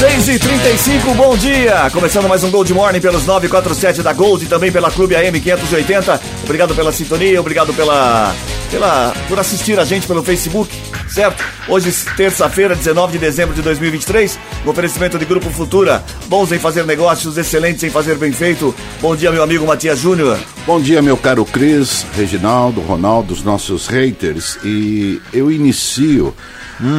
Seis 0.00 0.28
e 0.28 0.38
trinta 0.38 0.70
e 0.70 0.78
cinco, 0.78 1.12
bom 1.12 1.36
dia! 1.36 1.90
Começando 1.92 2.26
mais 2.26 2.42
um 2.42 2.50
Gold 2.50 2.72
Morning 2.72 3.02
pelos 3.02 3.26
947 3.26 4.02
da 4.02 4.14
Gold 4.14 4.42
e 4.42 4.48
também 4.48 4.72
pela 4.72 4.90
Clube 4.90 5.14
AM 5.14 5.38
580. 5.38 6.18
Obrigado 6.42 6.74
pela 6.74 6.90
sintonia, 6.90 7.38
obrigado 7.38 7.74
pela, 7.74 8.34
pela, 8.70 9.12
por 9.28 9.38
assistir 9.38 9.78
a 9.78 9.84
gente 9.84 10.06
pelo 10.06 10.22
Facebook, 10.22 10.74
certo? 11.06 11.44
Hoje, 11.68 11.92
terça-feira, 12.16 12.74
19 12.74 13.12
de 13.12 13.18
dezembro 13.18 13.54
de 13.54 13.60
2023, 13.60 14.38
no 14.64 14.70
oferecimento 14.70 15.18
de 15.18 15.26
Grupo 15.26 15.50
Futura. 15.50 16.02
Bons 16.28 16.50
em 16.50 16.58
fazer 16.58 16.86
negócios, 16.86 17.36
excelentes 17.36 17.84
em 17.84 17.90
fazer 17.90 18.16
bem 18.16 18.32
feito. 18.32 18.74
Bom 19.02 19.14
dia, 19.14 19.30
meu 19.30 19.42
amigo 19.42 19.66
Matias 19.66 19.98
Júnior. 19.98 20.38
Bom 20.66 20.80
dia, 20.80 21.02
meu 21.02 21.18
caro 21.18 21.44
Cris, 21.44 22.06
Reginaldo, 22.16 22.80
Ronaldo, 22.80 23.34
os 23.34 23.42
nossos 23.42 23.86
haters. 23.86 24.58
E 24.64 25.20
eu 25.30 25.52
inicio 25.52 26.34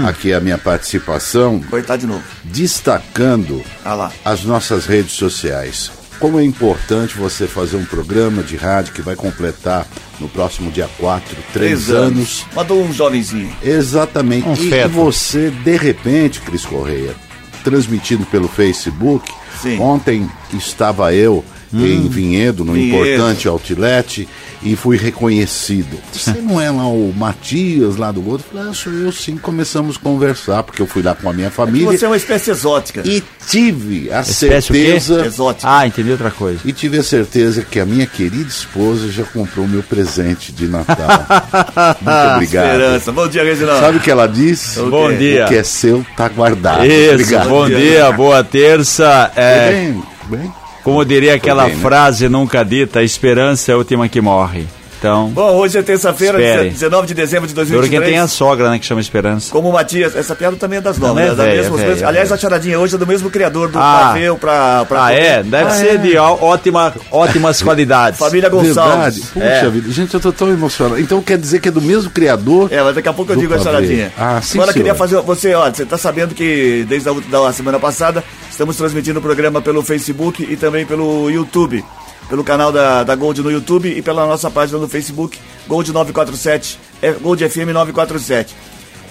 aqui 0.07 0.33
a 0.33 0.39
minha 0.39 0.57
participação 0.57 1.59
Coitado 1.69 2.01
de 2.01 2.07
novo. 2.07 2.23
destacando 2.43 3.63
Ah 3.83 3.93
lá. 3.93 4.11
as 4.23 4.43
nossas 4.43 4.85
redes 4.85 5.13
sociais. 5.13 5.91
Como 6.19 6.39
é 6.39 6.43
importante 6.43 7.17
você 7.17 7.47
fazer 7.47 7.77
um 7.77 7.85
programa 7.85 8.43
de 8.43 8.55
rádio 8.55 8.93
que 8.93 9.01
vai 9.01 9.15
completar 9.15 9.87
no 10.19 10.29
próximo 10.29 10.69
dia 10.71 10.87
4, 10.99 11.35
três 11.51 11.89
anos. 11.89 12.45
Mandou 12.53 12.83
um 12.83 12.93
jovenzinho. 12.93 13.51
Exatamente. 13.63 14.47
Um 14.47 14.53
e 14.53 14.69
feto. 14.69 14.89
você, 14.89 15.49
de 15.49 15.75
repente, 15.77 16.39
Cris 16.41 16.63
Correia, 16.63 17.15
transmitindo 17.63 18.23
pelo 18.27 18.47
Facebook, 18.47 19.31
Sim. 19.61 19.79
ontem 19.79 20.29
estava 20.53 21.11
eu 21.11 21.43
em 21.73 22.07
Vinhedo, 22.07 22.65
no 22.65 22.73
Vinhedo. 22.73 23.05
importante 23.07 23.47
outlet, 23.47 24.27
e 24.63 24.75
fui 24.75 24.97
reconhecido. 24.97 25.97
Você 26.13 26.33
não 26.33 26.59
é 26.61 26.69
lá 26.69 26.87
o 26.87 27.13
Matias, 27.15 27.95
lá 27.95 28.11
do 28.11 28.27
outro? 28.27 28.45
Eu 28.47 28.57
falei, 28.57 28.71
ah, 28.71 28.73
sou 28.73 28.93
eu 28.93 29.11
sim. 29.11 29.37
Começamos 29.37 29.95
a 29.97 29.99
conversar, 29.99 30.63
porque 30.63 30.81
eu 30.81 30.87
fui 30.87 31.01
lá 31.01 31.15
com 31.15 31.29
a 31.29 31.33
minha 31.33 31.49
família. 31.49 31.87
Você 31.97 32.05
é 32.05 32.07
uma 32.07 32.17
espécie 32.17 32.51
exótica. 32.51 33.01
E 33.05 33.23
tive 33.47 34.11
a 34.11 34.21
Espécie 34.21 34.71
o 34.71 34.75
certeza. 34.75 35.25
Exótica. 35.25 35.67
Ah, 35.69 35.87
entendi 35.87 36.11
outra 36.11 36.29
coisa. 36.29 36.59
E 36.65 36.71
tive 36.73 36.97
a 36.99 37.03
certeza 37.03 37.61
que 37.63 37.79
a 37.79 37.85
minha 37.85 38.05
querida 38.05 38.49
esposa 38.49 39.11
já 39.11 39.23
comprou 39.23 39.67
meu 39.67 39.81
presente 39.81 40.51
de 40.51 40.67
Natal. 40.67 40.97
Muito 42.01 42.35
obrigado. 42.35 42.65
Esperança. 42.67 43.11
Bom 43.11 43.27
dia, 43.27 43.43
Reginaldo. 43.43 43.79
Sabe 43.81 43.97
o 43.97 44.01
que 44.01 44.11
ela 44.11 44.27
disse? 44.27 44.79
Bom 44.79 45.11
dia. 45.11 45.45
O 45.45 45.47
que 45.47 45.55
é 45.55 45.63
seu 45.63 46.05
tá 46.15 46.27
guardado. 46.29 46.85
Isso, 46.85 47.13
Obrigado. 47.13 47.49
bom 47.49 47.67
dia, 47.67 48.11
boa 48.11 48.43
terça. 48.43 49.31
É, 49.35 49.71
Bem, 49.71 50.03
bem. 50.29 50.60
Como 50.83 51.03
diria 51.05 51.35
aquela 51.35 51.67
né? 51.67 51.75
frase 51.75 52.27
nunca 52.29 52.63
dita, 52.63 52.99
a 52.99 53.03
esperança 53.03 53.71
é 53.71 53.75
a 53.75 53.77
última 53.77 54.07
que 54.09 54.21
morre. 54.21 54.65
Então, 55.01 55.29
Bom, 55.29 55.55
hoje 55.55 55.79
é 55.79 55.81
terça-feira, 55.81 56.39
Espere. 56.39 56.69
19 56.69 57.07
de 57.07 57.15
dezembro 57.15 57.47
de 57.47 57.55
dura 57.55 57.65
2023. 57.65 58.03
quem 58.05 58.13
tem 58.13 58.19
a 58.23 58.27
sogra, 58.27 58.69
né, 58.69 58.77
que 58.77 58.85
chama 58.85 59.01
esperança. 59.01 59.51
Como 59.51 59.67
o 59.67 59.73
Matias, 59.73 60.15
essa 60.15 60.35
piada 60.35 60.55
também 60.57 60.77
é 60.77 60.81
das 60.81 60.99
novas, 60.99 61.15
Não, 61.15 61.23
é 61.23 61.29
né? 61.29 61.35
Da 61.35 61.43
mesma- 61.43 61.81
é 61.81 62.03
aliás, 62.05 62.29
é 62.29 62.33
a 62.35 62.37
charadinha 62.37 62.79
hoje 62.79 62.93
é 62.93 62.97
do 62.99 63.07
mesmo 63.07 63.31
criador 63.31 63.71
do 63.71 63.79
Ah. 63.79 64.09
Paveu 64.13 64.37
pra, 64.37 64.85
pra. 64.85 65.05
Ah, 65.05 65.11
é? 65.11 65.41
Deve 65.41 65.69
Ah, 65.71 65.71
ser 65.71 65.95
é. 65.95 65.97
de 65.97 66.15
ó- 66.17 66.37
ótima, 66.39 66.93
ótimas 67.09 67.59
qualidades. 67.63 68.19
Família 68.19 68.47
Verdade. 68.47 68.67
Gonçalves. 68.67 69.25
Puxa 69.31 69.43
É. 69.43 69.69
vida. 69.71 69.91
Gente, 69.91 70.13
eu 70.13 70.19
tô 70.19 70.31
tão 70.31 70.49
emocionado. 70.49 70.99
Então 71.01 71.19
quer 71.19 71.39
dizer 71.39 71.59
que 71.59 71.69
é 71.69 71.71
do 71.71 71.81
mesmo 71.81 72.11
criador? 72.11 72.71
É, 72.71 72.83
mas 72.83 72.93
daqui 72.93 73.09
a 73.09 73.13
pouco 73.13 73.31
eu 73.31 73.37
digo 73.37 73.55
a 73.55 73.57
charadinha. 73.57 74.13
Ah, 74.15 74.39
sim, 74.39 74.59
Agora 74.59 74.69
eu 74.69 74.75
queria 74.75 74.93
fazer. 74.93 75.19
Você, 75.21 75.55
ó, 75.55 75.67
você 75.67 75.83
tá 75.83 75.97
sabendo 75.97 76.35
que 76.35 76.85
desde 76.87 77.09
a, 77.09 77.13
da 77.27 77.51
semana 77.51 77.79
passada 77.79 78.23
estamos 78.51 78.75
transmitindo 78.77 79.17
o 79.17 79.21
programa 79.23 79.63
pelo 79.63 79.81
Facebook 79.81 80.45
e 80.47 80.55
também 80.55 80.85
pelo 80.85 81.27
YouTube. 81.31 81.83
Pelo 82.31 82.43
canal 82.43 82.71
da, 82.71 83.03
da 83.03 83.13
Gold 83.13 83.41
no 83.43 83.51
YouTube 83.51 83.89
e 83.89 84.01
pela 84.01 84.25
nossa 84.25 84.49
página 84.49 84.79
no 84.79 84.87
Facebook, 84.87 85.37
Gold 85.67 85.91
947, 85.91 86.79
é, 87.01 87.11
Gold 87.11 87.47
FM 87.47 87.73
947. 87.73 88.55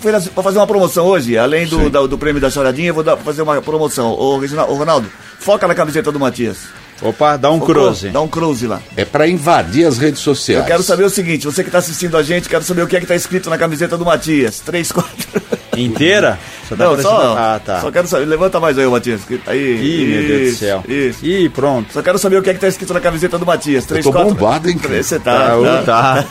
Fui 0.01 0.11
nas- 0.11 0.27
Vou 0.27 0.43
fazer 0.43 0.59
uma 0.59 0.67
promoção 0.67 1.05
hoje, 1.07 1.37
além 1.37 1.67
do, 1.67 1.91
da- 1.91 2.07
do 2.07 2.17
prêmio 2.17 2.41
da 2.41 2.49
charadinha, 2.51 2.89
eu 2.89 2.95
vou 2.95 3.05
dar- 3.05 3.19
fazer 3.19 3.43
uma 3.43 3.61
promoção. 3.61 4.13
Ô, 4.13 4.39
Reginaldo, 4.39 4.73
ô, 4.73 4.77
Ronaldo, 4.77 5.07
foca 5.39 5.69
na 5.69 5.75
camiseta 5.75 6.11
do 6.11 6.19
Matias. 6.19 6.57
Opa, 7.03 7.37
dá 7.37 7.51
um 7.51 7.59
Focou? 7.61 7.75
cruze. 7.75 8.09
Dá 8.09 8.21
um 8.23 8.29
cruze 8.29 8.67
lá. 8.67 8.81
É 8.97 9.05
pra 9.05 9.29
invadir 9.29 9.87
as 9.87 9.99
redes 9.99 10.21
sociais. 10.21 10.63
Eu 10.63 10.67
quero 10.67 10.83
saber 10.83 11.05
o 11.05 11.11
seguinte, 11.11 11.45
você 11.45 11.63
que 11.63 11.69
está 11.69 11.79
assistindo 11.79 12.17
a 12.17 12.23
gente, 12.23 12.49
quero 12.49 12.65
saber 12.65 12.83
o 12.83 12.87
que 12.87 12.97
é 12.97 13.01
que 13.01 13.07
tá 13.07 13.15
escrito 13.17 13.51
na 13.51 13.59
camiseta 13.59 13.99
do 13.99 14.05
Matias. 14.05 14.61
3, 14.61 14.91
4. 14.93 15.43
Inteira? 15.85 16.39
Só 16.69 16.77
tá 16.77 16.85
Não, 16.85 16.93
aparecendo- 16.93 17.17
só, 17.17 17.37
Ah, 17.39 17.61
tá. 17.65 17.81
só 17.81 17.91
quero 17.91 18.07
saber. 18.07 18.25
Levanta 18.27 18.61
mais 18.61 18.79
aí, 18.79 18.87
ô 18.87 18.91
Matias. 18.93 19.21
Aí, 19.47 19.59
Ih, 19.59 20.07
meu 20.07 20.23
Deus 20.23 20.29
do 20.41 20.47
isso, 20.49 20.59
céu. 20.59 20.85
Isso. 20.89 21.25
Ih, 21.27 21.49
pronto. 21.49 21.93
Só 21.93 22.03
quero 22.03 22.19
saber 22.19 22.37
o 22.39 22.43
que 22.43 22.51
é 22.51 22.55
que 22.55 22.61
tá 22.61 22.69
escrito 22.69 22.95
na 22.95 23.01
camiseta 23.01 23.39
do 23.39 23.45
Matias. 23.47 23.85
3, 23.87 24.05
tô 24.05 24.13
4... 24.13 24.35
bombado, 24.35 24.71
hein, 24.71 24.79
cara? 24.79 25.03
Você 25.03 25.19
tá. 25.19 25.51
Tá, 25.57 25.83
tá. 25.83 25.83
tá. 25.83 26.25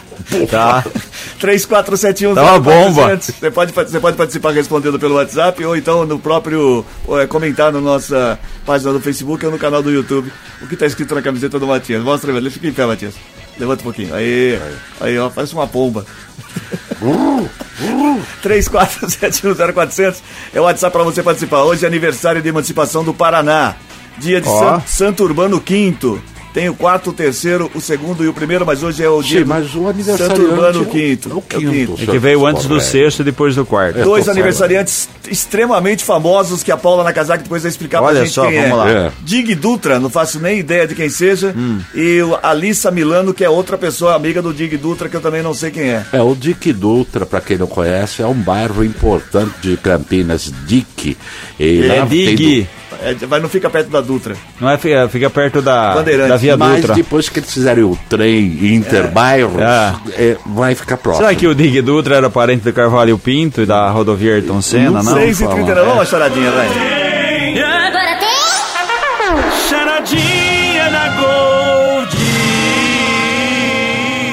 tá. 0.83 0.85
3471 1.39 2.35
Tá 2.35 2.43
uma 2.43 2.59
bomba. 2.59 3.15
Você 3.17 3.51
pode, 3.51 3.71
você 3.73 3.99
pode 3.99 4.17
participar 4.17 4.51
respondendo 4.51 4.99
pelo 4.99 5.15
WhatsApp 5.15 5.63
ou 5.66 5.75
então 5.75 6.05
no 6.05 6.19
próprio. 6.19 6.85
é, 7.21 7.27
comentar 7.27 7.71
na 7.71 7.81
nossa 7.81 8.37
página 8.66 8.93
do 8.93 8.99
Facebook 8.99 9.45
ou 9.45 9.51
no 9.51 9.57
canal 9.57 9.81
do 9.81 9.91
YouTube 9.91 10.31
o 10.61 10.67
que 10.67 10.75
tá 10.75 10.85
escrito 10.85 11.16
na 11.16 11.21
camiseta 11.21 11.57
do 11.59 11.67
Matias. 11.67 12.03
Mostra, 12.03 12.31
velho. 12.33 12.49
Fica 12.51 12.67
em 12.67 12.73
pé, 12.73 12.85
Matias. 12.85 13.16
Levanta 13.59 13.81
um 13.81 13.84
pouquinho. 13.84 14.16
Aí, 14.16 14.58
aí, 15.02 15.20
ó, 15.20 15.30
parece 15.30 15.53
uma 15.53 15.68
pomba. 15.68 16.06
34710400 18.44 20.16
é 20.53 20.59
o 20.59 20.64
WhatsApp 20.64 20.92
para 20.94 21.03
você 21.03 21.22
participar. 21.22 21.64
Hoje 21.64 21.84
é 21.86 21.88
aniversário 21.88 22.42
de 22.42 22.50
emancipação 22.50 23.03
do 23.03 23.14
Paraná. 23.14 23.75
Dia 24.18 24.42
de. 24.42 24.47
San- 24.47 24.81
Santo 24.88 25.24
Urbano 25.24 25.58
V. 25.66 26.20
Tem 26.53 26.67
o 26.67 26.73
quarto, 26.73 27.11
o 27.11 27.13
terceiro, 27.13 27.69
o 27.75 27.79
segundo 27.79 28.23
e 28.23 28.27
o 28.27 28.33
primeiro, 28.33 28.65
mas 28.65 28.81
hoje 28.81 29.03
é 29.03 29.09
o 29.09 29.21
dia 29.21 29.39
Sim, 29.39 29.45
mas 29.45 29.73
o 29.75 29.87
aniversariante 29.87 30.35
Santo 30.41 30.49
Urbano 30.51 30.79
é 30.79 30.81
o- 30.81 30.83
V. 30.91 31.19
é 31.29 31.33
o 31.33 31.41
quinto. 31.41 31.97
É 32.01 32.05
que 32.07 32.17
veio 32.17 32.45
antes 32.45 32.65
do 32.65 32.79
sexto 32.81 33.19
e 33.19 33.23
depois 33.23 33.55
do 33.55 33.65
quarto. 33.65 33.99
É. 33.99 34.03
Dois 34.03 34.27
aniversariantes 34.27 35.07
extremamente 35.29 36.03
famosos 36.03 36.63
que 36.63 36.71
a 36.71 36.77
Paula 36.77 37.03
Nakazaki 37.03 37.43
depois 37.43 37.61
vai 37.61 37.69
explicar 37.69 38.01
Olha 38.01 38.15
pra 38.15 38.23
gente 38.25 38.33
só, 38.33 38.47
quem 38.47 38.61
vamos 38.61 38.71
é. 38.71 38.75
lá. 38.75 38.89
É. 38.89 39.11
Dig 39.21 39.53
Dutra, 39.55 39.99
não 39.99 40.09
faço 40.09 40.39
nem 40.39 40.59
ideia 40.59 40.87
de 40.87 40.95
quem 40.95 41.07
seja. 41.09 41.53
Hum. 41.55 41.79
E 41.93 42.21
o 42.23 42.37
Alissa 42.41 42.89
Milano, 42.89 43.33
que 43.33 43.43
é 43.43 43.49
outra 43.49 43.77
pessoa 43.77 44.16
amiga 44.16 44.41
do 44.41 44.51
Dig 44.53 44.75
Dutra, 44.77 45.07
que 45.07 45.16
eu 45.16 45.21
também 45.21 45.43
não 45.43 45.53
sei 45.53 45.69
quem 45.69 45.83
é. 45.91 46.03
É, 46.11 46.21
o 46.21 46.33
Dique 46.35 46.73
Dutra, 46.73 47.25
para 47.27 47.41
quem 47.41 47.57
não 47.57 47.67
conhece, 47.67 48.21
é 48.21 48.25
um 48.25 48.33
bairro 48.33 48.83
importante 48.83 49.53
de 49.61 49.77
Campinas, 49.77 50.51
Dique. 50.66 51.16
E 51.59 51.81
É 51.85 52.03
Dig. 52.05 52.67
É, 53.01 53.13
vai, 53.25 53.39
não 53.39 53.47
fica 53.50 53.69
perto 53.69 53.89
da 53.89 54.01
Dutra. 54.01 54.35
Não 54.59 54.69
é, 54.69 54.77
fica, 54.77 55.07
fica 55.09 55.29
perto 55.29 55.61
da, 55.61 56.01
da 56.01 56.38
Via 56.38 56.57
Mas 56.57 56.81
Dutra. 56.81 56.95
depois 56.95 57.29
que 57.29 57.39
eles 57.39 57.53
fizerem 57.53 57.83
o 57.83 57.97
trem 58.09 58.73
interbairros, 58.75 59.61
É. 59.61 59.94
é, 60.31 60.38
vai 60.45 60.75
ficar 60.75 60.97
próximo. 60.97 61.25
Será 61.25 61.35
que 61.38 61.47
o 61.47 61.53
Dig 61.55 61.81
Dutra 61.81 62.16
era 62.17 62.29
parente 62.29 62.63
do 62.63 62.73
Carvalho 62.73 63.17
Pinto 63.17 63.61
e 63.61 63.66
da 63.66 63.89
rodovia 63.89 64.35
Ayrton 64.35 64.61
Senna? 64.61 65.03
Não, 65.03 65.13
6 65.13 65.39
e 65.39 65.44
Fala. 65.44 65.55
39 65.55 65.81
vamos 65.81 65.95
uma 65.99 66.05
choradinha, 66.05 66.51
vai. 66.51 66.98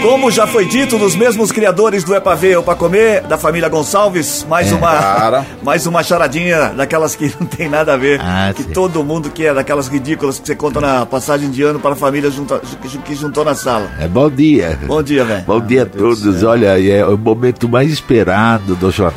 Como 0.06 0.31
já 0.31 0.47
foi 0.47 0.65
dito, 0.67 0.97
dos 0.99 1.17
mesmos 1.17 1.50
criadores 1.50 2.05
do 2.05 2.15
Epa 2.15 2.33
Ver 2.37 2.56
ou 2.56 2.62
Pra 2.62 2.77
Comer, 2.77 3.22
da 3.22 3.37
família 3.37 3.69
Gonçalves, 3.69 4.47
mais 4.49 4.71
uma 4.71 4.89
cara. 4.97 5.44
mais 5.65 5.84
uma 5.84 6.00
charadinha 6.03 6.69
daquelas 6.77 7.17
que 7.17 7.34
não 7.41 7.47
tem 7.47 7.69
nada 7.69 7.94
a 7.94 7.97
ver. 7.97 8.21
Ah, 8.22 8.53
que 8.55 8.62
sim. 8.62 8.71
todo 8.71 9.03
mundo 9.03 9.28
quer, 9.31 9.53
daquelas 9.53 9.89
ridículas 9.89 10.39
que 10.39 10.47
você 10.47 10.55
conta 10.55 10.81
na 10.81 11.05
passagem 11.05 11.50
de 11.50 11.61
ano 11.65 11.81
para 11.81 11.93
a 11.93 11.97
família 11.97 12.31
junta- 12.31 12.61
que- 13.05 13.15
juntou 13.16 13.45
na 13.45 13.55
sala. 13.56 13.91
É, 13.99 14.06
bom 14.06 14.31
dia. 14.31 14.78
Bom 14.87 15.03
dia, 15.03 15.25
velho. 15.25 15.43
Bom 15.45 15.61
dia 15.61 15.83
a 15.83 15.87
todos. 15.87 16.43
Olha, 16.45 16.81
é 16.81 17.05
o 17.05 17.19
momento 17.19 17.69
mais 17.69 17.91
esperado 17.91 18.77
do 18.77 18.91
jornal. 18.93 19.16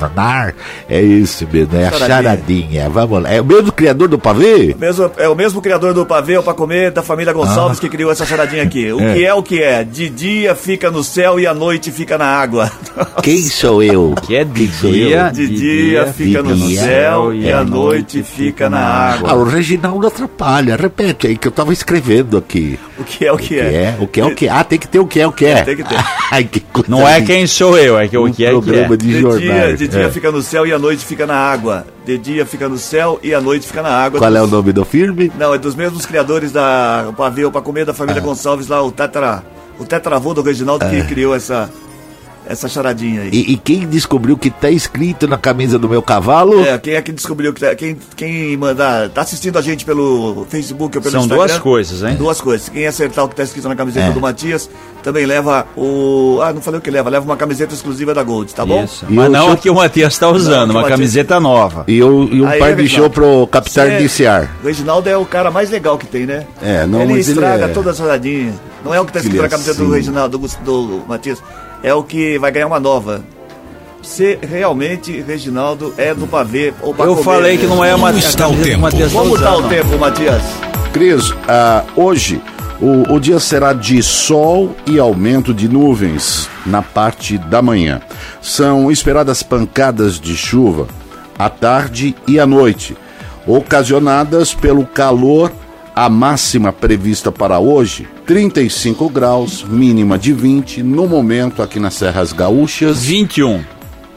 É 0.89 1.01
isso 1.01 1.47
mesmo, 1.51 1.75
é 1.77 1.85
a 1.87 1.91
Charadinha. 1.91 2.07
charadinha. 2.23 2.89
Vamos 2.89 3.21
lá. 3.23 3.31
É 3.31 3.39
o 3.39 3.45
mesmo 3.45 3.71
criador 3.71 4.07
do 4.07 4.17
pavê? 4.17 4.75
Mesmo, 4.79 5.11
é 5.17 5.29
o 5.29 5.35
mesmo 5.35 5.61
criador 5.61 5.93
do 5.93 6.03
Pavê 6.05 6.37
ou 6.37 6.43
Pra 6.43 6.53
Comer, 6.55 6.89
da 6.91 7.03
família 7.03 7.31
Gonçalves, 7.31 7.79
que 7.79 7.87
criou 7.89 8.11
essa 8.11 8.25
charadinha 8.25 8.63
aqui. 8.63 8.91
O 8.91 8.99
É. 8.99 9.13
que 9.13 9.25
é 9.25 9.33
o 9.33 9.43
que 9.43 9.61
é? 9.61 9.83
De 9.83 10.09
dia 10.09 10.55
fica 10.55 10.78
no 10.91 11.03
céu 11.03 11.39
e 11.39 11.47
à 11.47 11.53
noite 11.55 11.91
fica 11.91 12.15
na 12.15 12.25
água. 12.27 12.71
Quem 13.23 13.39
sou 13.41 13.81
eu? 13.81 14.13
Que 14.21 14.35
é 14.35 14.43
de 14.45 14.67
dia, 14.67 15.25
eu? 15.27 15.31
De 15.33 15.47
dia 15.47 16.13
fica 16.13 16.43
no 16.43 16.55
dia, 16.55 16.79
céu 16.81 17.33
e 17.33 17.47
é, 17.49 17.53
à 17.53 17.63
noite 17.63 18.21
fica 18.21 18.69
na 18.69 18.79
água. 18.79 19.31
Ah, 19.31 19.35
o 19.35 19.43
Reginaldo 19.43 20.05
atrapalha. 20.05 20.75
Repete 20.75 21.25
aí 21.27 21.35
que 21.37 21.47
eu 21.47 21.51
tava 21.51 21.73
escrevendo 21.73 22.37
aqui. 22.37 22.79
O 22.99 23.03
que 23.03 23.25
é 23.25 23.31
o 23.33 23.37
que 23.37 23.47
Que 23.55 23.59
é? 23.59 23.73
é? 23.73 23.97
O 23.99 24.07
que 24.07 24.21
é 24.21 24.25
o 24.25 24.35
que 24.35 24.47
é? 24.47 24.49
Ah, 24.51 24.63
tem 24.63 24.77
que 24.77 24.87
ter 24.87 24.99
o 24.99 25.07
que 25.07 25.19
é 25.19 25.25
o 25.27 25.31
que 25.31 25.45
é. 25.45 25.63
Tem 25.63 25.75
que 25.75 25.83
ter. 25.83 25.97
Ai, 26.31 26.43
que 26.43 26.59
coisa 26.59 26.89
Não 26.89 27.07
é 27.07 27.19
quem 27.21 27.47
sou 27.47 27.75
eu, 27.77 27.97
é 27.97 28.07
que 28.07 28.15
o 28.17 28.27
um 28.27 28.31
que 28.31 28.45
é 28.45 28.51
que 28.51 28.75
é. 28.75 28.87
de, 28.87 28.97
dia, 28.97 29.75
de 29.75 29.87
dia 29.87 30.01
É. 30.03 30.11
fica 30.11 30.31
no 30.31 30.41
céu 30.43 30.67
e 30.67 30.71
à 30.71 30.77
noite 30.77 31.03
fica 31.03 31.25
na 31.25 31.35
água. 31.35 31.85
De 32.05 32.17
dia 32.17 32.45
fica 32.45 32.69
no 32.69 32.77
céu 32.77 33.19
e 33.23 33.33
à 33.33 33.41
noite 33.41 33.65
fica 33.67 33.81
na 33.81 33.89
água. 33.89 34.19
Qual 34.19 34.35
é 34.35 34.41
o 34.41 34.47
nome 34.47 34.71
do 34.71 34.85
filme? 34.85 35.31
Não, 35.37 35.53
é 35.53 35.57
dos 35.57 35.75
mesmos 35.75 36.05
criadores 36.05 36.51
da 36.51 37.11
Pavê 37.17 37.45
ou 37.45 37.51
Pra 37.51 37.61
Comer, 37.61 37.85
da 37.85 37.91
Ah. 37.91 37.95
família 37.95 38.21
Gonçalves 38.21 38.67
lá, 38.67 38.81
o 38.83 38.91
Tetra... 38.91 39.43
O 39.79 39.85
tetravô 39.85 40.33
do 40.33 40.41
Reginaldo 40.41 40.85
que 40.89 41.01
criou 41.07 41.33
essa... 41.33 41.71
essa 42.49 42.67
charadinha 42.67 43.21
aí. 43.21 43.29
E, 43.31 43.53
e 43.53 43.57
quem 43.57 43.87
descobriu 43.87 44.35
que 44.37 44.49
tá 44.49 44.69
escrito 44.71 45.27
na 45.27 45.37
camisa 45.37 45.77
do 45.79 45.87
meu 45.87 46.01
cavalo? 46.01 46.65
É, 46.65 46.77
quem 46.79 46.95
é 46.95 47.01
que 47.01 47.11
descobriu 47.11 47.53
que 47.53 47.61
tá, 47.61 47.75
quem, 47.75 47.95
quem 48.15 48.57
mandar, 48.57 49.07
tá 49.09 49.21
assistindo 49.21 49.57
a 49.57 49.61
gente 49.61 49.85
pelo 49.85 50.45
Facebook 50.49 50.97
ou 50.97 51.01
pelo 51.01 51.11
São 51.11 51.21
Instagram? 51.21 51.45
duas 51.45 51.57
coisas, 51.59 52.03
hein? 52.03 52.15
Duas 52.17 52.41
coisas. 52.41 52.67
Quem 52.67 52.87
acertar 52.87 53.23
o 53.23 53.29
que 53.29 53.35
tá 53.35 53.43
escrito 53.43 53.69
na 53.69 53.75
camiseta 53.75 54.07
É. 54.07 54.11
do 54.11 54.19
Matias, 54.19 54.67
também 55.03 55.25
leva 55.25 55.65
o. 55.77 56.39
Ah, 56.41 56.51
não 56.51 56.59
falei 56.61 56.79
o 56.79 56.81
que 56.81 56.89
leva, 56.91 57.09
leva 57.09 57.23
uma 57.23 57.37
camiseta 57.37 57.73
exclusiva 57.73 58.13
da 58.13 58.23
Gold, 58.23 58.53
tá 58.53 58.65
bom? 58.65 58.83
Isso. 58.83 59.05
E 59.07 59.13
Mas 59.13 59.29
o 59.29 59.31
não 59.31 59.51
a 59.51 59.57
que 59.57 59.69
o 59.69 59.75
Matias 59.75 60.13
está 60.13 60.27
usando, 60.27 60.69
Não, 60.69 60.75
uma 60.75 60.81
Matias- 60.81 60.97
camiseta 60.97 61.39
nova. 61.39 61.83
E, 61.87 62.01
o, 62.01 62.23
e 62.33 62.41
um 62.41 62.47
Aí, 62.47 62.59
par 62.59 62.75
de 62.75 62.81
Reginaldo, 62.81 62.89
show 62.89 63.09
pro 63.09 63.47
Capitão 63.47 63.87
Iniciar. 63.87 64.57
O 64.63 64.65
Reginaldo 64.67 65.07
é 65.07 65.15
o 65.15 65.25
cara 65.25 65.51
mais 65.51 65.69
legal 65.69 65.97
que 65.97 66.07
tem, 66.07 66.25
né? 66.25 66.45
É, 66.61 66.85
não, 66.85 67.01
ele 67.03 67.13
mas 67.13 67.27
ele 67.29 67.37
estraga 67.37 67.65
é- 67.65 67.67
toda 67.69 67.91
a 67.91 67.93
charadinha. 67.93 68.53
Não 68.83 68.93
é 68.93 68.99
o 68.99 69.05
que 69.05 69.13
tá 69.13 69.19
escrito 69.19 69.39
é 69.39 69.43
na 69.43 69.49
camiseta 69.49 69.77
do 69.77 69.83
assim. 69.83 69.93
Reginaldo, 69.93 70.37
do, 70.37 70.47
do 70.65 71.03
Matias. 71.07 71.39
É 71.83 71.93
o 71.93 72.03
que 72.03 72.37
vai 72.37 72.51
ganhar 72.51 72.67
uma 72.67 72.79
nova. 72.79 73.23
Você 74.01 74.39
realmente, 74.41 75.21
Reginaldo, 75.21 75.93
é 75.97 76.13
do 76.13 76.25
pavê 76.25 76.73
ou 76.81 76.93
pra 76.93 77.05
Eu 77.05 77.15
comer, 77.15 77.23
falei 77.23 77.57
que 77.57 77.67
não 77.67 77.83
é 77.83 77.93
uma 77.93 78.07
Como 78.07 78.19
está 78.19 78.47
o 78.47 78.55
tempo? 78.55 78.81
Matias 78.81 79.11
Como 79.11 79.37
tá 79.37 79.51
usando. 79.55 79.65
o 79.65 79.69
tempo, 79.69 79.97
Matias? 79.97 80.41
Cris, 80.93 81.33
ah, 81.47 81.83
hoje 81.95 82.41
o, 82.81 83.13
o 83.13 83.19
dia 83.19 83.39
será 83.39 83.73
de 83.73 84.01
sol 84.01 84.73
e 84.85 84.97
aumento 84.97 85.53
de 85.53 85.67
nuvens 85.67 86.49
na 86.65 86.81
parte 86.81 87.37
da 87.37 87.61
manhã. 87.61 88.01
São 88.41 88.89
esperadas 88.89 89.43
pancadas 89.43 90.19
de 90.19 90.35
chuva 90.35 90.87
à 91.37 91.49
tarde 91.49 92.15
e 92.27 92.39
à 92.39 92.45
noite, 92.45 92.97
ocasionadas 93.45 94.53
pelo 94.53 94.85
calor. 94.85 95.51
A 95.99 96.07
máxima 96.07 96.71
prevista 96.71 97.29
para 97.29 97.59
hoje, 97.59 98.07
35 98.25 99.09
graus, 99.09 99.65
mínima 99.65 100.17
de 100.17 100.31
20, 100.31 100.81
no 100.81 101.05
momento 101.05 101.61
aqui 101.61 101.77
nas 101.77 101.95
Serras 101.95 102.31
Gaúchas. 102.31 103.03
21. 103.03 103.61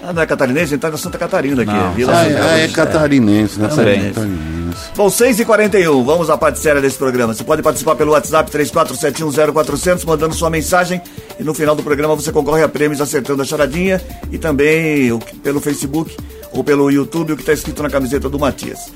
Ah, 0.01 0.13
não 0.13 0.23
é 0.23 0.27
catarinense? 0.27 0.77
Então 0.77 0.91
é 0.91 0.97
Santa 0.97 1.19
Catarina 1.19 1.63
aqui. 1.63 1.73
Não, 1.73 1.91
é 1.91 1.95
Vila 1.95 2.13
Ah, 2.15 2.61
é, 2.61 2.65
é 2.67 2.69
catarinense, 2.69 3.59
né? 3.59 3.67
Também. 3.67 4.13
Catarinense. 4.13 4.91
Bom, 4.95 5.09
6h41, 5.09 6.05
vamos 6.05 6.31
à 6.31 6.39
parte 6.39 6.61
séria 6.61 6.81
desse 6.81 6.97
programa. 6.97 7.35
Você 7.35 7.43
pode 7.43 7.63
participar 7.63 7.97
pelo 7.97 8.13
WhatsApp 8.13 8.49
34710400, 8.49 10.07
mandando 10.07 10.37
sua 10.37 10.51
mensagem. 10.51 11.03
E 11.37 11.43
no 11.43 11.53
final 11.53 11.75
do 11.75 11.83
programa 11.83 12.15
você 12.15 12.31
concorre 12.31 12.63
a 12.63 12.69
prêmios 12.69 13.01
acertando 13.01 13.43
a 13.43 13.45
charadinha. 13.45 14.01
E 14.31 14.39
também 14.39 15.19
pelo 15.43 15.61
Facebook 15.61 16.17
ou 16.53 16.63
pelo 16.63 16.89
YouTube 16.93 17.33
o 17.33 17.37
que 17.37 17.43
está 17.43 17.53
escrito 17.53 17.83
na 17.83 17.91
camiseta 17.91 18.29
do 18.29 18.39
Matias. 18.39 18.93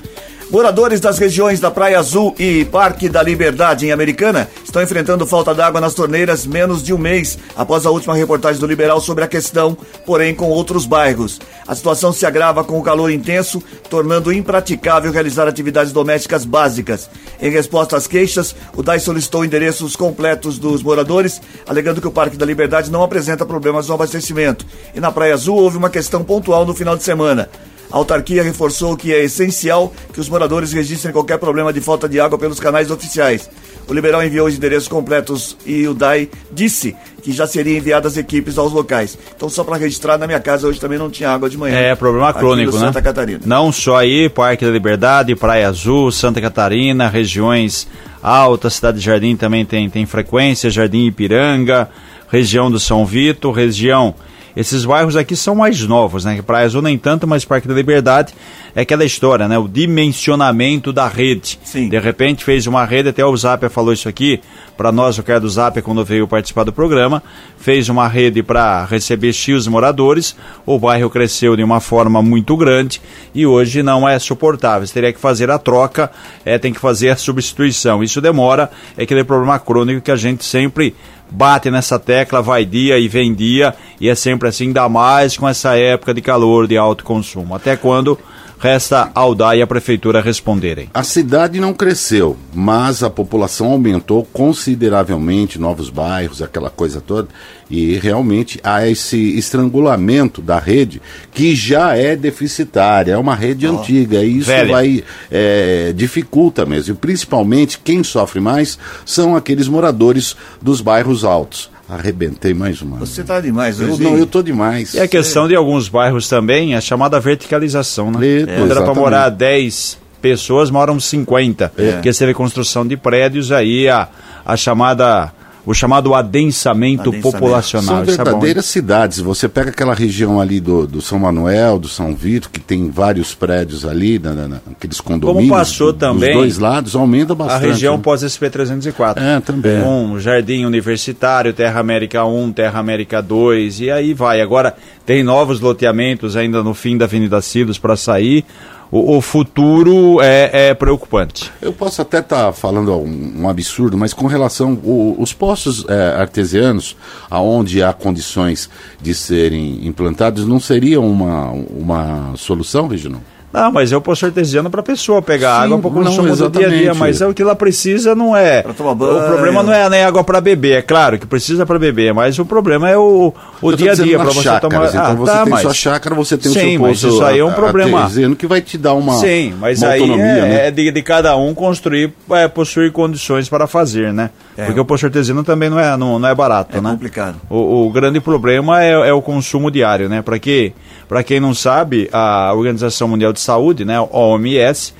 Moradores 0.49 1.01
das 1.01 1.17
regiões 1.17 1.59
da 1.59 1.69
Praia 1.69 1.99
Azul 1.99 2.33
e 2.39 2.63
Parque 2.63 3.09
da 3.09 3.21
Liberdade 3.21 3.85
em 3.85 3.91
Americana 3.91 4.49
estão 4.63 4.81
enfrentando 4.81 5.27
falta 5.27 5.53
d'água 5.53 5.81
nas 5.81 5.93
torneiras 5.93 6.45
menos 6.45 6.81
de 6.81 6.93
um 6.93 6.97
mês 6.97 7.37
após 7.53 7.85
a 7.85 7.89
última 7.89 8.15
reportagem 8.15 8.57
do 8.57 8.65
Liberal 8.65 9.01
sobre 9.01 9.25
a 9.25 9.27
questão, 9.27 9.77
porém 10.05 10.33
com 10.33 10.49
outros 10.49 10.85
bairros. 10.85 11.37
A 11.67 11.75
situação 11.75 12.13
se 12.13 12.25
agrava 12.25 12.63
com 12.63 12.79
o 12.79 12.81
calor 12.81 13.11
intenso, 13.11 13.61
tornando 13.89 14.31
impraticável 14.31 15.11
realizar 15.11 15.49
atividades 15.49 15.91
domésticas 15.91 16.45
básicas. 16.45 17.09
Em 17.41 17.51
resposta 17.51 17.97
às 17.97 18.07
queixas, 18.07 18.55
o 18.73 18.81
DAI 18.81 19.01
solicitou 19.01 19.43
endereços 19.43 19.97
completos 19.97 20.57
dos 20.57 20.81
moradores, 20.81 21.41
alegando 21.67 21.99
que 21.99 22.07
o 22.07 22.11
Parque 22.11 22.37
da 22.37 22.45
Liberdade 22.45 22.89
não 22.89 23.03
apresenta 23.03 23.45
problemas 23.45 23.89
no 23.89 23.95
abastecimento. 23.95 24.65
E 24.95 25.01
na 25.01 25.11
Praia 25.11 25.33
Azul 25.33 25.57
houve 25.57 25.75
uma 25.75 25.89
questão 25.89 26.23
pontual 26.23 26.65
no 26.65 26.73
final 26.73 26.95
de 26.95 27.03
semana. 27.03 27.49
A 27.91 27.97
autarquia 27.97 28.43
reforçou 28.43 28.97
que 28.97 29.13
é 29.13 29.23
essencial 29.23 29.93
que 30.13 30.19
os 30.19 30.27
moradores 30.27 30.73
registrem 30.73 31.13
qualquer 31.13 31.37
problema 31.37 31.71
de 31.71 31.79
falta 31.79 32.07
de 32.07 32.19
água 32.19 32.37
pelos 32.37 32.59
canais 32.59 32.91
oficiais. 32.91 33.49
O 33.87 33.93
liberal 33.93 34.21
enviou 34.21 34.47
os 34.47 34.55
endereços 34.55 34.89
completos 34.89 35.55
e 35.65 35.87
o 35.87 35.93
DAI 35.93 36.29
disse 36.51 36.93
que 37.23 37.31
já 37.31 37.47
seriam 37.47 37.77
enviadas 37.77 38.17
equipes 38.17 38.57
aos 38.57 38.73
locais. 38.73 39.17
Então, 39.35 39.47
só 39.47 39.63
para 39.63 39.77
registrar, 39.77 40.17
na 40.17 40.27
minha 40.27 40.41
casa 40.41 40.67
hoje 40.67 40.79
também 40.79 40.99
não 40.99 41.09
tinha 41.09 41.29
água 41.29 41.49
de 41.49 41.57
manhã. 41.57 41.77
É, 41.77 41.95
problema 41.95 42.33
crônico, 42.33 42.73
né? 42.73 42.87
Santa 42.87 43.01
Catarina. 43.01 43.39
Não 43.45 43.71
só 43.71 43.97
aí, 43.97 44.27
Parque 44.27 44.65
da 44.65 44.71
Liberdade, 44.71 45.35
Praia 45.35 45.69
Azul, 45.69 46.11
Santa 46.11 46.41
Catarina, 46.41 47.07
regiões 47.07 47.87
altas, 48.21 48.73
Cidade 48.73 48.99
de 48.99 49.05
Jardim 49.05 49.37
também 49.37 49.65
tem, 49.65 49.89
tem 49.89 50.05
frequência, 50.05 50.69
Jardim 50.69 51.05
Ipiranga, 51.05 51.89
região 52.29 52.69
do 52.69 52.79
São 52.79 53.05
Vito, 53.05 53.51
região. 53.51 54.13
Esses 54.57 54.85
bairros 54.85 55.15
aqui 55.15 55.35
são 55.35 55.53
mais 55.53 55.79
novos, 55.83 56.25
né? 56.25 56.41
Praia 56.41 56.65
Azul 56.65 56.81
nem 56.81 56.97
tanto, 56.97 57.27
mas 57.27 57.45
Parque 57.45 57.67
da 57.67 57.75
Liberdade 57.75 58.33
é 58.75 58.81
aquela 58.81 59.05
história, 59.05 59.47
né? 59.47 59.55
O 59.55 59.67
dimensionamento 59.67 60.91
da 60.91 61.07
rede. 61.07 61.59
Sim. 61.63 61.87
De 61.89 61.99
repente 61.99 62.43
fez 62.43 62.65
uma 62.65 62.83
rede, 62.83 63.09
até 63.09 63.23
o 63.23 63.37
Zapia 63.37 63.69
falou 63.69 63.93
isso 63.93 64.09
aqui, 64.09 64.41
para 64.75 64.91
nós, 64.91 65.15
o 65.19 65.23
cara 65.23 65.39
do 65.39 65.47
Zapia, 65.47 65.83
quando 65.83 66.03
veio 66.03 66.27
participar 66.27 66.63
do 66.63 66.73
programa, 66.73 67.21
fez 67.59 67.87
uma 67.87 68.07
rede 68.07 68.41
para 68.41 68.83
receber 68.85 69.31
X 69.31 69.67
moradores, 69.67 70.35
o 70.65 70.79
bairro 70.79 71.07
cresceu 71.07 71.55
de 71.55 71.63
uma 71.63 71.79
forma 71.79 72.23
muito 72.23 72.57
grande 72.57 72.99
e 73.35 73.45
hoje 73.45 73.83
não 73.83 74.09
é 74.09 74.17
suportável. 74.17 74.87
Você 74.87 74.93
teria 74.95 75.13
que 75.13 75.19
fazer 75.19 75.51
a 75.51 75.59
troca, 75.59 76.09
é, 76.43 76.57
tem 76.57 76.73
que 76.73 76.79
fazer 76.79 77.09
a 77.09 77.15
substituição. 77.15 78.03
Isso 78.03 78.19
demora, 78.19 78.71
é 78.97 79.03
aquele 79.03 79.23
problema 79.23 79.59
crônico 79.59 80.01
que 80.01 80.11
a 80.11 80.15
gente 80.15 80.43
sempre 80.43 80.95
bate 81.29 81.69
nessa 81.69 81.99
tecla, 81.99 82.41
vai 82.41 82.65
dia 82.65 82.97
e 82.97 83.07
vem 83.07 83.33
dia, 83.33 83.75
e 83.99 84.09
é 84.09 84.15
sempre 84.15 84.47
assim, 84.47 84.67
ainda 84.67 84.87
mais 84.87 85.37
com 85.37 85.47
essa 85.47 85.75
época 85.77 86.13
de 86.13 86.21
calor, 86.21 86.67
de 86.67 86.77
alto 86.77 87.03
consumo. 87.03 87.55
Até 87.55 87.75
quando 87.75 88.17
resta 88.59 89.11
ao 89.13 89.35
DAI 89.35 89.59
e 89.59 89.61
a 89.61 89.67
prefeitura 89.67 90.21
responderem. 90.21 90.89
A 90.93 91.03
cidade 91.03 91.59
não 91.59 91.73
cresceu, 91.73 92.35
mas 92.53 93.03
a 93.03 93.09
população 93.09 93.71
aumentou 93.71 94.27
consideravelmente, 94.33 95.59
novos 95.59 95.89
bairros, 95.89 96.41
aquela 96.41 96.69
coisa 96.69 96.99
toda, 96.99 97.27
e 97.69 97.97
realmente 97.97 98.59
há 98.63 98.87
esse 98.87 99.37
estrangulamento 99.37 100.41
da 100.41 100.57
rede 100.57 101.01
que 101.31 101.55
já 101.55 101.95
é 101.95 102.15
deficitária, 102.15 103.13
é 103.13 103.17
uma 103.17 103.35
rede 103.35 103.67
antiga, 103.67 104.23
e 104.23 104.37
isso 104.37 104.47
velha. 104.47 104.71
vai 104.71 105.03
é, 105.29 105.93
dificulta 105.93 106.65
mesmo. 106.65 106.93
E 106.93 106.97
principalmente 106.97 107.79
quem 107.79 108.03
sofre 108.03 108.39
mais 108.39 108.79
são 109.05 109.35
aqueles 109.35 109.67
moradores 109.67 110.35
dos 110.61 110.81
bairros 110.81 111.23
altos. 111.23 111.69
Arrebentei 111.89 112.53
mais 112.53 112.81
uma. 112.81 112.97
Você 112.97 113.23
tá 113.23 113.39
demais 113.39 113.79
eu, 113.79 113.89
hoje. 113.89 114.03
não, 114.03 114.11
hein? 114.11 114.19
eu 114.19 114.27
tô 114.27 114.43
demais. 114.43 114.93
E 114.93 114.99
a 114.99 115.07
questão 115.07 115.47
de 115.47 115.55
alguns 115.55 115.87
bairros 115.87 116.27
também, 116.27 116.75
a 116.75 116.81
chamada 116.81 117.17
verticalização, 117.19 118.11
né? 118.11 118.41
É, 118.41 118.57
Quando 118.57 118.71
era 118.71 118.83
para 118.83 118.93
morar 118.93 119.29
10 119.29 119.97
pessoas, 120.21 120.69
moram 120.69 120.99
50. 120.99 121.71
Porque 121.73 122.11
você 122.11 122.25
vê 122.25 122.33
construção 122.33 122.85
de 122.85 122.97
prédios, 122.97 123.53
aí 123.53 123.87
a, 123.87 124.09
a 124.45 124.57
chamada, 124.57 125.31
o 125.67 125.73
chamado 125.73 126.15
adensamento, 126.15 127.09
Adensamento. 127.09 127.31
populacional. 127.31 127.95
São 127.97 128.03
Isso 128.03 128.13
é 128.13 128.17
bom, 128.17 128.23
verdadeiras 128.23 128.65
cidades. 128.65 129.19
Você 129.19 129.49
pega 129.49 129.69
aquela 129.69 129.93
região 129.93 130.39
ali 130.39 130.61
do, 130.61 130.87
do 130.87 131.01
São 131.01 131.19
Manuel, 131.19 131.77
do 131.77 131.89
São 131.89 132.15
Vito, 132.15 132.49
que 132.49 132.59
tem 132.61 132.89
vários 132.89 133.35
prédios 133.35 133.85
ali, 133.85 134.17
na, 134.17 134.33
na- 134.33 134.47
naqueles 134.65 135.01
condomínios. 135.01 135.49
passou 135.51 135.91
do- 135.91 135.99
também 135.99 136.29
Dos 136.31 136.37
dois 136.39 136.57
lados, 136.57 136.95
aumenta 136.95 137.33
a 137.33 137.35
bastante. 137.35 137.65
região 137.67 137.97
né? 137.97 138.01
pós-SP 138.01 138.49
304. 138.49 139.21
É, 139.21 139.39
também. 139.41 139.81
Com 139.83 140.17
Jardim 140.19 140.63
Universitário, 140.63 141.51
Terra 141.53 141.81
América 141.81 142.23
1, 142.23 142.53
Terra 142.53 142.79
América 142.79 143.21
2, 143.21 143.81
e 143.81 143.91
aí 143.91 144.13
vai. 144.13 144.39
Agora 144.39 144.73
tem 145.05 145.21
novos 145.21 145.59
loteamentos 145.59 146.37
ainda 146.37 146.63
no 146.63 146.73
fim 146.73 146.97
da 146.97 147.03
Avenida 147.03 147.41
Silos 147.41 147.77
para 147.77 147.97
sair. 147.97 148.45
O, 148.91 149.17
o 149.17 149.21
futuro 149.21 150.21
é, 150.21 150.69
é 150.69 150.73
preocupante. 150.73 151.51
Eu 151.61 151.73
posso 151.73 152.01
até 152.01 152.19
estar 152.19 152.51
falando 152.53 152.93
um, 152.95 153.41
um 153.43 153.49
absurdo, 153.49 153.97
mas 153.97 154.13
com 154.13 154.27
relação 154.27 154.73
o- 154.83 155.15
os 155.19 155.33
poços 155.33 155.85
é, 155.89 156.15
artesianos, 156.19 156.95
aonde 157.29 157.83
há 157.83 157.91
condições 157.91 158.69
de 159.01 159.13
serem 159.13 159.85
implantados, 159.85 160.45
não 160.47 160.59
seria 160.59 161.01
uma, 161.01 161.51
uma 161.51 162.33
solução, 162.37 162.87
Reginaldo? 162.87 163.25
Não, 163.51 163.71
mas 163.71 163.91
eu 163.91 164.01
posso 164.01 164.25
artesiano 164.25 164.69
para 164.69 164.81
a 164.81 164.83
pessoa 164.83 165.21
pegar 165.21 165.59
Sim, 165.59 165.65
água 165.65 165.79
para 165.79 165.89
o 165.89 165.93
não, 165.93 166.03
consumo 166.03 166.35
do 166.35 166.49
dia 166.49 166.67
a 166.67 166.69
dia, 166.69 166.93
mas 166.93 167.21
é 167.21 167.27
o 167.27 167.33
que 167.33 167.41
ela 167.41 167.55
precisa 167.55 168.13
não 168.13 168.35
é. 168.35 168.63
O 168.67 168.73
problema 168.73 169.63
não 169.63 169.73
é 169.73 169.89
nem 169.89 170.03
água 170.03 170.23
para 170.23 170.41
beber, 170.41 170.79
é 170.79 170.81
claro 170.81 171.17
que 171.17 171.25
precisa 171.25 171.65
para 171.65 171.79
beber, 171.79 172.13
mas 172.13 172.37
o 172.37 172.45
problema 172.45 172.89
é 172.89 172.97
o, 172.97 173.33
o 173.61 173.71
dia 173.71 173.91
a 173.91 173.93
dizendo 173.93 174.07
dia 174.07 174.17
para 174.19 174.27
você 174.27 174.43
chácaras, 174.43 174.61
tomar. 174.61 174.89
Então 174.89 175.01
ah, 175.01 175.13
você 175.13 175.31
tá, 175.31 175.43
tem 175.43 175.53
mas... 175.53 175.61
sua 175.61 175.73
chácara, 175.73 176.15
você 176.15 176.37
tem 176.37 176.51
Sim, 176.51 176.59
o 176.59 176.61
seu 176.61 176.79
mas 176.81 177.01
poço 177.01 177.07
isso 177.07 177.23
aí 177.23 177.39
é 177.39 177.45
um 177.45 177.53
problema. 177.53 178.01
artesiano 178.01 178.35
que 178.35 178.45
vai 178.45 178.61
te 178.61 178.77
dar 178.77 178.93
uma, 178.93 179.13
Sim, 179.15 179.53
mas 179.59 179.81
uma 179.81 179.91
aí 179.91 180.01
autonomia, 180.01 180.25
é, 180.25 180.41
né? 180.41 180.67
é 180.67 180.71
de, 180.71 180.91
de 180.91 181.01
cada 181.01 181.35
um 181.37 181.53
construir, 181.53 182.13
é, 182.31 182.47
possuir 182.49 182.91
condições 182.91 183.47
para 183.47 183.65
fazer, 183.65 184.11
né? 184.11 184.29
É. 184.57 184.65
Porque 184.65 184.79
o 184.79 184.85
poço 184.85 185.05
artesiano 185.05 185.43
também 185.43 185.69
não 185.69 185.79
é, 185.79 185.95
não, 185.95 186.19
não 186.19 186.27
é 186.27 186.35
barato, 186.35 186.77
É 186.77 186.81
né? 186.81 186.89
complicado. 186.89 187.35
O, 187.49 187.85
o 187.85 187.91
grande 187.91 188.19
problema 188.19 188.83
é, 188.83 188.91
é 188.91 189.13
o 189.13 189.21
consumo 189.21 189.71
diário, 189.71 190.09
né? 190.09 190.21
Para 190.21 190.37
que, 190.37 190.73
para 191.07 191.23
quem 191.23 191.39
não 191.39 191.53
sabe, 191.53 192.09
a 192.11 192.51
Organização 192.53 193.07
Mundial 193.07 193.31
de 193.37 193.43
Saúde, 193.43 193.85
né, 193.85 193.99
OMS, 194.11 194.93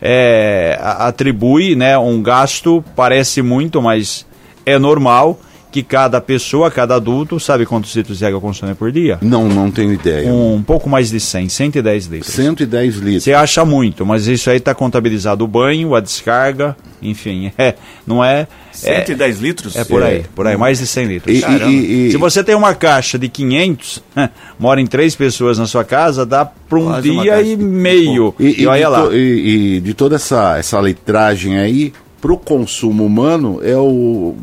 é, 0.00 0.78
atribui, 0.80 1.74
né, 1.76 1.98
um 1.98 2.22
gasto 2.22 2.82
parece 2.96 3.42
muito, 3.42 3.82
mas 3.82 4.26
é 4.64 4.78
normal 4.78 5.38
que 5.70 5.82
cada 5.82 6.20
pessoa, 6.20 6.70
cada 6.70 6.96
adulto, 6.96 7.38
sabe 7.38 7.64
quantos 7.64 7.94
litros 7.94 8.18
de 8.18 8.24
água 8.26 8.40
consome 8.40 8.74
por 8.74 8.90
dia? 8.90 9.18
Não, 9.22 9.48
não 9.48 9.70
tenho 9.70 9.92
ideia. 9.92 10.28
Um 10.32 10.62
pouco 10.62 10.88
mais 10.88 11.10
de 11.10 11.20
100, 11.20 11.48
110 11.48 12.06
litros. 12.06 12.34
110 12.34 12.96
litros. 12.96 13.22
Você 13.24 13.32
acha 13.32 13.64
muito, 13.64 14.04
mas 14.04 14.26
isso 14.26 14.50
aí 14.50 14.56
está 14.56 14.74
contabilizado 14.74 15.44
o 15.44 15.46
banho, 15.48 15.94
a 15.94 16.00
descarga, 16.00 16.76
enfim, 17.00 17.52
é, 17.58 17.74
não 18.06 18.24
é... 18.24 18.48
110 18.72 19.38
é, 19.38 19.42
litros? 19.42 19.76
É 19.76 19.84
por 19.84 20.02
aí, 20.02 20.18
É. 20.18 20.24
por 20.34 20.46
aí, 20.46 20.56
mais 20.56 20.78
de 20.78 20.86
100 20.86 21.06
litros. 21.06 21.36
E- 21.36 21.44
e- 21.68 22.06
e- 22.08 22.10
Se 22.12 22.16
você 22.16 22.42
tem 22.42 22.54
uma 22.54 22.74
caixa 22.74 23.18
de 23.18 23.28
500, 23.28 24.02
mora 24.58 24.80
em 24.80 24.86
três 24.86 25.14
pessoas 25.14 25.58
na 25.58 25.66
sua 25.66 25.84
casa, 25.84 26.24
dá 26.24 26.44
para 26.44 26.78
um 26.78 26.86
Quase 26.86 27.10
dia 27.10 27.42
e 27.42 27.56
meio. 27.56 28.34
E, 28.38 28.62
E, 28.62 28.66
olha 28.66 28.80
de 28.84 28.86
lá. 28.90 29.02
to- 29.02 29.14
e- 29.14 29.76
e 29.76 29.80
de 29.80 29.92
toda 29.94 30.16
essa, 30.16 30.56
essa 30.58 30.80
litragem 30.80 31.58
aí, 31.58 31.92
pro 32.20 32.36
consumo 32.36 33.04
humano, 33.04 33.60
é 33.62 33.76
o. 33.76 34.34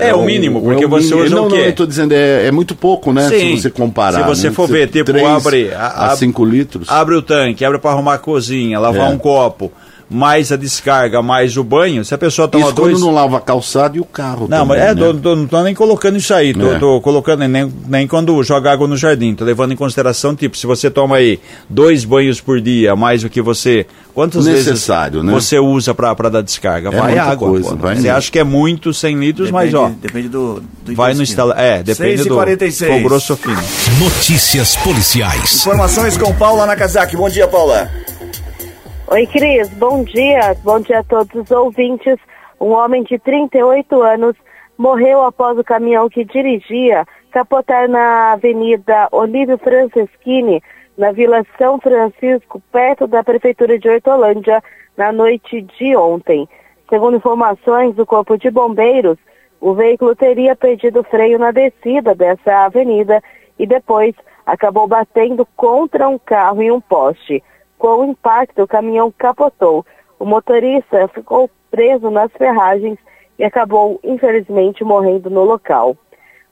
É 0.00 0.14
o 0.14 0.22
mínimo, 0.24 0.60
porque 0.62 0.84
o 0.84 0.88
você 0.88 1.06
mínimo. 1.14 1.22
usa 1.24 1.34
não, 1.34 1.46
o 1.46 1.48
Não, 1.48 1.56
quê? 1.56 1.64
eu 1.68 1.72
tô 1.74 1.86
dizendo, 1.86 2.12
é, 2.12 2.46
é 2.46 2.50
muito 2.52 2.74
pouco, 2.74 3.12
né? 3.12 3.28
Sim. 3.28 3.56
Se 3.56 3.62
você 3.62 3.70
comparar. 3.70 4.20
Se 4.22 4.26
você 4.26 4.48
né? 4.48 4.54
for 4.54 4.68
ver, 4.68 4.88
tipo, 4.88 5.10
abre 5.26 5.70
a- 5.74 6.14
5 6.16 6.44
litros. 6.44 6.88
Abre 6.88 7.14
o 7.14 7.22
tanque, 7.22 7.64
abre 7.64 7.78
para 7.78 7.90
arrumar 7.90 8.14
a 8.14 8.18
cozinha, 8.18 8.78
lavar 8.78 9.10
É. 9.10 9.14
um 9.14 9.18
copo, 9.18 9.72
mais 10.10 10.50
a 10.50 10.56
descarga, 10.56 11.20
mais 11.20 11.56
o 11.56 11.64
banho. 11.64 12.04
Se 12.04 12.14
a 12.14 12.18
pessoa 12.18 12.48
toma 12.48 12.64
Isso 12.66 12.74
dois. 12.74 12.92
quando 12.94 13.00
não 13.04 13.12
lava 13.12 13.36
a 13.36 13.40
calçada 13.40 13.96
e 13.96 14.00
o 14.00 14.04
carro. 14.04 14.46
Não, 14.48 14.66
também, 14.66 14.78
mas 14.78 14.78
é, 14.80 14.94
né? 14.94 15.00
tô- 15.00 15.14
tô- 15.14 15.36
não 15.36 15.46
tô 15.46 15.62
nem 15.62 15.74
colocando 15.74 16.16
isso 16.16 16.32
aí, 16.32 16.54
tô, 16.54 16.72
É. 16.72 16.78
tô 16.78 17.00
colocando 17.00 17.46
nem, 17.46 17.72
nem 17.86 18.06
quando 18.06 18.42
joga 18.42 18.72
água 18.72 18.88
no 18.88 18.96
jardim, 18.96 19.34
tô 19.34 19.44
levando 19.44 19.72
em 19.72 19.76
consideração, 19.76 20.34
tipo, 20.34 20.56
se 20.56 20.66
você 20.66 20.90
toma 20.90 21.16
aí 21.16 21.38
dois 21.68 22.04
banhos 22.04 22.40
por 22.40 22.60
dia, 22.60 22.96
mais 22.96 23.22
o 23.24 23.28
que 23.28 23.42
você. 23.42 23.86
Quantas 24.14 24.46
Necessário, 24.46 25.20
vezes 25.20 25.26
né? 25.26 25.32
você 25.32 25.58
usa 25.60 25.94
pra, 25.94 26.12
pra 26.14 26.28
dar 26.28 26.42
descarga? 26.42 26.88
É 26.88 26.92
vai 26.92 27.06
muita 27.12 27.22
água. 27.22 27.48
coisa, 27.50 27.74
vai 27.76 27.94
você 27.96 28.08
acha 28.08 28.32
que 28.32 28.38
é 28.38 28.44
muito 28.44 28.92
100 28.92 29.16
litros, 29.20 29.50
mas 29.50 29.72
ó, 29.74 29.90
Depende 30.00 30.28
do, 30.28 30.60
do 30.84 30.94
vai 30.94 31.14
no 31.14 31.22
instala. 31.22 31.54
É, 31.56 31.82
depende 31.82 32.16
6 32.16 32.20
e 32.26 32.28
do 32.28 32.34
46. 32.34 32.90
quão 32.90 33.02
grosso 33.04 33.32
ou 33.34 33.36
fino. 33.36 33.62
Notícias 34.00 34.74
policiais. 34.76 35.54
Informações 35.56 36.16
com 36.16 36.34
Paula 36.34 36.66
Nakazaki. 36.66 37.16
Bom 37.16 37.28
dia, 37.28 37.46
Paula. 37.46 37.88
Oi, 39.10 39.26
Cris. 39.26 39.70
Bom 39.70 40.04
dia. 40.04 40.54
Bom 40.62 40.80
dia 40.80 40.98
a 40.98 41.02
todos 41.02 41.34
os 41.34 41.50
ouvintes. 41.50 42.18
Um 42.60 42.72
homem 42.72 43.02
de 43.02 43.18
38 43.18 44.02
anos 44.02 44.36
morreu 44.76 45.22
após 45.22 45.58
o 45.58 45.64
caminhão 45.64 46.10
que 46.10 46.26
dirigia 46.26 47.06
capotar 47.30 47.88
na 47.88 48.32
Avenida 48.32 49.08
Olívio 49.10 49.56
Franceschini, 49.56 50.62
na 50.98 51.10
Vila 51.10 51.42
São 51.56 51.80
Francisco, 51.80 52.62
perto 52.70 53.06
da 53.06 53.24
Prefeitura 53.24 53.78
de 53.78 53.88
Hortolândia, 53.88 54.62
na 54.94 55.10
noite 55.10 55.62
de 55.62 55.96
ontem. 55.96 56.46
Segundo 56.90 57.16
informações 57.16 57.94
do 57.94 58.04
Corpo 58.04 58.36
de 58.36 58.50
Bombeiros, 58.50 59.16
o 59.58 59.72
veículo 59.72 60.14
teria 60.14 60.54
perdido 60.54 61.02
freio 61.02 61.38
na 61.38 61.50
descida 61.50 62.14
dessa 62.14 62.66
avenida 62.66 63.22
e 63.58 63.66
depois 63.66 64.14
acabou 64.44 64.86
batendo 64.86 65.48
contra 65.56 66.06
um 66.06 66.18
carro 66.18 66.62
e 66.62 66.70
um 66.70 66.80
poste. 66.80 67.42
Com 67.78 68.00
o 68.00 68.04
impacto, 68.04 68.62
o 68.62 68.68
caminhão 68.68 69.12
capotou. 69.16 69.86
O 70.18 70.24
motorista 70.24 71.06
ficou 71.08 71.48
preso 71.70 72.10
nas 72.10 72.32
ferragens 72.32 72.98
e 73.38 73.44
acabou, 73.44 74.00
infelizmente, 74.02 74.82
morrendo 74.82 75.30
no 75.30 75.44
local. 75.44 75.96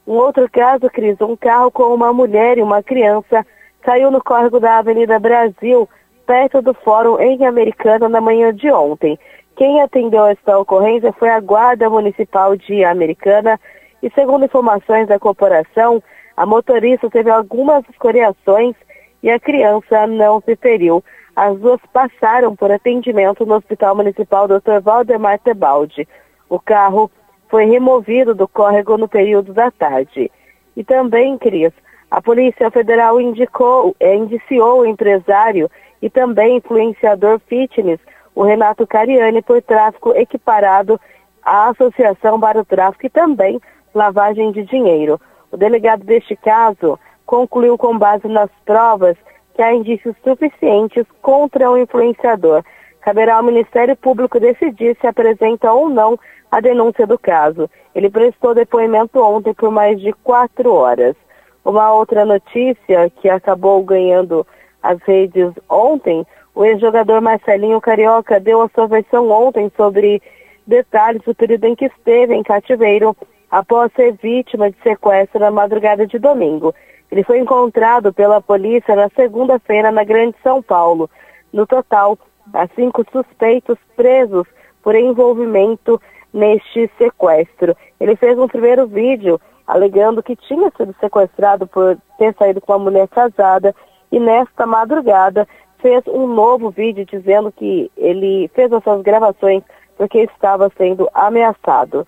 Um 0.06 0.14
outro 0.14 0.48
caso, 0.48 0.88
Cris, 0.88 1.20
um 1.20 1.34
carro 1.34 1.70
com 1.70 1.92
uma 1.92 2.12
mulher 2.12 2.58
e 2.58 2.62
uma 2.62 2.80
criança 2.80 3.44
caiu 3.82 4.10
no 4.10 4.22
córrego 4.22 4.60
da 4.60 4.78
Avenida 4.78 5.18
Brasil, 5.18 5.88
perto 6.24 6.62
do 6.62 6.72
Fórum 6.74 7.20
em 7.20 7.44
Americana, 7.44 8.08
na 8.08 8.20
manhã 8.20 8.54
de 8.54 8.70
ontem. 8.70 9.18
Quem 9.56 9.80
atendeu 9.80 10.26
esta 10.26 10.58
ocorrência 10.58 11.12
foi 11.12 11.30
a 11.30 11.40
Guarda 11.40 11.90
Municipal 11.90 12.56
de 12.56 12.84
Americana 12.84 13.58
e, 14.00 14.10
segundo 14.10 14.44
informações 14.44 15.08
da 15.08 15.18
corporação, 15.18 16.00
a 16.36 16.46
motorista 16.46 17.10
teve 17.10 17.30
algumas 17.30 17.82
escoriações 17.88 18.76
e 19.22 19.30
a 19.30 19.40
criança 19.40 20.06
não 20.06 20.40
se 20.40 20.54
feriu. 20.54 21.02
As 21.36 21.58
duas 21.58 21.80
passaram 21.92 22.56
por 22.56 22.72
atendimento 22.72 23.44
no 23.44 23.56
Hospital 23.56 23.94
Municipal 23.94 24.48
Dr. 24.48 24.80
Valdemar 24.82 25.38
Tebaldi. 25.38 26.08
O 26.48 26.58
carro 26.58 27.10
foi 27.50 27.66
removido 27.66 28.34
do 28.34 28.48
córrego 28.48 28.96
no 28.96 29.06
período 29.06 29.52
da 29.52 29.70
tarde. 29.70 30.32
E 30.74 30.82
também, 30.82 31.36
Cris, 31.36 31.74
a 32.10 32.22
Polícia 32.22 32.70
Federal 32.70 33.20
indicou, 33.20 33.94
eh, 34.00 34.14
indiciou 34.14 34.80
o 34.80 34.86
empresário 34.86 35.70
e 36.00 36.08
também 36.08 36.56
influenciador 36.56 37.38
fitness, 37.40 38.00
o 38.34 38.42
Renato 38.42 38.86
Cariani, 38.86 39.42
por 39.42 39.60
tráfico 39.60 40.12
equiparado 40.16 40.98
à 41.42 41.68
Associação 41.68 42.40
para 42.40 42.60
o 42.60 42.64
Tráfico 42.64 43.04
e 43.04 43.10
também 43.10 43.60
lavagem 43.94 44.52
de 44.52 44.62
dinheiro. 44.64 45.20
O 45.52 45.56
delegado 45.58 46.02
deste 46.02 46.34
caso 46.34 46.98
concluiu 47.26 47.76
com 47.76 47.98
base 47.98 48.26
nas 48.26 48.50
provas 48.64 49.18
que 49.56 49.62
há 49.62 49.72
indícios 49.72 50.14
suficientes 50.22 51.06
contra 51.22 51.70
o 51.70 51.78
influenciador. 51.78 52.62
Caberá 53.00 53.36
ao 53.36 53.42
Ministério 53.42 53.96
Público 53.96 54.38
decidir 54.38 54.94
se 55.00 55.06
apresenta 55.06 55.72
ou 55.72 55.88
não 55.88 56.18
a 56.50 56.60
denúncia 56.60 57.06
do 57.06 57.18
caso. 57.18 57.68
Ele 57.94 58.10
prestou 58.10 58.54
depoimento 58.54 59.18
ontem 59.18 59.54
por 59.54 59.70
mais 59.70 59.98
de 59.98 60.12
quatro 60.12 60.74
horas. 60.74 61.16
Uma 61.64 61.90
outra 61.94 62.26
notícia 62.26 63.10
que 63.16 63.30
acabou 63.30 63.82
ganhando 63.82 64.46
as 64.82 65.00
redes 65.02 65.50
ontem, 65.70 66.26
o 66.54 66.62
ex-jogador 66.62 67.22
Marcelinho 67.22 67.80
Carioca 67.80 68.38
deu 68.38 68.60
a 68.60 68.68
sua 68.68 68.86
versão 68.86 69.30
ontem 69.30 69.72
sobre 69.74 70.20
detalhes 70.66 71.22
do 71.22 71.34
período 71.34 71.64
em 71.64 71.74
que 71.74 71.86
esteve 71.86 72.34
em 72.34 72.42
cativeiro 72.42 73.16
após 73.50 73.90
ser 73.94 74.12
vítima 74.22 74.70
de 74.70 74.76
sequestro 74.82 75.40
na 75.40 75.50
madrugada 75.50 76.06
de 76.06 76.18
domingo. 76.18 76.74
Ele 77.10 77.22
foi 77.22 77.38
encontrado 77.38 78.12
pela 78.12 78.40
polícia 78.40 78.94
na 78.96 79.08
segunda-feira 79.10 79.90
na 79.90 80.04
Grande 80.04 80.36
São 80.42 80.62
Paulo. 80.62 81.08
No 81.52 81.66
total, 81.66 82.18
há 82.52 82.66
cinco 82.68 83.04
suspeitos 83.10 83.78
presos 83.96 84.46
por 84.82 84.94
envolvimento 84.94 86.00
neste 86.32 86.90
sequestro. 86.98 87.76
Ele 87.98 88.16
fez 88.16 88.38
um 88.38 88.48
primeiro 88.48 88.86
vídeo 88.86 89.40
alegando 89.66 90.22
que 90.22 90.36
tinha 90.36 90.70
sido 90.76 90.94
sequestrado 91.00 91.66
por 91.66 91.98
ter 92.18 92.34
saído 92.34 92.60
com 92.60 92.72
uma 92.72 92.78
mulher 92.78 93.08
casada 93.08 93.74
e 94.12 94.20
nesta 94.20 94.66
madrugada 94.66 95.46
fez 95.78 96.06
um 96.06 96.26
novo 96.26 96.70
vídeo 96.70 97.04
dizendo 97.04 97.50
que 97.50 97.90
ele 97.96 98.48
fez 98.54 98.70
essas 98.70 99.02
gravações 99.02 99.62
porque 99.96 100.18
estava 100.18 100.70
sendo 100.76 101.08
ameaçado. 101.12 102.06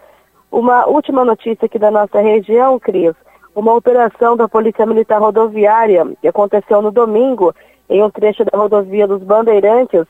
Uma 0.51 0.87
última 0.87 1.25
notícia 1.25 1.67
aqui 1.67 1.79
da 1.79 1.91
nossa 1.91 2.21
região, 2.21 2.79
Cris. 2.79 3.15
Uma 3.59 3.75
operação 3.75 4.37
da 4.37 4.47
Polícia 4.47 4.87
Militar 4.87 5.21
Rodoviária 5.21 6.07
que 6.23 6.29
aconteceu 6.29 6.81
no 6.81 6.93
domingo 6.93 7.53
em 7.91 8.01
um 8.01 8.09
trecho 8.09 8.45
da 8.45 8.57
rodovia 8.57 9.05
dos 9.05 9.21
Bandeirantes, 9.21 10.07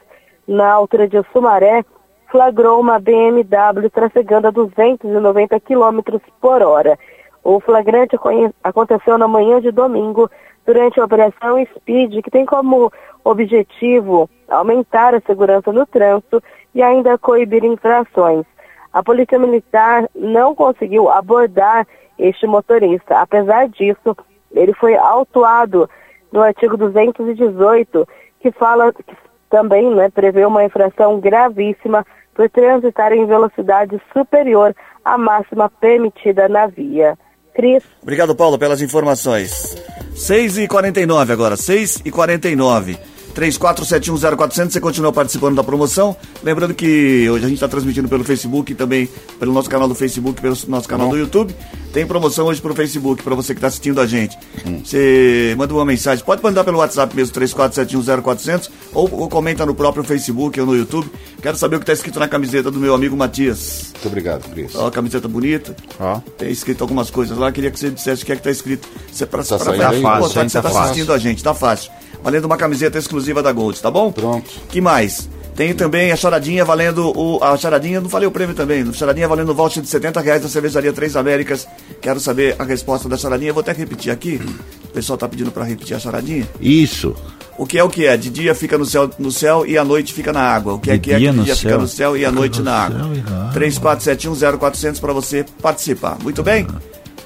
na 0.47 0.71
altura 0.71 1.09
de 1.09 1.17
Sumaré, 1.33 1.83
flagrou 2.31 2.79
uma 2.79 2.99
BMW 2.99 3.89
trafegando 3.91 4.49
a 4.49 4.51
290 4.51 5.59
km 5.61 6.21
por 6.43 6.63
hora. 6.63 6.99
O 7.43 7.59
flagrante 7.59 8.19
aconteceu 8.63 9.17
na 9.17 9.27
manhã 9.27 9.63
de 9.63 9.71
domingo 9.71 10.31
durante 10.67 11.01
a 11.01 11.07
Operação 11.07 11.65
Speed, 11.75 12.23
que 12.23 12.31
tem 12.31 12.45
como 12.45 12.93
objetivo 13.25 14.29
aumentar 14.47 15.15
a 15.15 15.23
segurança 15.23 15.73
no 15.73 15.87
trânsito 15.87 16.43
e 16.75 16.83
ainda 16.83 17.17
coibir 17.17 17.65
infrações. 17.65 18.45
A 18.93 19.03
Polícia 19.03 19.39
Militar 19.39 20.07
não 20.15 20.55
conseguiu 20.55 21.09
abordar 21.09 21.87
este 22.19 22.47
motorista. 22.47 23.21
Apesar 23.21 23.69
disso, 23.69 24.17
ele 24.53 24.73
foi 24.75 24.97
autuado 24.97 25.89
no 26.33 26.43
artigo 26.43 26.77
218, 26.77 28.07
que 28.41 28.51
fala 28.53 28.93
que 28.93 29.05
também 29.51 29.95
né, 29.95 30.11
prevê 30.11 30.45
uma 30.45 30.65
infração 30.65 31.21
gravíssima 31.21 32.05
por 32.35 32.49
transitar 32.51 33.13
em 33.13 33.27
velocidade 33.27 34.01
superior 34.13 34.75
à 35.05 35.17
máxima 35.17 35.71
permitida 35.81 36.49
na 36.49 36.67
via. 36.67 37.17
Cris, 37.55 37.83
Obrigado, 38.03 38.37
Paulo, 38.37 38.59
pelas 38.59 38.81
informações. 38.81 39.77
6h49 40.15 41.33
agora, 41.33 41.57
6h49. 41.57 43.18
34710400, 43.39 44.71
você 44.73 44.81
continua 44.81 45.13
participando 45.13 45.55
da 45.55 45.63
promoção. 45.63 46.17
Lembrando 46.43 46.75
que 46.75 47.29
hoje 47.31 47.45
a 47.45 47.49
gente 47.49 47.57
está 47.57 47.69
transmitindo 47.69 48.09
pelo 48.09 48.25
Facebook 48.25 48.73
e 48.73 48.75
também 48.75 49.09
pelo 49.39 49.53
nosso 49.53 49.71
canal 49.71 49.87
do 49.89 49.95
Facebook, 49.95 50.41
pelo 50.41 50.57
nosso 50.67 50.89
canal 50.89 51.09
do 51.09 51.17
YouTube. 51.17 51.55
Tem 51.93 52.05
promoção 52.07 52.47
hoje 52.47 52.61
pro 52.61 52.75
Facebook, 52.75 53.23
para 53.23 53.35
você 53.35 53.55
que 53.55 53.59
está 53.59 53.69
assistindo 53.69 54.01
a 54.01 54.07
gente. 54.07 54.37
Você 54.85 55.55
manda 55.57 55.73
uma 55.73 55.85
mensagem, 55.85 56.25
pode 56.25 56.43
mandar 56.43 56.65
pelo 56.65 56.79
WhatsApp 56.79 57.15
mesmo, 57.15 57.33
34710400, 57.35 58.69
ou, 58.93 59.09
ou 59.21 59.29
comenta 59.29 59.65
no 59.65 59.75
próprio 59.75 60.03
Facebook 60.03 60.61
ou 60.61 60.67
no 60.67 60.77
YouTube. 60.77 61.09
Quero 61.41 61.57
saber 61.57 61.77
o 61.77 61.79
que 61.79 61.85
está 61.85 61.93
escrito 61.93 62.19
na 62.19 62.27
camiseta 62.29 62.71
do 62.71 62.79
meu 62.81 62.93
amigo 62.95 63.17
Matias. 63.17 63.91
Muito 63.95 64.09
obrigado, 64.09 64.49
Cris. 64.51 64.75
Ó, 64.75 64.89
a 64.89 64.91
camiseta 64.91 65.29
bonita. 65.29 65.75
Ó. 66.01 66.21
Tem 66.37 66.51
escrito 66.51 66.83
algumas 66.83 67.09
coisas 67.11 67.39
lá, 67.39 67.51
queria 67.53 67.71
que 67.71 67.79
você 67.79 67.91
dissesse 67.91 68.23
o 68.23 68.27
que 68.27 68.33
é 68.33 68.37
que 68.37 68.43
tá 68.43 68.51
escrito. 68.51 68.89
Você 69.11 69.25
pra, 69.25 69.43
Tá 69.45 69.57
pra, 69.59 69.73
botar 69.73 69.91
Tá 69.91 70.01
fácil, 70.01 70.29
que 70.43 70.49
você 70.51 70.59
Tá 70.59 70.63
tá 70.63 70.69
fácil. 70.69 70.81
assistindo 70.83 71.13
a 71.13 71.19
gente, 71.19 71.43
tá 71.43 71.55
fácil. 71.55 71.91
Valendo 72.23 72.45
uma 72.47 72.57
camiseta 72.57 72.99
exclusiva 72.99 73.43
da 73.43 73.53
Gold, 73.53 73.81
tá 73.81 73.91
bom? 73.91 74.11
Pronto. 74.13 74.51
Que 74.69 74.81
mais? 74.81 75.29
Tem 75.55 75.75
também 75.75 76.13
a 76.13 76.17
charadinha 76.17 76.65
valendo 76.65 77.11
o. 77.17 77.43
A 77.43 77.57
charadinha, 77.57 78.01
não 78.01 78.09
falei 78.09 78.29
o 78.29 78.31
prêmio 78.31 78.55
também. 78.55 78.83
A 78.89 78.93
charadinha 78.93 79.27
valendo 79.27 79.51
o 79.51 79.55
voucher 79.55 79.83
de 79.83 79.89
70 79.89 80.21
reais 80.21 80.43
da 80.43 80.49
cervejaria 80.49 80.93
Três 80.93 81.17
Américas. 81.17 81.67
Quero 82.01 82.21
saber 82.21 82.55
a 82.61 82.65
resposta 82.65 83.09
da 83.09 83.17
charadinha. 83.17 83.53
Vou 83.53 83.61
até 83.61 83.73
repetir 83.73 84.13
aqui. 84.13 84.41
O 84.85 84.89
pessoal 84.89 85.19
tá 85.19 85.29
pedindo 85.29 85.51
para 85.51 85.65
repetir 85.65 85.97
a 85.97 85.99
charadinha. 85.99 86.47
Isso. 86.61 87.13
O 87.57 87.67
que 87.67 87.77
é 87.77 87.83
o 87.83 87.89
que 87.89 88.07
é? 88.07 88.17
De 88.17 88.31
dia 88.31 88.55
fica 88.55 88.79
no 88.79 88.85
céu, 88.87 89.11
no 89.19 89.33
céu 89.33 89.67
e 89.67 89.77
à 89.77 89.85
noite 89.85 90.13
fica 90.15 90.33
na 90.33 90.43
água. 90.43 90.75
O 90.75 90.79
que 90.79 90.93
é 90.93 90.95
De 90.95 91.01
que 91.01 91.11
é 91.11 91.15
que 91.15 91.21
dia 91.23 91.33
de 91.33 91.43
dia 91.43 91.57
fica 91.57 91.71
céu. 91.71 91.81
no 91.81 91.89
céu 91.89 92.17
e 92.17 92.25
à 92.25 92.31
noite 92.31 92.63
na 92.63 92.73
água? 92.85 93.11
34710400 93.53 95.01
para 95.01 95.13
você 95.13 95.45
participar. 95.61 96.19
Muito 96.23 96.41
bem? 96.43 96.69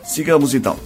Sigamos 0.04 0.52
então. 0.54 0.76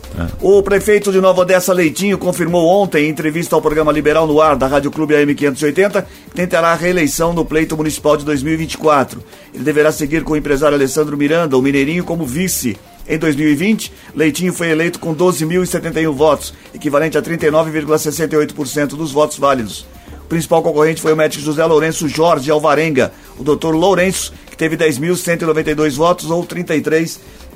O 0.40 0.62
prefeito 0.62 1.10
de 1.10 1.20
Nova 1.20 1.40
Odessa 1.40 1.72
Leitinho 1.72 2.18
confirmou 2.18 2.66
ontem, 2.68 3.06
em 3.06 3.10
entrevista 3.10 3.56
ao 3.56 3.62
programa 3.62 3.90
Liberal 3.90 4.26
no 4.26 4.40
Ar 4.40 4.56
da 4.56 4.66
Rádio 4.66 4.90
Clube 4.90 5.14
AM 5.14 5.34
580, 5.34 6.02
que 6.02 6.34
tentará 6.34 6.68
a 6.68 6.74
reeleição 6.74 7.32
no 7.32 7.44
pleito 7.44 7.76
municipal 7.76 8.16
de 8.16 8.24
2024. 8.24 9.22
Ele 9.54 9.64
deverá 9.64 9.90
seguir 9.90 10.22
com 10.22 10.34
o 10.34 10.36
empresário 10.36 10.76
Alessandro 10.76 11.16
Miranda, 11.16 11.56
o 11.56 11.62
Mineirinho, 11.62 12.04
como 12.04 12.26
vice. 12.26 12.76
Em 13.08 13.18
2020, 13.18 13.92
Leitinho 14.14 14.52
foi 14.52 14.68
eleito 14.68 14.98
com 14.98 15.14
12.071 15.14 16.12
votos, 16.12 16.52
equivalente 16.74 17.16
a 17.16 17.22
39,68% 17.22 18.88
dos 18.88 19.12
votos 19.12 19.38
válidos. 19.38 19.86
O 20.24 20.28
principal 20.28 20.60
concorrente 20.60 21.00
foi 21.00 21.12
o 21.12 21.16
médico 21.16 21.42
José 21.42 21.64
Lourenço 21.64 22.08
Jorge 22.08 22.50
Alvarenga, 22.50 23.12
o 23.38 23.44
doutor 23.44 23.76
Lourenço, 23.76 24.32
que 24.50 24.56
teve 24.56 24.76
10.192 24.76 25.92
votos, 25.92 26.30
ou 26.30 26.44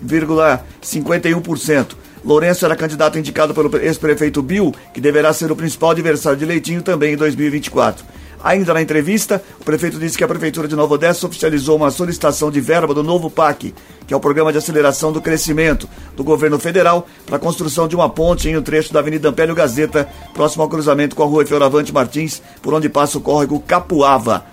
33,51%. 0.07 1.97
Lourenço 2.25 2.64
era 2.64 2.76
candidato 2.76 3.19
indicado 3.19 3.54
pelo 3.54 3.75
ex-prefeito 3.78 4.42
Bill, 4.42 4.75
que 4.92 5.00
deverá 5.00 5.33
ser 5.33 5.50
o 5.50 5.57
principal 5.57 5.90
adversário 5.90 6.38
de 6.38 6.45
Leitinho 6.45 6.83
também 6.83 7.14
em 7.14 7.16
2024. 7.16 8.04
Ainda 8.42 8.73
na 8.73 8.80
entrevista, 8.80 9.42
o 9.61 9.64
prefeito 9.64 9.99
disse 9.99 10.16
que 10.16 10.25
a 10.25 10.28
Prefeitura 10.28 10.66
de 10.66 10.75
Nova 10.75 10.95
Odessa 10.95 11.26
oficializou 11.26 11.76
uma 11.76 11.90
solicitação 11.90 12.50
de 12.50 12.59
verba 12.61 12.95
do 12.95 13.02
novo 13.02 13.30
PAC, 13.30 13.75
que 14.07 14.14
é 14.14 14.16
o 14.16 14.21
Programa 14.21 14.50
de 14.50 14.57
Aceleração 14.57 15.12
do 15.12 15.21
Crescimento 15.21 15.87
do 16.16 16.25
Governo 16.25 16.59
Federal, 16.59 17.07
para 17.26 17.37
a 17.37 17.38
construção 17.38 17.87
de 17.87 17.95
uma 17.95 18.09
ponte 18.09 18.49
em 18.49 18.57
um 18.57 18.62
trecho 18.62 18.95
da 18.95 19.00
Avenida 19.00 19.28
Ampélio 19.28 19.54
Gazeta, 19.54 20.09
próximo 20.33 20.62
ao 20.62 20.71
cruzamento 20.71 21.14
com 21.14 21.23
a 21.23 21.26
rua 21.26 21.45
Fioravante 21.45 21.92
Martins, 21.92 22.40
por 22.62 22.73
onde 22.73 22.88
passa 22.88 23.19
o 23.19 23.21
córrego 23.21 23.61
Capuava. 23.61 24.45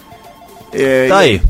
É, 0.73 1.07
Tá 1.07 1.19
aí. 1.19 1.41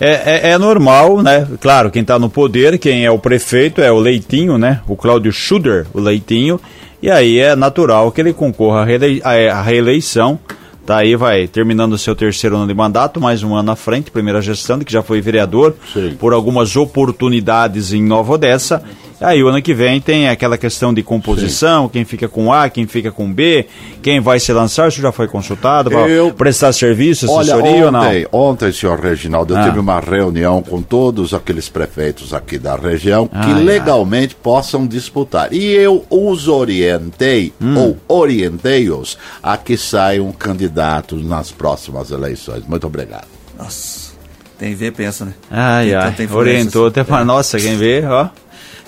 É, 0.00 0.48
é, 0.48 0.50
é 0.50 0.58
normal, 0.58 1.22
né? 1.22 1.46
Claro, 1.60 1.90
quem 1.90 2.02
está 2.02 2.18
no 2.18 2.28
poder, 2.28 2.78
quem 2.78 3.04
é 3.04 3.10
o 3.10 3.18
prefeito 3.18 3.80
é 3.80 3.90
o 3.90 3.98
Leitinho, 3.98 4.58
né? 4.58 4.80
O 4.86 4.96
Cláudio 4.96 5.32
Schuder, 5.32 5.86
o 5.94 6.00
Leitinho. 6.00 6.60
E 7.02 7.10
aí 7.10 7.38
é 7.38 7.56
natural 7.56 8.10
que 8.12 8.20
ele 8.20 8.32
concorra 8.32 8.80
à, 8.80 8.84
reelei 8.84 9.22
à 9.22 9.62
reeleição. 9.62 10.38
Tá 10.84 10.98
aí, 10.98 11.16
vai 11.16 11.48
terminando 11.48 11.94
o 11.94 11.98
seu 11.98 12.14
terceiro 12.14 12.56
ano 12.56 12.68
de 12.68 12.74
mandato, 12.74 13.20
mais 13.20 13.42
um 13.42 13.56
ano 13.56 13.72
à 13.72 13.76
frente, 13.76 14.10
primeira 14.10 14.40
gestão, 14.40 14.78
que 14.78 14.92
já 14.92 15.02
foi 15.02 15.20
vereador 15.20 15.74
Sim. 15.92 16.14
por 16.18 16.32
algumas 16.32 16.76
oportunidades 16.76 17.92
em 17.92 18.02
Nova 18.04 18.34
Odessa. 18.34 18.84
Aí 19.20 19.42
o 19.42 19.48
ano 19.48 19.62
que 19.62 19.72
vem 19.72 20.00
tem 20.00 20.28
aquela 20.28 20.58
questão 20.58 20.92
de 20.92 21.02
composição, 21.02 21.88
quem 21.88 22.04
fica 22.04 22.28
com 22.28 22.52
A, 22.52 22.68
quem 22.68 22.86
fica 22.86 23.10
com 23.10 23.32
B, 23.32 23.66
quem 24.02 24.20
vai 24.20 24.38
se 24.38 24.52
lançar, 24.52 24.88
isso 24.88 25.00
já 25.00 25.10
foi 25.10 25.26
consultado, 25.26 25.88
vai 25.90 26.10
Eu- 26.10 26.32
prestar 26.34 26.72
serviço, 26.72 27.30
Olha, 27.30 27.54
assessoria 27.54 27.86
ou 27.86 27.92
não? 27.92 28.00
ontem, 28.00 28.26
ontem, 28.30 28.72
senhor 28.72 29.00
Reginaldo, 29.00 29.54
eu 29.54 29.58
Ah. 29.58 29.64
tive 29.64 29.78
uma 29.78 29.98
reunião 30.00 30.62
com 30.62 30.82
todos 30.82 31.32
aqueles 31.32 31.68
prefeitos 31.68 32.34
aqui 32.34 32.58
da 32.58 32.76
região 32.76 33.26
que 33.26 33.36
Ai, 33.36 33.52
ai. 33.52 33.62
legalmente 33.62 34.34
possam 34.34 34.86
disputar. 34.86 35.52
E 35.52 35.64
eu 35.64 36.04
os 36.10 36.46
orientei, 36.46 37.52
Hum. 37.60 37.96
ou 38.08 38.18
orientei-os, 38.18 39.16
a 39.42 39.56
que 39.56 39.76
saiam 39.76 40.30
candidatos 40.32 41.24
nas 41.24 41.50
próximas 41.50 42.10
eleições. 42.10 42.64
Muito 42.66 42.86
obrigado. 42.86 43.26
Nossa, 43.58 44.12
tem 44.58 44.74
ver, 44.74 44.92
pensa, 44.92 45.24
né? 45.24 45.32
Ai, 45.50 45.86
Tem 46.16 46.26
ai, 46.26 46.32
orientou 46.36 46.86
até 46.88 47.00
assim. 47.00 47.10
para 47.10 47.24
nossa, 47.24 47.58
quem 47.58 47.76
vê, 47.76 48.04
ó. 48.06 48.28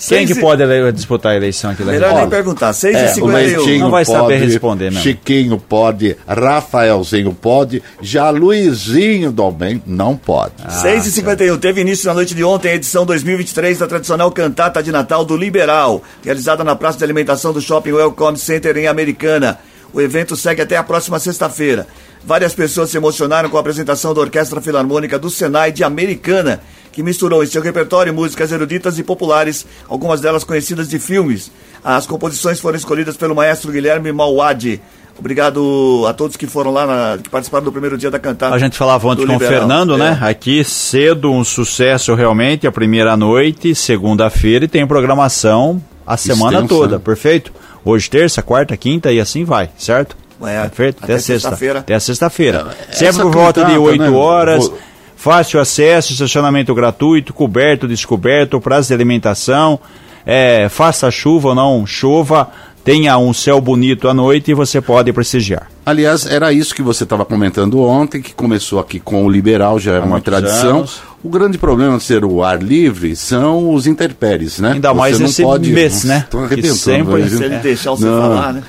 Quem 0.06 0.26
que 0.26 0.34
pode 0.36 0.62
disputar 0.92 1.32
a 1.32 1.36
eleição 1.36 1.70
aqui 1.70 1.82
da 1.82 1.92
Melhor 1.92 2.14
nem 2.14 2.28
perguntar. 2.28 2.72
6 2.72 2.94
É, 2.94 3.00
e 3.00 3.04
o 3.04 3.14
51 3.14 3.32
Leitinho 3.32 3.80
Não 3.80 3.90
vai 3.90 4.04
saber 4.04 4.20
pode, 4.20 4.44
responder 4.44 4.84
mesmo. 4.84 5.00
Chiquinho 5.02 5.58
pode, 5.58 6.16
Rafaelzinho 6.26 7.32
pode, 7.34 7.82
já 8.00 8.30
Luizinho 8.30 9.32
também 9.32 9.82
não 9.86 10.16
pode. 10.16 10.52
6 10.68 11.06
e 11.06 11.10
51 11.10 11.58
teve 11.58 11.80
início 11.80 12.06
na 12.06 12.14
noite 12.14 12.34
de 12.34 12.44
ontem 12.44 12.70
a 12.70 12.74
edição 12.74 13.04
2023 13.04 13.78
da 13.78 13.86
tradicional 13.86 14.30
cantata 14.30 14.82
de 14.82 14.92
Natal 14.92 15.24
do 15.24 15.36
Liberal, 15.36 16.02
realizada 16.24 16.62
na 16.62 16.76
praça 16.76 16.98
de 16.98 17.04
alimentação 17.04 17.52
do 17.52 17.60
Shopping 17.60 17.92
Welcome 17.92 18.38
Center 18.38 18.76
em 18.76 18.86
Americana. 18.86 19.58
O 19.92 20.00
evento 20.00 20.36
segue 20.36 20.60
até 20.60 20.76
a 20.76 20.82
próxima 20.82 21.18
sexta-feira. 21.18 21.86
Várias 22.24 22.54
pessoas 22.54 22.90
se 22.90 22.96
emocionaram 22.96 23.48
com 23.48 23.56
a 23.56 23.60
apresentação 23.60 24.12
da 24.12 24.20
Orquestra 24.20 24.60
Filarmônica 24.60 25.18
do 25.18 25.30
Senai 25.30 25.72
de 25.72 25.82
Americana, 25.82 26.60
que 26.92 27.02
misturou 27.02 27.42
em 27.42 27.46
seu 27.46 27.62
repertório 27.62 28.12
músicas 28.12 28.50
eruditas 28.52 28.98
e 28.98 29.02
populares, 29.02 29.66
algumas 29.88 30.20
delas 30.20 30.44
conhecidas 30.44 30.88
de 30.88 30.98
filmes. 30.98 31.50
As 31.84 32.06
composições 32.06 32.58
foram 32.60 32.76
escolhidas 32.76 33.16
pelo 33.16 33.34
maestro 33.34 33.70
Guilherme 33.72 34.12
Mauad. 34.12 34.80
Obrigado 35.18 36.04
a 36.08 36.12
todos 36.14 36.36
que 36.36 36.46
foram 36.46 36.70
lá, 36.72 36.86
na- 36.86 37.18
que 37.22 37.28
participaram 37.28 37.64
do 37.64 37.72
primeiro 37.72 37.98
dia 37.98 38.08
da 38.10 38.20
cantata. 38.20 38.54
A 38.54 38.58
gente 38.58 38.76
falava 38.78 39.08
ontem 39.08 39.26
com 39.26 39.36
o. 39.36 39.38
Fernando, 39.40 39.96
né? 39.96 40.16
É. 40.22 40.28
Aqui 40.30 40.62
cedo, 40.62 41.30
um 41.32 41.42
sucesso 41.42 42.14
realmente, 42.14 42.66
a 42.68 42.72
primeira 42.72 43.16
noite, 43.16 43.74
segunda-feira 43.74 44.64
e 44.64 44.68
tem 44.68 44.86
programação 44.86 45.82
a 46.06 46.16
semana 46.16 46.58
Extensa, 46.58 46.68
toda, 46.68 46.96
né? 46.98 47.02
perfeito? 47.04 47.52
Hoje, 47.84 48.08
terça, 48.08 48.42
quarta, 48.42 48.76
quinta 48.76 49.10
e 49.12 49.20
assim 49.20 49.44
vai, 49.44 49.70
certo? 49.76 50.16
É, 50.40 50.60
perfeito? 50.62 50.98
até 51.02 51.14
Até, 51.14 51.20
sexta. 51.22 51.48
sexta-feira. 51.48 51.78
Até 51.80 51.98
sexta-feira. 51.98 52.76
essa 52.88 52.98
Sempre 53.06 53.22
por 53.22 53.32
volta 53.32 53.60
de 53.64 53.72
cantata, 53.72 53.80
8 53.80 54.02
né? 54.02 54.10
horas. 54.10 54.68
Vou- 54.68 54.78
Fácil 55.18 55.58
acesso, 55.58 56.12
estacionamento 56.12 56.72
gratuito, 56.72 57.34
coberto, 57.34 57.88
descoberto, 57.88 58.60
prazo 58.60 58.86
de 58.86 58.94
alimentação. 58.94 59.80
É, 60.24 60.68
faça 60.68 61.10
chuva 61.10 61.48
ou 61.48 61.54
não 61.56 61.84
chova, 61.84 62.48
tenha 62.84 63.18
um 63.18 63.32
céu 63.32 63.60
bonito 63.60 64.08
à 64.08 64.14
noite 64.14 64.52
e 64.52 64.54
você 64.54 64.80
pode 64.80 65.12
prestigiar. 65.12 65.68
Aliás, 65.88 66.26
era 66.26 66.52
isso 66.52 66.74
que 66.74 66.82
você 66.82 67.04
estava 67.04 67.24
comentando 67.24 67.80
ontem, 67.80 68.20
que 68.20 68.34
começou 68.34 68.78
aqui 68.78 69.00
com 69.00 69.24
o 69.24 69.30
liberal, 69.30 69.78
já 69.78 69.94
é 69.94 70.00
uma 70.00 70.20
tradição. 70.20 70.78
anos. 70.80 71.00
O 71.24 71.28
grande 71.28 71.58
problema 71.58 71.96
de 71.98 72.04
ser 72.04 72.24
o 72.24 72.44
ar 72.44 72.62
livre 72.62 73.16
são 73.16 73.74
os 73.74 73.88
intempéries, 73.88 74.60
né? 74.60 74.72
Ainda 74.74 74.94
mais 74.94 75.18
esse 75.20 75.44
mês, 75.72 76.04
né? 76.04 76.26
Que 76.30 76.36
arrebentando, 76.36 76.74
sempre- 76.76 77.22
viu? 77.22 77.38
Se 77.38 77.44
ele 77.44 77.56
deixar 77.58 77.90
você 77.90 78.04
Não. 78.04 78.20
falar, 78.22 78.52
né? 78.52 78.62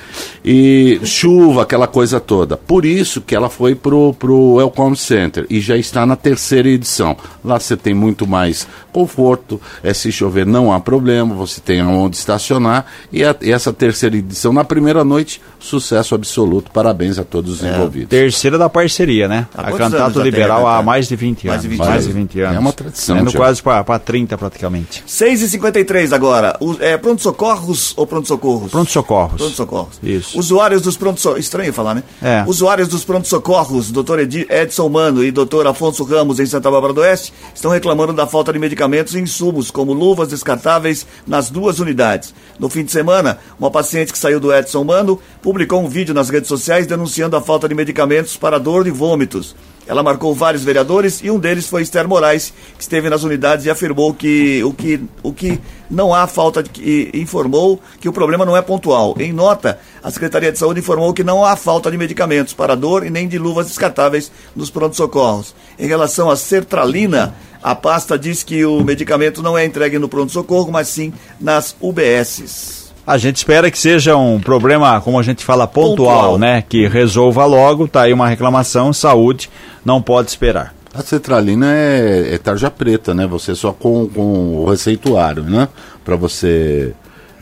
E 0.44 0.98
chuva, 1.04 1.62
aquela 1.62 1.86
coisa 1.86 2.18
toda. 2.18 2.56
Por 2.56 2.84
isso 2.84 3.20
que 3.20 3.36
ela 3.36 3.48
foi 3.48 3.76
pro, 3.76 4.14
pro 4.14 4.54
Welcome 4.54 4.96
Center 4.96 5.46
e 5.48 5.60
já 5.60 5.76
está 5.76 6.04
na 6.04 6.16
terceira 6.16 6.68
edição. 6.68 7.16
Lá 7.44 7.60
você 7.60 7.76
tem 7.76 7.94
muito 7.94 8.26
mais 8.26 8.66
conforto, 8.92 9.60
é, 9.82 9.94
se 9.94 10.10
chover 10.10 10.44
não 10.44 10.72
há 10.72 10.80
problema, 10.80 11.32
você 11.36 11.60
tem 11.60 11.80
aonde 11.80 12.16
estacionar. 12.16 12.84
E, 13.12 13.22
a- 13.22 13.36
e 13.42 13.52
essa 13.52 13.72
terceira 13.72 14.16
edição, 14.16 14.52
na 14.52 14.64
primeira 14.64 15.04
noite, 15.04 15.40
sucesso 15.60 16.16
absoluto. 16.16 16.70
Parabéns 16.72 17.09
a 17.18 17.24
todos 17.24 17.54
os 17.60 17.64
envolvidos. 17.64 18.08
Terceira 18.08 18.58
da 18.58 18.68
parceria, 18.68 19.26
né? 19.28 19.46
Há 19.54 19.68
a 19.68 20.10
tem 20.10 20.22
Liberal 20.22 20.66
a 20.66 20.78
há 20.78 20.82
mais 20.82 21.08
de 21.08 21.16
20 21.16 21.46
Mais 21.46 21.60
anos. 21.60 21.62
de 21.62 21.68
20 21.68 21.78
mais 21.78 21.90
anos. 21.90 22.06
de 22.06 22.12
20 22.12 22.40
É 22.40 22.44
anos. 22.44 22.58
uma 22.58 22.72
tradição, 22.72 23.16
Indo 23.16 23.30
Tiago. 23.30 23.44
quase 23.44 23.62
para 23.62 23.98
30 23.98 24.36
praticamente. 24.38 25.02
6 25.06 25.42
e 25.42 25.48
53 25.48 26.12
agora. 26.12 26.56
O, 26.60 26.76
é, 26.80 26.96
pronto-socorros 26.96 27.94
ou 27.96 28.06
pronto-socorros? 28.06 28.70
Pronto-socorros. 28.70 29.36
Pronto-socorros. 29.40 29.98
Isso. 30.02 30.38
Usuários 30.38 30.82
dos 30.82 30.96
pronto-socorros. 30.96 31.44
Estranho 31.44 31.72
falar, 31.72 31.94
né? 31.94 32.02
É. 32.22 32.44
Usuários 32.46 32.88
dos 32.88 33.04
pronto-socorros, 33.04 33.90
Dr. 33.90 34.20
Edi- 34.20 34.46
Edson 34.48 34.88
Mano 34.88 35.22
e 35.24 35.30
Dr. 35.30 35.66
Afonso 35.66 36.04
Ramos, 36.04 36.40
em 36.40 36.46
Santa 36.46 36.70
Bárbara 36.70 36.92
do 36.92 37.00
Oeste, 37.00 37.32
estão 37.54 37.70
reclamando 37.70 38.12
da 38.12 38.26
falta 38.26 38.52
de 38.52 38.58
medicamentos 38.58 39.14
e 39.14 39.20
insumos, 39.20 39.70
como 39.70 39.92
luvas 39.92 40.28
descartáveis, 40.28 41.06
nas 41.26 41.50
duas 41.50 41.78
unidades. 41.78 42.34
No 42.58 42.68
fim 42.68 42.84
de 42.84 42.92
semana, 42.92 43.38
uma 43.58 43.70
paciente 43.70 44.12
que 44.12 44.18
saiu 44.18 44.40
do 44.40 44.52
Edson 44.54 44.84
Mano 44.84 45.18
publicou 45.42 45.82
um 45.82 45.88
vídeo 45.88 46.14
nas 46.14 46.28
redes 46.30 46.48
sociais 46.48 46.86
denunciando 46.86 46.99
a 47.36 47.40
falta 47.40 47.68
de 47.68 47.74
medicamentos 47.74 48.36
para 48.36 48.58
dor 48.58 48.86
e 48.86 48.90
vômitos. 48.90 49.54
Ela 49.86 50.04
marcou 50.04 50.32
vários 50.32 50.62
vereadores 50.62 51.20
e 51.20 51.30
um 51.30 51.38
deles 51.38 51.66
foi 51.66 51.82
Esther 51.82 52.06
Moraes, 52.06 52.52
que 52.76 52.82
esteve 52.82 53.10
nas 53.10 53.24
unidades 53.24 53.66
e 53.66 53.70
afirmou 53.70 54.14
que 54.14 54.62
o 54.62 54.72
que, 54.72 55.00
o 55.20 55.32
que 55.32 55.60
não 55.90 56.14
há 56.14 56.28
falta 56.28 56.62
de. 56.62 56.70
e 56.80 57.20
informou 57.20 57.80
que 58.00 58.08
o 58.08 58.12
problema 58.12 58.44
não 58.44 58.56
é 58.56 58.62
pontual. 58.62 59.16
Em 59.18 59.32
nota, 59.32 59.80
a 60.00 60.08
Secretaria 60.10 60.52
de 60.52 60.58
Saúde 60.58 60.78
informou 60.78 61.12
que 61.12 61.24
não 61.24 61.44
há 61.44 61.56
falta 61.56 61.90
de 61.90 61.98
medicamentos 61.98 62.54
para 62.54 62.76
dor 62.76 63.04
e 63.04 63.10
nem 63.10 63.26
de 63.26 63.36
luvas 63.36 63.66
descartáveis 63.66 64.30
nos 64.54 64.70
pronto-socorros. 64.70 65.56
Em 65.76 65.88
relação 65.88 66.30
à 66.30 66.36
sertralina, 66.36 67.34
a 67.60 67.74
pasta 67.74 68.16
diz 68.16 68.44
que 68.44 68.64
o 68.64 68.84
medicamento 68.84 69.42
não 69.42 69.58
é 69.58 69.64
entregue 69.64 69.98
no 69.98 70.08
pronto-socorro, 70.08 70.70
mas 70.70 70.86
sim 70.86 71.12
nas 71.40 71.74
UBSs. 71.80 72.79
A 73.06 73.16
gente 73.18 73.36
espera 73.36 73.70
que 73.70 73.78
seja 73.78 74.16
um 74.16 74.38
problema, 74.38 75.00
como 75.00 75.18
a 75.18 75.22
gente 75.22 75.44
fala, 75.44 75.66
pontual, 75.66 75.96
Pontual. 76.32 76.38
né? 76.38 76.62
Que 76.68 76.86
resolva 76.86 77.44
logo, 77.44 77.88
tá 77.88 78.02
aí 78.02 78.12
uma 78.12 78.28
reclamação, 78.28 78.92
saúde, 78.92 79.50
não 79.84 80.00
pode 80.00 80.28
esperar. 80.30 80.74
A 80.94 81.02
cetralina 81.02 81.66
é, 81.72 82.34
é 82.34 82.38
tarja 82.38 82.70
preta, 82.70 83.14
né? 83.14 83.26
Você 83.26 83.54
só 83.54 83.72
com, 83.72 84.08
com 84.08 84.56
o 84.56 84.68
receituário, 84.70 85.42
né? 85.44 85.68
Para 86.04 86.16
você 86.16 86.92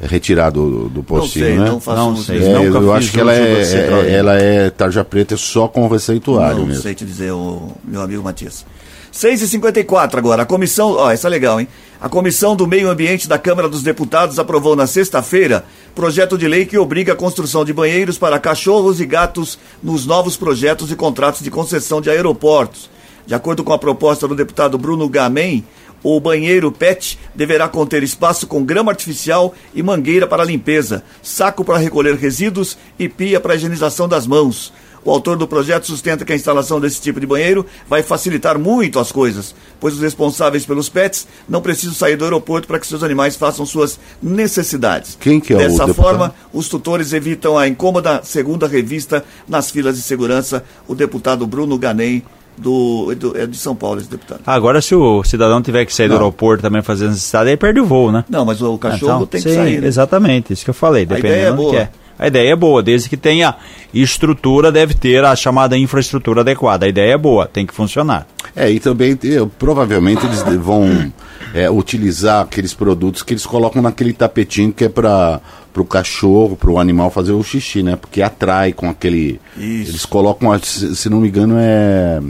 retirar 0.01 0.51
do, 0.51 0.89
do 0.89 1.03
postinho, 1.03 1.45
sei, 1.47 1.59
né? 1.59 1.65
não 1.71 1.81
faço 1.81 1.97
Não 1.99 2.17
sei. 2.17 2.37
É, 2.45 2.53
nunca 2.55 2.79
eu 2.79 2.83
fiz 2.83 2.91
acho 2.93 3.11
que 3.13 3.21
ela 3.21 3.35
é, 3.35 3.63
é- 3.63 4.15
ela 4.15 4.35
é 4.41 4.71
tarja 4.71 5.05
preta 5.05 5.37
só 5.37 5.67
com 5.67 5.89
receituário 5.89 6.61
Não 6.61 6.67
mesmo. 6.67 6.83
sei 6.83 6.95
te 6.95 7.05
dizer, 7.05 7.33
o 7.33 7.73
meu 7.85 8.01
amigo 8.03 8.23
Matias. 8.23 8.65
6h54 9.13 10.17
agora. 10.17 10.43
A 10.43 10.47
comissão. 10.47 10.93
Ó, 10.93 11.11
essa 11.11 11.29
é 11.29 11.31
legal, 11.31 11.61
hein? 11.61 11.69
A 12.01 12.09
Comissão 12.09 12.55
do 12.55 12.65
Meio 12.65 12.89
Ambiente 12.89 13.29
da 13.29 13.39
Câmara 13.39 13.69
dos 13.69 13.83
Deputados 13.83 14.39
aprovou 14.39 14.77
na 14.77 14.87
sexta-feira 14.87 15.65
projeto 15.97 16.39
de 16.39 16.47
lei 16.47 16.65
que 16.65 16.79
obriga 16.79 17.13
a 17.13 17.17
construção 17.17 17.65
de 17.65 17.73
banheiros 17.73 18.17
para 18.17 18.39
cachorros 18.39 19.01
e 19.01 19.07
gatos 19.07 19.59
nos 19.83 20.07
novos 20.07 20.37
projetos 20.37 20.93
e 20.93 20.95
contratos 20.95 21.43
de 21.43 21.51
concessão 21.51 22.01
de 22.01 22.09
aeroportos. 22.09 22.89
De 23.27 23.35
acordo 23.35 23.65
com 23.65 23.73
a 23.73 23.79
proposta 23.79 24.29
do 24.29 24.37
deputado 24.37 24.79
Bruno 24.79 25.09
Gamen, 25.09 25.65
o 26.03 26.21
banheiro 26.21 26.71
PET 26.71 27.19
deverá 27.35 27.69
conter 27.69 28.05
espaço 28.05 28.47
com 28.47 28.65
grama 28.65 28.93
artificial 28.93 29.53
e 29.75 29.83
mangueira 29.83 30.27
para 30.27 30.45
limpeza, 30.45 31.03
saco 31.21 31.65
para 31.65 31.79
recolher 31.79 32.15
resíduos 32.15 32.79
e 32.97 33.09
pia 33.09 33.41
para 33.41 33.57
higienização 33.57 34.09
das 34.09 34.25
mãos. 34.25 34.73
O 35.09 35.11
autor 35.11 35.39
do 35.39 35.49
projeto 35.49 35.87
sustenta 35.87 36.23
que 36.23 36.33
a 36.35 36.37
instalação 36.37 36.79
desse 36.79 37.01
tipo 37.01 37.19
de 37.19 37.27
banheiro 37.27 37.65
vai 37.89 38.03
facilitar 38.03 38.59
muito 38.59 38.99
as 38.99 39.11
coisas, 39.11 39.55
pois 39.81 39.95
os 39.95 40.01
responsáveis 40.03 40.67
pelos 40.67 40.91
pets 40.91 41.27
não 41.49 41.63
precisam 41.63 41.95
sair 41.95 42.15
do 42.15 42.25
aeroporto 42.25 42.69
para 42.69 42.79
que 42.79 42.87
seus 42.87 43.03
animais 43.03 43.35
façam 43.35 43.65
suas 43.65 43.99
necessidades. 44.23 45.17
Quem 45.19 45.41
que 45.41 45.53
é 45.53 45.57
o 45.57 45.59
Dessa 45.61 45.87
deputado? 45.87 45.95
forma, 45.95 46.35
os 46.53 46.69
tutores 46.69 47.13
evitam 47.15 47.57
a 47.57 47.67
incômoda 47.67 48.21
segunda 48.23 48.69
revista 48.69 49.25
nas 49.49 49.71
filas 49.71 49.97
de 49.97 50.03
segurança. 50.03 50.63
O 50.87 50.95
deputado 50.95 51.47
Bruno 51.47 51.79
Ganem, 51.79 52.23
do, 52.59 53.15
do- 53.15 53.37
é 53.39 53.47
de 53.47 53.57
São 53.57 53.75
Paulo, 53.75 54.01
esse 54.01 54.11
deputado. 54.11 54.41
Agora, 54.47 54.83
se 54.83 54.95
o 54.95 55.23
cidadão 55.25 55.63
tiver 55.63 55.85
que 55.87 55.95
sair 55.95 56.09
do 56.09 56.15
Não. 56.15 56.21
aeroporto 56.21 56.61
também 56.63 56.83
fazer 56.83 57.09
necessidade, 57.09 57.49
aí 57.51 57.57
perde 57.57 57.81
o 57.81 57.87
voo, 57.87 58.13
né? 58.13 58.25
Não, 58.29 58.45
mas 58.45 58.61
o 58.61 58.77
cachorro 58.77 59.13
Então, 59.15 59.27
tem 59.27 59.43
que 59.43 59.49
sim, 59.49 59.55
sair. 59.57 59.81
Né? 59.81 59.87
Exatamente, 59.87 60.53
isso 60.53 60.65
que 60.65 60.71
eu 60.71 60.75
falei. 60.75 61.07
Dependendo 61.07 61.35
ideia 61.35 61.47
é 61.49 61.51
do 61.51 61.57
boa. 61.57 61.71
que 61.71 61.77
é. 61.79 61.91
A 62.19 62.27
ideia 62.27 62.53
é 62.53 62.57
boa, 62.57 62.83
desde 62.83 63.09
que 63.09 63.17
tenha 63.17 63.55
estrutura, 63.95 64.73
deve 64.73 64.95
ter 64.95 65.25
a 65.25 65.35
chamada 65.37 65.77
infraestrutura 65.79 66.41
adequada. 66.41 66.87
A 66.87 66.89
ideia 66.89 67.13
é 67.13 67.19
boa, 67.19 67.47
tem 67.47 67.65
que 67.65 67.73
funcionar. 67.73 68.27
É, 68.57 68.71
e 68.71 68.81
também 68.81 69.13
eh, 69.13 69.47
provavelmente 69.59 70.27
eles 70.27 70.43
vão 70.59 71.13
é, 71.55 71.71
utilizar 71.71 72.43
aqueles 72.43 72.75
produtos 72.75 73.23
que 73.23 73.33
eles 73.33 73.47
colocam 73.47 73.81
naquele 73.81 74.13
tapetinho 74.13 74.73
que 74.73 74.85
é 74.85 74.89
para 74.89 75.41
o 75.77 75.85
cachorro, 75.85 76.57
para 76.57 76.71
o 76.71 76.79
animal 76.79 77.11
fazer 77.11 77.33
o 77.33 77.43
xixi, 77.43 77.83
né? 77.83 77.97
Porque 77.97 78.21
atrai 78.21 78.73
com 78.73 78.89
aquele. 78.89 79.41
Isso. 79.57 79.93
Eles 79.93 80.05
colocam, 80.05 80.59
se 80.59 81.09
não 81.09 81.21
me 81.21 81.29
engano, 81.29 81.55
é. 81.59 82.21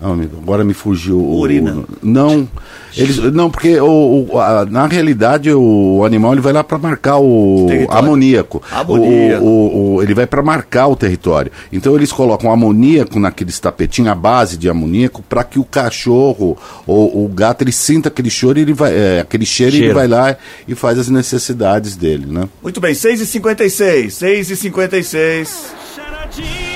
Amigo, 0.00 0.36
agora 0.42 0.62
me 0.62 0.74
fugiu 0.74 1.18
o. 1.18 1.40
Urina. 1.40 1.84
Não, 2.02 2.46
eles, 2.94 3.16
não, 3.32 3.50
porque 3.50 3.80
o, 3.80 4.26
o- 4.30 4.38
a- 4.38 4.66
na 4.66 4.86
realidade 4.86 5.50
o 5.52 6.04
animal 6.04 6.32
ele 6.32 6.42
vai 6.42 6.52
lá 6.52 6.62
para 6.62 6.76
marcar 6.76 7.16
o 7.18 7.64
Território. 7.66 8.04
amoníaco. 8.04 8.62
Amoníaco. 8.70 9.42
O, 9.44 9.48
o- 9.48 9.94
o- 9.96 10.02
ele 10.02 10.12
vai 10.12 10.26
para 10.26 10.42
marcar 10.42 10.86
o 10.88 10.94
território. 10.96 11.50
Então 11.72 11.94
eles 11.96 12.12
colocam 12.12 12.52
amoníaco 12.52 13.18
naqueles 13.18 13.58
tapetinhos, 13.58 14.10
a 14.10 14.14
base 14.14 14.58
de 14.58 14.68
amoníaco, 14.68 15.22
para 15.22 15.42
que 15.42 15.58
o 15.58 15.64
cachorro 15.64 16.58
ou 16.86 17.24
o 17.24 17.28
gato 17.28 17.62
ele 17.64 17.72
sinta 17.72 18.08
aquele 18.10 18.28
cheiro, 18.28 18.58
e 18.58 18.62
ele 18.62 18.74
vai, 18.74 18.92
é, 18.94 19.20
aquele 19.20 19.46
cheiro, 19.46 19.72
e 19.74 19.78
ele 19.78 19.84
Cheiro. 19.86 19.94
vai 19.98 20.06
lá 20.08 20.36
e 20.68 20.74
faz 20.74 20.98
as 20.98 21.08
necessidades 21.08 21.96
dele, 21.96 22.26
né? 22.26 22.46
Muito 22.62 22.80
bem, 22.82 22.92
6h56. 22.94 24.08
6h56. 24.08 25.48
Charadinha 25.94 26.46
da 26.46 26.66
Gold. 26.66 26.75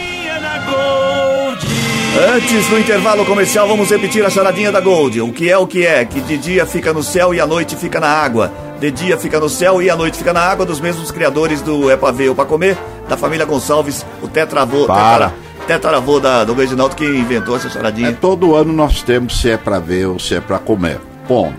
Antes 2.19 2.67
do 2.69 2.79
intervalo 2.79 3.25
comercial, 3.25 3.69
vamos 3.69 3.91
repetir 3.91 4.25
a 4.25 4.31
charadinha 4.31 4.73
da 4.73 4.81
Gold. 4.81 5.21
O 5.21 5.33
que 5.33 5.49
é 5.49 5.57
o 5.57 5.67
que 5.67 5.87
é? 5.87 6.05
Que 6.05 6.21
de 6.21 6.37
dia 6.37 6.67
fica 6.67 6.93
no 6.93 7.03
céu 7.03 7.33
e 7.33 7.41
à 7.41 7.47
noite 7.47 7.77
fica 7.77 8.01
na 8.01 8.09
água. 8.09 8.53
De 8.81 8.91
dia 8.91 9.17
fica 9.17 9.39
no 9.39 9.49
céu 9.49 9.81
e 9.81 9.89
à 9.89 9.97
noite 9.97 10.19
fica 10.19 10.33
na 10.33 10.41
água, 10.41 10.67
dos 10.67 10.81
mesmos 10.81 11.11
criadores 11.11 11.63
do 11.63 11.89
É 11.91 11.97
Pra 11.97 12.11
Ver 12.11 12.29
ou 12.31 12.35
Pra 12.35 12.45
Comer, 12.45 12.77
da 13.09 13.17
família 13.17 13.47
Gonçalves, 13.47 14.05
o 14.23 14.29
tetravô, 14.29 14.87
Para. 14.87 15.33
tetaravô 15.67 16.19
da, 16.19 16.45
do 16.45 16.53
Reginaldo 16.55 16.97
que 16.97 17.05
inventou 17.05 17.57
essa 17.57 17.69
É, 17.69 17.71
charadinha. 17.71 18.13
todo 18.21 18.55
ano 18.57 18.73
nós 18.73 19.03
temos 19.03 19.41
se 19.41 19.51
é 19.51 19.57
para 19.57 19.79
ver 19.79 20.07
ou 20.07 20.19
se 20.19 20.35
é 20.35 20.41
para 20.41 20.59
comer. 20.59 20.99
Ponto. 21.29 21.55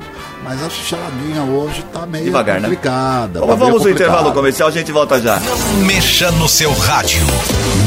Mas 0.51 0.61
a 0.63 0.69
charadinha 0.69 1.43
hoje 1.43 1.81
tá 1.93 2.05
meio 2.05 2.25
Devagar, 2.25 2.59
né? 2.59 2.67
complicada. 2.67 3.39
Bom, 3.39 3.47
tá 3.47 3.53
mas 3.53 3.59
meio 3.59 3.71
vamos 3.71 3.85
ao 3.85 3.89
intervalo 3.93 4.33
comercial, 4.33 4.67
a 4.67 4.71
gente 4.71 4.91
volta 4.91 5.17
já. 5.21 5.39
Mexa 5.85 6.29
no 6.33 6.49
seu 6.49 6.73
rádio. 6.73 7.25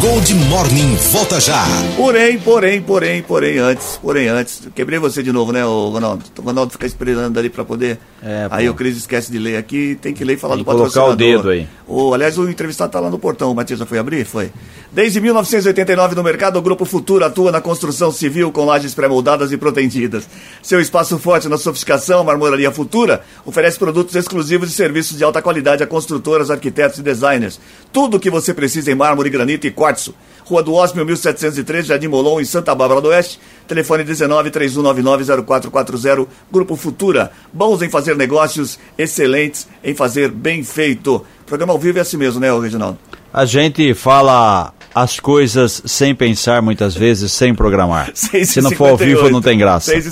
Gold 0.00 0.34
Morning 0.34 0.96
volta 1.12 1.38
já. 1.38 1.62
Porém, 1.94 2.38
porém, 2.38 2.80
porém, 2.80 3.22
porém, 3.22 3.58
antes, 3.58 3.98
porém, 3.98 4.28
antes. 4.28 4.62
Quebrei 4.74 4.98
você 4.98 5.22
de 5.22 5.30
novo, 5.30 5.52
né, 5.52 5.62
ô 5.62 5.90
Ronaldo? 5.90 6.24
O 6.38 6.40
Ronaldo 6.40 6.72
fica 6.72 6.86
esperando 6.86 7.38
ali 7.38 7.50
pra 7.50 7.66
poder. 7.66 7.98
É, 8.26 8.48
aí 8.50 8.70
o 8.70 8.74
Cris 8.74 8.96
esquece 8.96 9.30
de 9.30 9.38
ler 9.38 9.58
aqui, 9.58 9.98
tem 10.00 10.14
que 10.14 10.24
ler 10.24 10.32
e 10.32 10.36
falar 10.38 10.54
Tem 10.54 10.64
do 10.64 10.64
que 10.64 10.70
colocar 10.74 11.00
patrocinador. 11.00 11.12
o 11.12 11.42
dedo 11.42 11.50
aí. 11.50 11.68
O, 11.86 12.14
aliás, 12.14 12.38
o 12.38 12.48
entrevistado 12.48 12.90
tá 12.90 12.98
lá 12.98 13.10
no 13.10 13.18
portão. 13.18 13.52
O 13.52 13.54
Matias 13.54 13.78
já 13.78 13.84
foi 13.84 13.98
abrir? 13.98 14.24
Foi. 14.24 14.50
Desde 14.90 15.20
1989 15.20 16.14
no 16.14 16.22
mercado, 16.22 16.58
o 16.58 16.62
Grupo 16.62 16.86
Futuro 16.86 17.22
atua 17.22 17.52
na 17.52 17.60
construção 17.60 18.10
civil 18.10 18.50
com 18.50 18.64
lajes 18.64 18.94
pré-moldadas 18.94 19.52
e 19.52 19.58
protendidas. 19.58 20.26
Seu 20.62 20.80
espaço 20.80 21.18
forte 21.18 21.50
na 21.50 21.58
sofisticação, 21.58 22.20
a 22.20 22.24
Marmoraria 22.24 22.70
Futura, 22.70 23.22
oferece 23.44 23.78
produtos 23.78 24.14
exclusivos 24.14 24.70
e 24.70 24.72
serviços 24.72 25.18
de 25.18 25.24
alta 25.24 25.42
qualidade 25.42 25.82
a 25.82 25.86
construtoras, 25.86 26.50
arquitetos 26.50 27.00
e 27.00 27.02
designers. 27.02 27.60
Tudo 27.92 28.16
o 28.16 28.20
que 28.20 28.30
você 28.30 28.54
precisa 28.54 28.90
em 28.90 28.94
mármore, 28.94 29.28
granito 29.28 29.66
e 29.66 29.70
quartzo. 29.70 30.14
Rua 30.44 30.62
do 30.62 30.74
Osmio, 30.74 31.04
1703, 31.04 31.86
Jardim 31.86 32.08
Molon, 32.08 32.40
em 32.40 32.44
Santa 32.44 32.74
Bárbara 32.74 33.00
do 33.00 33.08
Oeste. 33.08 33.40
Telefone 33.66 34.04
19 34.04 34.50
3199 34.50 35.42
0440. 35.44 36.26
Grupo 36.52 36.76
Futura. 36.76 37.32
Bons 37.52 37.82
em 37.82 37.88
fazer 37.88 38.16
negócios, 38.16 38.78
excelentes 38.98 39.66
em 39.82 39.94
fazer 39.94 40.30
bem 40.30 40.62
feito. 40.62 41.16
O 41.16 41.44
programa 41.46 41.72
ao 41.72 41.78
vivo 41.78 41.98
é 41.98 42.02
assim 42.02 42.16
mesmo, 42.16 42.40
né, 42.40 42.52
Reginaldo? 42.58 42.98
A 43.32 43.44
gente 43.44 43.94
fala 43.94 44.72
as 44.94 45.18
coisas 45.18 45.82
sem 45.86 46.14
pensar, 46.14 46.62
muitas 46.62 46.94
vezes, 46.94 47.32
sem 47.32 47.54
programar. 47.54 48.10
Se 48.14 48.60
não 48.60 48.70
for 48.70 48.90
ao 48.90 48.96
vivo, 48.96 49.28
não 49.30 49.42
tem 49.42 49.58
graça. 49.58 49.90
6 49.90 50.06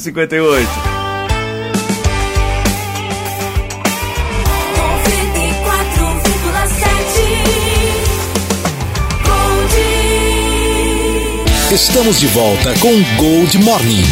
Estamos 11.72 12.20
de 12.20 12.26
volta 12.26 12.74
com 12.80 13.02
Gold 13.16 13.56
Morning. 13.56 14.04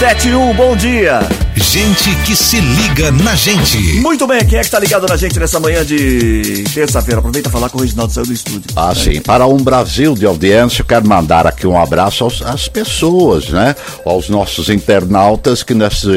71, 0.00 0.52
bom 0.54 0.74
dia. 0.74 1.20
Gente 1.54 2.14
que 2.24 2.34
se 2.34 2.60
liga 2.60 3.12
na 3.12 3.36
gente. 3.36 3.78
Muito 4.00 4.26
bem, 4.26 4.44
quem 4.44 4.58
é 4.58 4.62
que 4.62 4.70
tá 4.70 4.80
ligado 4.80 5.06
na 5.06 5.16
gente 5.16 5.38
nessa 5.38 5.60
manhã 5.60 5.84
de 5.84 6.64
terça-feira? 6.74 7.20
Aproveita 7.20 7.48
e 7.48 7.52
falar 7.52 7.68
que 7.68 7.76
o 7.76 7.80
Reginaldo 7.80 8.12
saiu 8.12 8.26
do 8.26 8.32
estúdio. 8.32 8.70
Ah, 8.74 8.92
sim. 8.94 9.20
Para 9.20 9.46
um 9.46 9.58
Brasil 9.58 10.14
de 10.14 10.26
audiência, 10.26 10.82
eu 10.82 10.86
quero 10.86 11.06
mandar 11.06 11.46
aqui 11.46 11.68
um 11.68 11.80
abraço 11.80 12.24
aos, 12.24 12.42
às 12.42 12.66
pessoas, 12.68 13.50
né? 13.50 13.76
Aos 14.04 14.28
nossos 14.28 14.68
internautas 14.68 15.62
que 15.62 15.74
nesse 15.74 16.10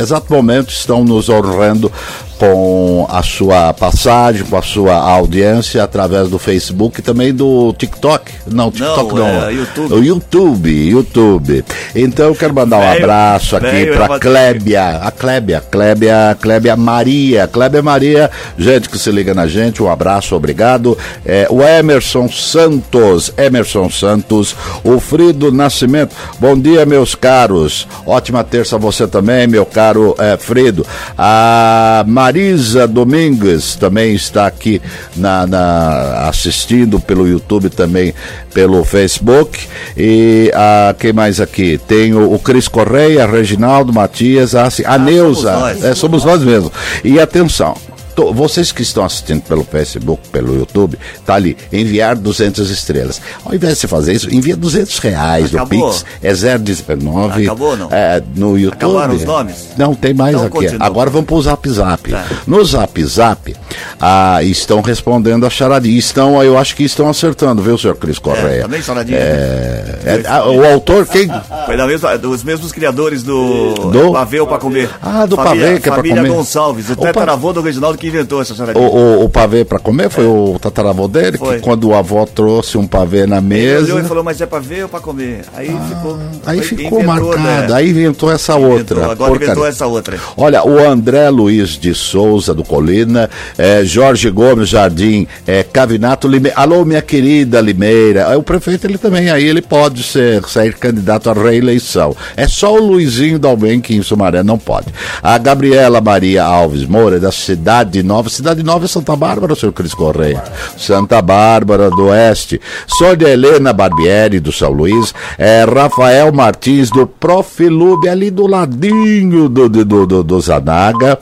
exato 0.00 0.32
momento 0.32 0.70
estão 0.70 1.04
nos 1.04 1.28
honrando 1.28 1.92
com 2.38 3.06
a 3.08 3.22
sua 3.22 3.72
passagem, 3.72 4.44
com 4.44 4.56
a 4.56 4.62
sua 4.62 4.94
audiência 4.94 5.82
através 5.82 6.28
do 6.28 6.38
Facebook 6.38 7.00
e 7.00 7.02
também 7.02 7.32
do 7.32 7.72
TikTok. 7.72 8.32
Não, 8.46 8.70
TikTok 8.70 9.14
não. 9.14 9.26
é 9.26 9.52
YouTube. 9.52 9.94
O 9.94 10.04
YouTube, 10.04 10.88
YouTube. 10.88 11.64
Então 11.94 12.26
eu 12.26 12.34
quero 12.34 12.54
mandar 12.54 12.78
um 12.78 12.92
abraço 12.92 13.56
aqui 13.56 13.86
para 13.86 14.18
Clébia, 14.18 14.98
a 15.02 15.10
Clébia, 15.10 15.62
Clébia, 15.70 16.36
Clébia 16.40 16.76
Maria, 16.76 17.46
Clébia 17.46 17.82
Maria, 17.82 18.30
gente 18.58 18.88
que 18.88 18.98
se 18.98 19.10
liga 19.10 19.34
na 19.34 19.46
gente, 19.46 19.82
um 19.82 19.90
abraço, 19.90 20.34
obrigado. 20.34 20.96
É, 21.24 21.46
o 21.50 21.62
Emerson 21.62 22.28
Santos, 22.28 23.32
Emerson 23.36 23.88
Santos, 23.90 24.54
o 24.82 24.98
Frido 24.98 25.52
Nascimento, 25.52 26.14
bom 26.38 26.58
dia, 26.58 26.84
meus 26.84 27.14
caros. 27.14 27.86
Ótima 28.06 28.42
terça 28.42 28.76
a 28.76 28.78
você 28.78 29.06
também, 29.06 29.46
meu 29.46 29.64
caro 29.64 30.14
é, 30.18 30.36
Frido. 30.36 30.86
A 31.16 32.04
Marisa 32.24 32.86
Domingues 32.88 33.76
também 33.76 34.14
está 34.14 34.46
aqui 34.46 34.80
na, 35.14 35.46
na- 35.46 36.26
assistindo 36.28 36.98
pelo 36.98 37.28
YouTube 37.28 37.68
também 37.68 38.14
pelo 38.54 38.82
Facebook. 38.82 39.58
E 39.94 40.50
a, 40.54 40.94
quem 40.98 41.12
mais 41.12 41.38
aqui? 41.38 41.78
Tem 41.86 42.14
o, 42.14 42.32
o 42.32 42.38
Cris 42.38 42.66
Correia, 42.66 43.26
Reginaldo, 43.26 43.92
Matias, 43.92 44.54
a, 44.54 44.68
a 44.86 44.96
Neuza. 44.96 45.50
somos 45.52 45.60
nós. 45.60 45.84
É, 45.84 45.94
somos 45.94 46.24
nós 46.24 46.42
mesmos. 46.42 46.72
E 47.04 47.20
atenção. 47.20 47.76
To- 48.14 48.32
Vocês 48.32 48.72
que 48.72 48.82
estão 48.82 49.04
assistindo 49.04 49.42
pelo 49.42 49.64
Facebook, 49.64 50.28
pelo 50.28 50.56
YouTube, 50.56 50.98
tá 51.26 51.34
ali, 51.34 51.56
enviar 51.72 52.16
200 52.16 52.70
estrelas. 52.70 53.20
Ao 53.44 53.54
invés 53.54 53.74
de 53.74 53.80
você 53.80 53.88
fazer 53.88 54.12
isso, 54.14 54.34
envia 54.34 54.56
200 54.56 54.98
reais. 54.98 55.54
Acabou? 55.54 55.90
Pix 55.90 56.04
é 56.22 56.34
019. 56.58 57.44
Acabou 57.44 57.68
ou 57.70 57.76
não? 57.76 57.88
É, 57.90 58.22
no 58.34 58.58
YouTube. 58.58 58.74
Acabaram 58.76 59.14
os 59.14 59.24
nomes? 59.24 59.56
Não, 59.76 59.94
tem 59.94 60.14
mais 60.14 60.34
Então 60.34 60.46
aqui. 60.46 60.56
continua. 60.56 60.86
Agora 60.86 61.10
vamos 61.10 61.26
pro 61.26 61.40
Zap 61.42 61.68
Zap. 61.68 62.10
Tá. 62.10 62.24
No 62.46 62.64
Zap 62.64 63.04
Zap, 63.04 63.56
ah, 64.00 64.42
estão 64.42 64.80
respondendo 64.80 65.46
a 65.46 65.50
charadinha. 65.50 65.98
Estão, 65.98 66.42
eu 66.42 66.56
acho 66.58 66.74
que 66.76 66.82
estão 66.84 67.08
acertando, 67.08 67.62
viu, 67.62 67.76
senhor 67.78 67.96
Cris 67.96 68.18
Correia? 68.18 68.62
também 68.62 68.82
charadinha. 68.82 69.18
É, 69.18 69.98
é, 70.04 70.22
ah, 70.26 70.48
o 70.48 70.64
autor, 70.64 71.06
quem? 71.06 71.28
Foi 71.66 71.76
da 71.76 71.86
mesma, 71.86 72.16
dos 72.18 72.42
mesmos 72.42 72.72
criadores 72.72 73.22
do, 73.22 73.74
Do? 73.90 74.12
Pavê 74.12 74.40
ou 74.40 74.46
pra 74.46 74.58
comer. 74.58 74.90
Ah, 75.02 75.26
do 75.26 75.36
família, 75.36 75.66
Pavê, 75.66 75.80
que 75.80 75.88
é 75.88 75.92
pra 75.92 75.96
Família 75.96 76.16
comer. 76.22 76.28
Gonçalves, 76.34 76.88
o 76.88 76.92
Opa. 76.92 77.06
tetaravô 77.06 77.52
do 77.52 77.60
Reginaldo 77.60 77.96
que 78.04 78.08
inventou 78.08 78.42
essa 78.42 78.52
O, 78.52 78.56
charadinha. 78.56 78.86
o, 78.86 79.24
o 79.24 79.28
pavê 79.28 79.64
para 79.64 79.78
comer 79.78 80.10
foi 80.10 80.26
o 80.26 80.58
tataravô 80.60 81.08
dele, 81.08 81.38
Foi. 81.38 81.56
que 81.56 81.62
quando 81.62 81.84
o 81.88 81.94
avô 81.94 82.26
trouxe 82.26 82.76
um 82.76 82.86
pavê 82.86 83.26
na 83.26 83.38
Ele 83.38 83.46
mesa. 83.46 83.84
olhou 83.84 84.00
e 84.00 84.04
falou, 84.04 84.22
mas 84.22 84.40
é 84.40 84.46
pra 84.46 84.58
ver 84.58 84.82
ou 84.82 84.88
pra 84.88 85.00
comer? 85.00 85.42
Aí 85.54 85.66
ficou. 85.88 86.18
Aí 86.44 86.58
foi- 86.62 86.76
ficou 86.78 87.00
inventou, 87.02 87.28
marcado, 87.38 87.68
né? 87.72 87.74
aí 87.78 87.90
inventou 87.90 88.30
essa 88.30 88.52
Inventou, 88.54 88.72
outra. 88.78 88.96
Agora 89.04 89.16
porcaria. 89.16 89.44
inventou 89.46 89.66
essa 89.66 89.86
outra. 89.86 90.18
Olha, 90.36 90.64
o 90.66 90.78
André 90.78 91.28
Luiz 91.30 91.70
de 91.70 91.94
Souza, 91.94 92.52
do 92.54 92.62
Colina, 92.64 93.30
é, 93.56 93.84
Jorge 93.84 94.30
Gomes 94.30 94.68
Jardim, 94.68 95.26
é, 95.46 95.62
Cavinato 95.62 96.28
Limeira. 96.28 96.58
Alô, 96.58 96.84
minha 96.84 97.00
querida 97.02 97.60
Limeira. 97.60 98.20
É, 98.32 98.36
O 98.36 98.42
prefeito, 98.42 98.86
ele 98.86 98.98
também, 98.98 99.30
aí 99.30 99.44
ele 99.44 99.62
pode 99.62 100.02
ser, 100.02 100.42
sair 100.46 100.74
candidato 100.74 101.30
à 101.30 101.32
reeleição. 101.32 102.14
É 102.36 102.46
só 102.46 102.74
o 102.74 102.78
Luizinho 102.86 103.38
Dalben 103.38 103.80
que 103.80 103.94
em 103.94 104.02
Sumaré 104.02 104.42
não 104.42 104.58
pode. 104.58 104.88
A 105.22 105.38
Gabriela 105.38 106.00
Maria 106.00 106.44
Alves 106.44 106.84
Moura, 106.84 107.18
da 107.18 107.32
Cidade 107.32 107.93
Nova. 108.02 108.28
Cidade 108.28 108.62
Nova 108.62 108.84
é 108.84 108.88
Santa 108.88 109.14
Bárbara, 109.16 109.54
senhor 109.54 109.72
Cris 109.72 109.94
Correia. 109.94 110.42
Santa 110.76 111.20
Bárbara 111.20 111.90
do 111.90 112.06
Oeste. 112.06 112.60
Sônia 112.86 113.28
Helena 113.28 113.72
Barbieri, 113.72 114.40
do 114.40 114.52
São 114.52 114.70
Luís. 114.70 115.14
É, 115.38 115.64
Rafael 115.64 116.32
Martins, 116.32 116.90
do 116.90 117.06
Profilube, 117.06 118.08
ali 118.08 118.30
do 118.30 118.46
ladinho 118.46 119.48
do, 119.48 119.68
do, 119.68 120.06
do, 120.06 120.22
do 120.22 120.40
Zanaga. 120.40 121.18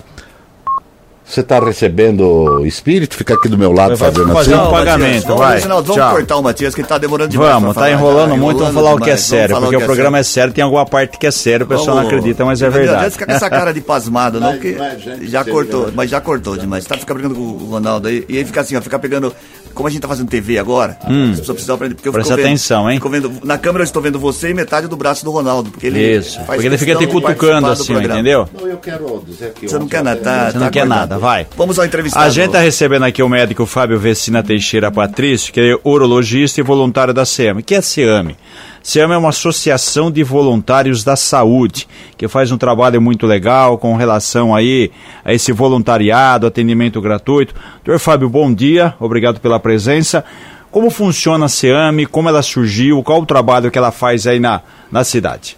Você 1.33 1.40
está 1.40 1.59
recebendo 1.59 2.66
espírito? 2.66 3.16
Fica 3.16 3.33
aqui 3.33 3.49
do 3.49 3.57
meu 3.57 3.73
lado 3.73 3.97
Vai 3.97 4.11
fazendo 4.12 4.35
fazer 4.35 4.53
assim. 4.53 4.62
um 4.64 4.71
pagamento, 4.71 5.23
vamos, 5.29 5.40
vai. 5.40 5.55
Reginaldo, 5.55 5.87
vamos 5.87 6.03
Tchau. 6.03 6.14
cortar 6.14 6.37
o 6.37 6.42
Matias, 6.42 6.75
que 6.75 6.83
ele 6.83 6.88
tá 6.88 6.99
demorando 6.99 7.31
demais. 7.31 7.53
Vamos, 7.55 7.75
tá 7.75 7.90
enrolando 7.90 8.37
muito, 8.37 8.59
vamos 8.59 8.75
falar 8.75 8.92
o 8.92 8.97
que 8.99 9.05
é 9.05 9.14
demais. 9.14 9.21
sério, 9.23 9.57
porque 9.59 9.77
o 9.77 9.79
que 9.79 9.85
programa 9.87 10.18
é 10.18 10.23
sério, 10.23 10.53
tem 10.53 10.62
alguma 10.62 10.85
parte 10.85 11.16
que 11.16 11.27
é 11.27 11.31
sério, 11.31 11.64
o 11.64 11.68
pessoal 11.71 11.97
não 11.97 12.05
acredita, 12.05 12.45
mas 12.45 12.61
é 12.61 12.66
Não 12.66 12.73
verdade. 12.73 13.11
ficar 13.12 13.25
com 13.25 13.33
essa 13.33 13.49
cara 13.49 13.73
de 13.73 13.81
pasmado, 13.81 14.38
não, 14.38 14.53
gente, 14.61 15.27
já 15.31 15.42
você 15.42 15.51
cortou, 15.51 15.90
mas 15.95 16.11
já 16.11 16.21
cortou 16.21 16.55
demais. 16.59 16.85
Tá 16.85 16.99
ficar 16.99 17.14
brigando 17.14 17.35
com 17.35 17.40
o 17.40 17.66
Ronaldo 17.71 18.09
aí, 18.09 18.27
e 18.29 18.37
aí 18.37 18.45
fica 18.45 18.61
assim, 18.61 18.77
ó, 18.77 18.83
ficar 18.83 18.99
pegando. 18.99 19.35
Como 19.74 19.87
a 19.88 19.90
gente 19.90 20.00
tá 20.02 20.08
fazendo 20.08 20.28
TV 20.28 20.58
agora, 20.58 20.96
as 21.02 21.38
pessoas 21.40 21.48
precisam 21.56 21.74
aprender. 21.76 21.94
Porque 21.94 22.08
eu 22.08 22.12
Presta 22.12 22.32
fico 22.35 22.42
vendo- 22.42 22.46
atenção, 22.52 22.90
hein? 22.90 22.96
fico 22.98 23.08
vendo, 23.08 23.32
na 23.44 23.58
câmera 23.58 23.82
eu 23.82 23.87
estou 23.87 24.02
vendo 24.02 24.18
você 24.18 24.50
e 24.50 24.54
metade 24.54 24.87
do 24.88 24.96
braço 24.96 25.24
do 25.24 25.30
Ronaldo. 25.30 25.70
Porque 25.70 25.87
ele 25.87 26.00
Isso, 26.16 26.37
faz 26.38 26.46
porque 26.48 26.66
ele 26.66 26.78
fica 26.78 26.94
te 26.96 27.06
cutucando 27.06 27.66
assim, 27.68 27.94
entendeu? 27.94 28.48
Não, 28.58 28.66
eu 28.68 28.76
quero 28.78 29.22
dizer 29.26 29.52
que 29.52 29.68
Você 29.68 29.78
não 29.78 29.88
quer 29.88 30.02
nada, 30.02 30.20
tá, 30.20 30.50
Você 30.50 30.58
não 30.58 30.64
tá 30.66 30.70
quer 30.70 30.80
acordado. 30.80 30.98
nada, 31.00 31.18
vai. 31.18 31.46
Vamos 31.56 31.78
ao 31.78 31.85
entrevistado. 31.85 32.24
A 32.24 32.28
gente 32.30 32.46
está 32.46 32.61
recebendo 32.61 33.04
aqui 33.04 33.22
o 33.22 33.28
médico 33.28 33.64
Fábio 33.66 33.98
Vecina 33.98 34.42
Teixeira 34.42 34.90
Patrício, 34.90 35.52
que 35.52 35.61
é 35.61 35.76
urologista 35.85 36.61
e 36.61 36.62
voluntário 36.62 37.14
da 37.14 37.24
SEAM. 37.24 37.58
O 37.58 37.62
que 37.62 37.74
é 37.74 37.78
a 37.78 37.82
SEAM? 37.82 38.37
SEAM 38.83 39.12
é 39.12 39.16
uma 39.16 39.29
associação 39.29 40.11
de 40.11 40.25
voluntários 40.25 41.05
da 41.05 41.14
saúde, 41.14 41.87
que 42.16 42.27
faz 42.27 42.51
um 42.51 42.59
trabalho 42.59 43.01
muito 43.01 43.27
legal 43.27 43.79
com 43.79 43.95
relação 43.95 44.55
aí 44.55 44.90
a 45.25 45.33
esse 45.33 45.53
voluntariado, 45.53 46.47
atendimento 46.47 47.01
gratuito. 47.01 47.55
Doutor 47.85 48.01
Fábio, 48.01 48.29
bom 48.29 48.53
dia, 48.53 48.95
obrigado 48.99 49.40
pela 49.40 49.61
presença. 49.61 50.25
Como 50.71 50.90
funciona 50.90 51.45
a 51.45 51.49
SEAM, 51.49 52.07
como 52.11 52.29
ela 52.29 52.42
surgiu, 52.42 53.03
qual 53.03 53.23
o 53.23 53.27
trabalho 53.27 53.71
que 53.71 53.79
ela 53.79 53.92
faz 53.92 54.27
aí 54.27 54.40
na, 54.40 54.62
na 54.90 55.05
cidade? 55.05 55.57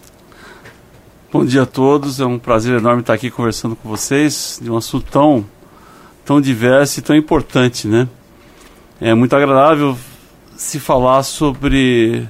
Bom 1.33 1.45
dia 1.45 1.63
a 1.63 1.67
todos, 1.67 2.21
é 2.21 2.27
um 2.27 2.39
prazer 2.39 2.79
enorme 2.79 3.01
estar 3.01 3.15
aqui 3.15 3.31
conversando 3.31 3.75
com 3.75 3.89
vocês 3.89 4.61
de 4.61 4.71
um 4.71 4.77
assunto 4.77 5.07
tão, 5.11 5.45
tão 6.25 6.41
diverso 6.41 7.01
e 7.01 7.03
tão 7.03 7.17
importante, 7.17 7.89
né? 7.89 8.07
É 9.01 9.15
muito 9.15 9.35
agradável 9.35 9.97
se 10.57 10.79
falar 10.79 11.23
sobre, 11.23 12.29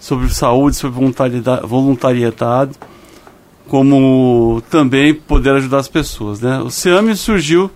sobre 0.00 0.32
saúde, 0.32 0.76
sobre 0.76 0.98
voluntariedade, 1.62 2.72
como 3.68 4.62
também 4.70 5.14
poder 5.14 5.50
ajudar 5.50 5.78
as 5.78 5.88
pessoas, 5.88 6.40
né? 6.40 6.58
O 6.60 6.70
SEAME 6.70 7.14
surgiu 7.14 7.70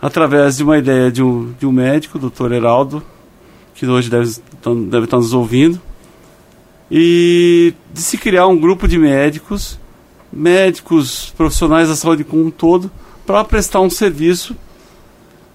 através 0.00 0.58
de 0.58 0.62
uma 0.62 0.78
ideia 0.78 1.10
de 1.10 1.22
um, 1.22 1.52
de 1.58 1.66
um 1.66 1.72
médico, 1.72 2.18
o 2.18 2.20
doutor 2.20 2.52
Heraldo, 2.52 3.02
que 3.74 3.86
hoje 3.86 4.10
deve, 4.10 4.30
deve 4.88 5.04
estar 5.04 5.16
nos 5.16 5.32
ouvindo, 5.32 5.80
e 6.90 7.74
de 7.92 8.00
se 8.00 8.16
criar 8.16 8.46
um 8.46 8.56
grupo 8.56 8.86
de 8.86 8.98
médicos, 8.98 9.78
médicos 10.32 11.32
profissionais 11.36 11.88
da 11.88 11.96
saúde 11.96 12.22
como 12.22 12.44
um 12.44 12.50
todo, 12.50 12.90
para 13.26 13.42
prestar 13.42 13.80
um 13.80 13.90
serviço 13.90 14.54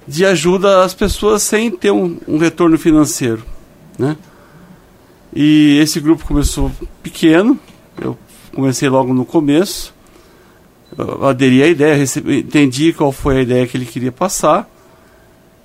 de 0.08 0.26
ajuda 0.26 0.84
às 0.84 0.94
pessoas 0.94 1.44
sem 1.44 1.72
ter 1.72 1.92
um, 1.92 2.18
um 2.28 2.38
retorno 2.38 2.78
financeiro, 2.78 3.44
né? 3.98 4.18
E 5.36 5.80
esse 5.80 6.00
grupo 6.00 6.26
começou 6.26 6.72
pequeno, 7.02 7.58
eu 8.00 8.18
comecei 8.54 8.88
logo 8.88 9.14
no 9.14 9.26
começo, 9.26 9.94
aderi 11.22 11.64
à 11.64 11.68
ideia, 11.68 11.96
recebi, 11.96 12.40
entendi 12.40 12.94
qual 12.94 13.12
foi 13.12 13.38
a 13.38 13.42
ideia 13.42 13.66
que 13.66 13.76
ele 13.76 13.86
queria 13.86 14.12
passar, 14.12 14.70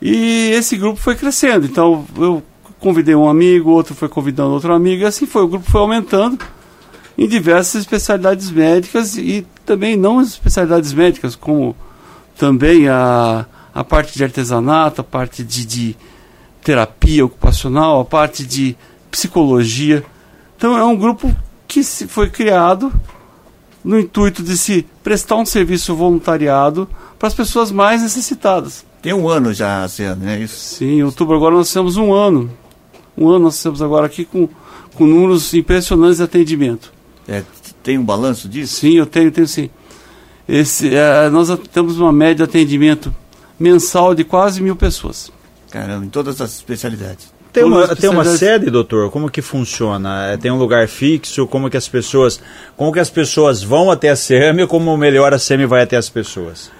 e 0.00 0.50
esse 0.52 0.76
grupo 0.76 0.98
foi 0.98 1.14
crescendo. 1.14 1.66
Então 1.66 2.06
eu 2.16 2.42
convidei 2.80 3.14
um 3.14 3.28
amigo, 3.28 3.70
outro 3.70 3.94
foi 3.94 4.08
convidando 4.08 4.50
outro 4.50 4.72
amigo, 4.72 5.02
e 5.02 5.06
assim 5.06 5.26
foi. 5.26 5.42
O 5.42 5.48
grupo 5.48 5.70
foi 5.70 5.80
aumentando 5.80 6.38
em 7.16 7.26
diversas 7.26 7.82
especialidades 7.82 8.50
médicas 8.50 9.16
e 9.16 9.46
também 9.66 9.96
não 9.96 10.20
especialidades 10.20 10.92
médicas, 10.92 11.34
como 11.34 11.76
também 12.38 12.88
a, 12.88 13.44
a 13.74 13.84
parte 13.84 14.16
de 14.16 14.22
artesanato, 14.22 15.00
a 15.00 15.04
parte 15.04 15.42
de, 15.42 15.66
de 15.66 15.96
terapia 16.62 17.26
ocupacional, 17.26 18.00
a 18.00 18.04
parte 18.04 18.46
de 18.46 18.76
psicologia. 19.10 20.04
Então 20.56 20.76
é 20.76 20.84
um 20.84 20.96
grupo 20.96 21.34
que 21.66 21.82
se 21.84 22.06
foi 22.08 22.30
criado 22.30 22.92
no 23.84 23.98
intuito 23.98 24.42
de 24.42 24.56
se 24.56 24.86
prestar 25.02 25.36
um 25.36 25.46
serviço 25.46 25.94
voluntariado 25.94 26.88
para 27.18 27.28
as 27.28 27.34
pessoas 27.34 27.70
mais 27.70 28.02
necessitadas. 28.02 28.84
Tem 29.00 29.12
um 29.12 29.28
ano 29.28 29.52
já, 29.54 29.84
assim, 29.84 30.02
né? 30.16 30.40
Isso. 30.40 30.76
Sim, 30.76 30.98
em 30.98 31.02
outubro 31.02 31.36
agora 31.36 31.54
nós 31.54 31.72
temos 31.72 31.96
um 31.96 32.12
ano. 32.12 32.50
Um 33.16 33.28
ano 33.28 33.44
nós 33.44 33.62
temos 33.62 33.80
agora 33.80 34.06
aqui 34.06 34.24
com, 34.24 34.48
com 34.94 35.06
números 35.06 35.54
impressionantes 35.54 36.18
de 36.18 36.24
atendimento. 36.24 36.92
É, 37.26 37.42
tem 37.82 37.98
um 37.98 38.04
balanço 38.04 38.48
disso? 38.48 38.80
Sim, 38.80 38.94
eu 38.94 39.06
tenho, 39.06 39.30
tenho 39.30 39.46
sim. 39.46 39.70
Esse, 40.48 40.94
é, 40.94 41.28
nós 41.28 41.48
temos 41.72 41.98
uma 41.98 42.12
média 42.12 42.36
de 42.36 42.42
atendimento 42.42 43.14
mensal 43.58 44.14
de 44.14 44.24
quase 44.24 44.62
mil 44.62 44.76
pessoas. 44.76 45.30
Caramba, 45.70 46.04
em 46.04 46.08
todas 46.08 46.40
as 46.40 46.54
especialidades. 46.56 47.32
Tem 47.52 47.64
uma, 47.64 47.88
tem 47.96 48.10
uma 48.10 48.24
sede, 48.24 48.70
doutor? 48.70 49.10
Como 49.10 49.30
que 49.30 49.40
funciona? 49.42 50.26
É, 50.32 50.36
Tem 50.36 50.50
um 50.50 50.58
lugar 50.58 50.86
fixo? 50.86 51.46
Como 51.46 51.68
que 51.70 51.76
as 51.76 51.88
pessoas, 51.88 52.40
como 52.76 52.92
que 52.92 52.98
as 53.00 53.10
pessoas 53.10 53.62
vão 53.62 53.90
até 53.90 54.10
a 54.10 54.16
SEAM 54.16 54.60
e 54.62 54.66
como 54.66 54.96
melhor 54.96 55.32
a 55.34 55.38
SEAM 55.38 55.66
vai 55.66 55.82
até 55.82 55.96
as 55.96 56.08
pessoas? 56.08 56.70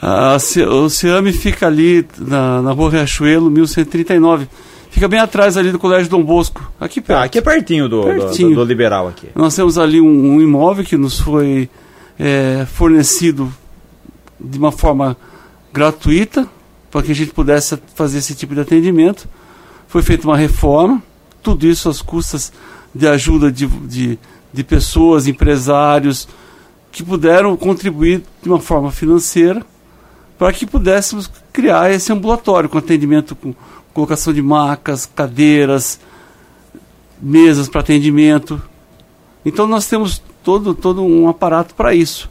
A, 0.00 0.38
Ce- 0.38 0.62
o 0.62 0.88
Ciame 0.90 1.32
fica 1.32 1.66
ali 1.66 2.06
na, 2.18 2.60
na 2.62 2.72
rua 2.72 2.90
Riachuelo, 2.90 3.50
1139. 3.50 4.48
Fica 4.90 5.06
bem 5.06 5.20
atrás 5.20 5.56
ali 5.56 5.70
do 5.70 5.78
Colégio 5.78 6.10
Dom 6.10 6.22
Bosco, 6.24 6.68
aqui 6.80 7.00
perto. 7.00 7.20
Ah, 7.20 7.24
aqui 7.24 7.38
é 7.38 7.42
pertinho 7.42 7.88
do, 7.88 8.00
do- 8.00 8.06
Pertinho. 8.06 8.50
do, 8.50 8.56
do 8.56 8.64
liberal 8.64 9.06
aqui. 9.08 9.28
Nós 9.36 9.54
temos 9.54 9.78
ali 9.78 10.00
um, 10.00 10.34
um 10.34 10.40
imóvel 10.40 10.84
que 10.84 10.96
nos 10.96 11.20
foi 11.20 11.70
é, 12.18 12.66
fornecido 12.72 13.52
de 14.40 14.58
uma 14.58 14.72
forma 14.72 15.16
gratuita 15.72 16.48
para 16.90 17.02
que 17.02 17.12
a 17.12 17.14
gente 17.14 17.30
pudesse 17.32 17.78
fazer 17.94 18.18
esse 18.18 18.34
tipo 18.34 18.54
de 18.54 18.60
atendimento. 18.60 19.28
Foi 19.90 20.02
feita 20.02 20.24
uma 20.24 20.36
reforma, 20.36 21.02
tudo 21.42 21.66
isso 21.66 21.88
às 21.88 22.00
custas 22.00 22.52
de 22.94 23.08
ajuda 23.08 23.50
de, 23.50 23.66
de, 23.66 24.16
de 24.52 24.62
pessoas, 24.62 25.26
empresários, 25.26 26.28
que 26.92 27.02
puderam 27.02 27.56
contribuir 27.56 28.22
de 28.40 28.48
uma 28.48 28.60
forma 28.60 28.92
financeira 28.92 29.66
para 30.38 30.52
que 30.52 30.64
pudéssemos 30.64 31.28
criar 31.52 31.90
esse 31.90 32.12
ambulatório 32.12 32.68
com 32.68 32.78
atendimento 32.78 33.34
com 33.34 33.52
colocação 33.92 34.32
de 34.32 34.40
macas, 34.40 35.06
cadeiras, 35.06 35.98
mesas 37.20 37.68
para 37.68 37.80
atendimento. 37.80 38.62
Então 39.44 39.66
nós 39.66 39.88
temos 39.88 40.22
todo, 40.44 40.72
todo 40.72 41.04
um 41.04 41.28
aparato 41.28 41.74
para 41.74 41.92
isso. 41.92 42.30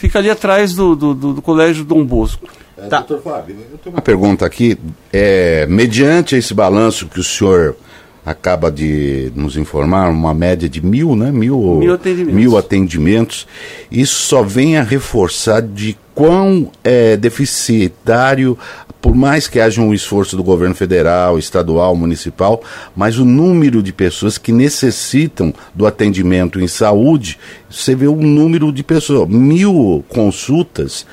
Fica 0.00 0.18
ali 0.18 0.30
atrás 0.30 0.74
do, 0.74 0.96
do, 0.96 1.14
do, 1.14 1.32
do 1.34 1.42
Colégio 1.42 1.84
Dom 1.84 2.02
Bosco. 2.02 2.48
É, 2.74 2.86
Tá. 2.86 3.00
Doutor 3.00 3.20
Fábio, 3.20 3.54
eu 3.70 3.76
tenho 3.76 3.94
uma 3.94 4.00
pergunta 4.00 4.46
aqui. 4.46 4.78
É, 5.12 5.66
mediante 5.66 6.34
esse 6.36 6.54
balanço 6.54 7.06
que 7.06 7.20
o 7.20 7.22
senhor 7.22 7.76
acaba 8.24 8.70
de 8.70 9.32
nos 9.34 9.56
informar, 9.56 10.10
uma 10.10 10.34
média 10.34 10.68
de 10.68 10.84
mil, 10.84 11.16
né? 11.16 11.30
Mil, 11.30 11.58
Mil 11.78 11.94
atendimentos. 11.94 12.34
mil 12.34 12.58
atendimentos, 12.58 13.46
isso 13.90 14.20
só 14.22 14.42
vem 14.42 14.76
a 14.76 14.82
reforçar 14.82 15.62
de 15.62 15.96
quão 16.14 16.70
é, 16.84 17.16
deficitário, 17.16 18.58
por 19.00 19.14
mais 19.14 19.48
que 19.48 19.58
haja 19.58 19.80
um 19.80 19.94
esforço 19.94 20.36
do 20.36 20.42
governo 20.42 20.74
federal, 20.74 21.38
estadual, 21.38 21.96
municipal, 21.96 22.62
mas 22.94 23.18
o 23.18 23.24
número 23.24 23.82
de 23.82 23.92
pessoas 23.92 24.36
que 24.36 24.52
necessitam 24.52 25.54
do 25.74 25.86
atendimento 25.86 26.60
em 26.60 26.68
saúde, 26.68 27.38
você 27.70 27.94
vê 27.94 28.06
o 28.06 28.16
número 28.16 28.70
de 28.70 28.82
pessoas, 28.82 29.26
mil 29.28 30.04
consultas 30.08 31.06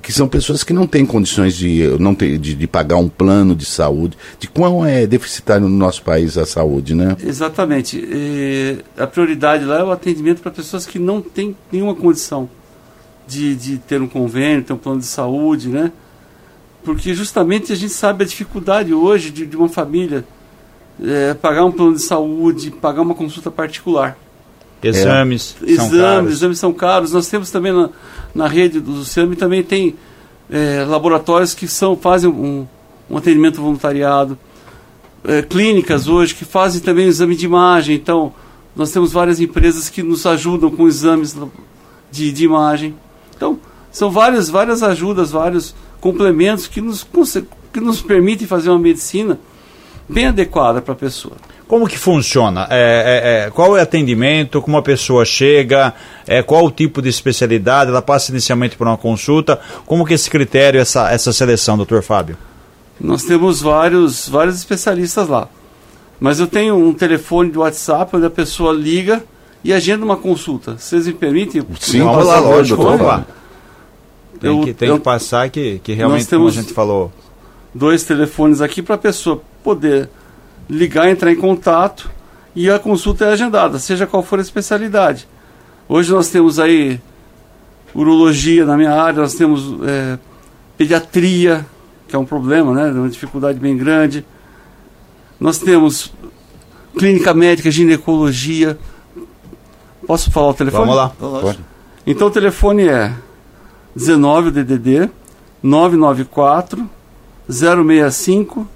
que 0.00 0.12
são 0.12 0.28
pessoas 0.28 0.62
que 0.62 0.72
não 0.72 0.86
têm 0.86 1.04
condições 1.04 1.56
de, 1.56 1.96
não 1.98 2.14
ter, 2.14 2.38
de, 2.38 2.54
de 2.54 2.66
pagar 2.66 2.96
um 2.96 3.08
plano 3.08 3.54
de 3.54 3.64
saúde, 3.64 4.16
de 4.38 4.46
quão 4.46 4.86
é 4.86 5.06
deficitário 5.06 5.68
no 5.68 5.76
nosso 5.76 6.02
país 6.02 6.38
a 6.38 6.46
saúde, 6.46 6.94
né? 6.94 7.16
Exatamente. 7.24 7.98
E 7.98 8.78
a 8.96 9.06
prioridade 9.06 9.64
lá 9.64 9.80
é 9.80 9.84
o 9.84 9.90
atendimento 9.90 10.40
para 10.40 10.52
pessoas 10.52 10.86
que 10.86 10.98
não 10.98 11.20
têm 11.20 11.56
nenhuma 11.72 11.94
condição 11.94 12.48
de, 13.26 13.56
de 13.56 13.78
ter 13.78 14.00
um 14.00 14.06
convênio, 14.06 14.62
ter 14.62 14.72
um 14.72 14.78
plano 14.78 15.00
de 15.00 15.06
saúde, 15.06 15.68
né? 15.68 15.90
Porque 16.84 17.14
justamente 17.14 17.72
a 17.72 17.76
gente 17.76 17.92
sabe 17.92 18.24
a 18.24 18.26
dificuldade 18.26 18.92
hoje 18.94 19.30
de, 19.30 19.46
de 19.46 19.56
uma 19.56 19.68
família 19.68 20.24
é, 21.02 21.34
pagar 21.34 21.64
um 21.64 21.72
plano 21.72 21.94
de 21.94 22.02
saúde, 22.02 22.70
pagar 22.70 23.02
uma 23.02 23.14
consulta 23.14 23.50
particular. 23.50 24.16
Exames 24.88 25.56
É. 25.62 25.66
são 25.76 25.86
Exames, 25.86 26.00
caros. 26.00 26.32
exames 26.32 26.58
são 26.58 26.72
caros. 26.72 27.12
Nós 27.12 27.28
temos 27.28 27.50
também 27.50 27.72
na, 27.72 27.90
na 28.34 28.46
rede 28.46 28.80
do 28.80 29.04
SEAM 29.04 29.34
também 29.34 29.62
tem 29.62 29.94
é, 30.50 30.84
laboratórios 30.84 31.54
que 31.54 31.66
são, 31.66 31.96
fazem 31.96 32.28
um, 32.30 32.66
um 33.08 33.16
atendimento 33.16 33.60
voluntariado, 33.60 34.38
é, 35.24 35.42
clínicas 35.42 36.06
hoje 36.08 36.34
que 36.34 36.44
fazem 36.44 36.80
também 36.80 37.06
exame 37.06 37.34
de 37.34 37.44
imagem. 37.46 37.96
Então, 37.96 38.32
nós 38.76 38.90
temos 38.90 39.12
várias 39.12 39.40
empresas 39.40 39.88
que 39.88 40.02
nos 40.02 40.26
ajudam 40.26 40.70
com 40.70 40.86
exames 40.86 41.36
de, 42.10 42.32
de 42.32 42.44
imagem. 42.44 42.94
Então, 43.36 43.58
são 43.90 44.10
várias, 44.10 44.48
várias 44.48 44.82
ajudas, 44.82 45.30
vários 45.30 45.74
complementos 46.00 46.66
que 46.66 46.80
nos, 46.80 47.06
que 47.72 47.80
nos 47.80 48.02
permitem 48.02 48.46
fazer 48.46 48.70
uma 48.70 48.78
medicina 48.78 49.38
bem 50.08 50.26
adequada 50.26 50.82
para 50.82 50.92
a 50.92 50.96
pessoa. 50.96 51.36
Como 51.74 51.88
que 51.88 51.98
funciona? 51.98 52.68
É, 52.70 52.76
é, 53.42 53.46
é, 53.46 53.50
qual 53.50 53.76
é 53.76 53.80
o 53.80 53.82
atendimento? 53.82 54.62
Como 54.62 54.76
a 54.76 54.82
pessoa 54.82 55.24
chega? 55.24 55.92
É, 56.24 56.40
qual 56.40 56.64
o 56.66 56.70
tipo 56.70 57.02
de 57.02 57.08
especialidade? 57.08 57.90
Ela 57.90 58.00
passa 58.00 58.30
inicialmente 58.30 58.76
por 58.76 58.86
uma 58.86 58.96
consulta? 58.96 59.58
Como 59.84 60.06
que 60.06 60.12
é 60.12 60.14
esse 60.14 60.30
critério, 60.30 60.80
essa, 60.80 61.10
essa 61.10 61.32
seleção, 61.32 61.76
doutor 61.76 62.00
Fábio? 62.00 62.36
Nós 63.00 63.24
temos 63.24 63.60
vários, 63.60 64.28
vários 64.28 64.54
especialistas 64.54 65.26
lá. 65.26 65.48
Mas 66.20 66.38
eu 66.38 66.46
tenho 66.46 66.76
um 66.76 66.94
telefone 66.94 67.50
de 67.50 67.58
WhatsApp 67.58 68.14
onde 68.14 68.26
a 68.26 68.30
pessoa 68.30 68.72
liga 68.72 69.24
e 69.64 69.72
agenda 69.72 70.04
uma 70.04 70.16
consulta. 70.16 70.76
Vocês 70.78 71.08
me 71.08 71.12
permitem? 71.12 71.64
Sim, 71.80 72.04
vamos 72.04 72.24
lá, 72.24 72.38
lógico, 72.38 72.84
vamos 72.84 73.04
lá. 73.04 73.26
Tem, 74.38 74.56
Eu- 74.56 74.64
que, 74.64 74.72
tem 74.72 74.88
eu- 74.90 74.98
que 74.98 75.02
passar 75.02 75.50
que, 75.50 75.80
que 75.82 75.92
realmente, 75.92 76.20
Nós 76.20 76.28
temos- 76.28 76.52
como 76.52 76.60
a 76.60 76.62
gente 76.62 76.72
falou, 76.72 77.12
Dois 77.74 78.04
telefones 78.04 78.60
aqui 78.60 78.80
para 78.80 78.94
a 78.94 78.98
pessoa 78.98 79.42
poder 79.64 80.08
ligar, 80.68 81.08
entrar 81.08 81.32
em 81.32 81.36
contato 81.36 82.10
e 82.54 82.70
a 82.70 82.78
consulta 82.78 83.24
é 83.24 83.32
agendada, 83.32 83.78
seja 83.78 84.06
qual 84.06 84.22
for 84.22 84.38
a 84.38 84.42
especialidade. 84.42 85.28
Hoje 85.88 86.12
nós 86.12 86.28
temos 86.28 86.58
aí 86.58 87.00
urologia 87.94 88.64
na 88.64 88.76
minha 88.76 88.92
área, 88.92 89.20
nós 89.20 89.34
temos 89.34 89.74
é, 89.86 90.18
pediatria, 90.76 91.66
que 92.08 92.16
é 92.16 92.18
um 92.18 92.24
problema, 92.24 92.72
né? 92.72 92.90
Uma 92.90 93.08
dificuldade 93.08 93.58
bem 93.58 93.76
grande. 93.76 94.24
Nós 95.38 95.58
temos 95.58 96.12
clínica 96.96 97.34
médica, 97.34 97.70
ginecologia. 97.70 98.78
Posso 100.06 100.30
falar 100.30 100.50
o 100.50 100.54
telefone? 100.54 100.86
vamos 100.86 100.96
lá. 100.96 101.08
Pode. 101.40 101.58
Então 102.06 102.28
o 102.28 102.30
telefone 102.30 102.88
é 102.88 103.12
19 103.96 104.50
DDD 104.50 105.10
994 105.62 106.88
065 107.48 108.66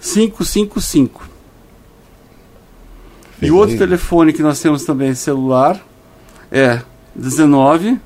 555. 0.00 1.28
E 3.40 3.50
o 3.50 3.56
outro 3.56 3.76
telefone 3.76 4.32
que 4.32 4.42
nós 4.42 4.60
temos 4.60 4.84
também 4.84 5.14
celular 5.14 5.84
é 6.50 6.80
19 7.14 8.00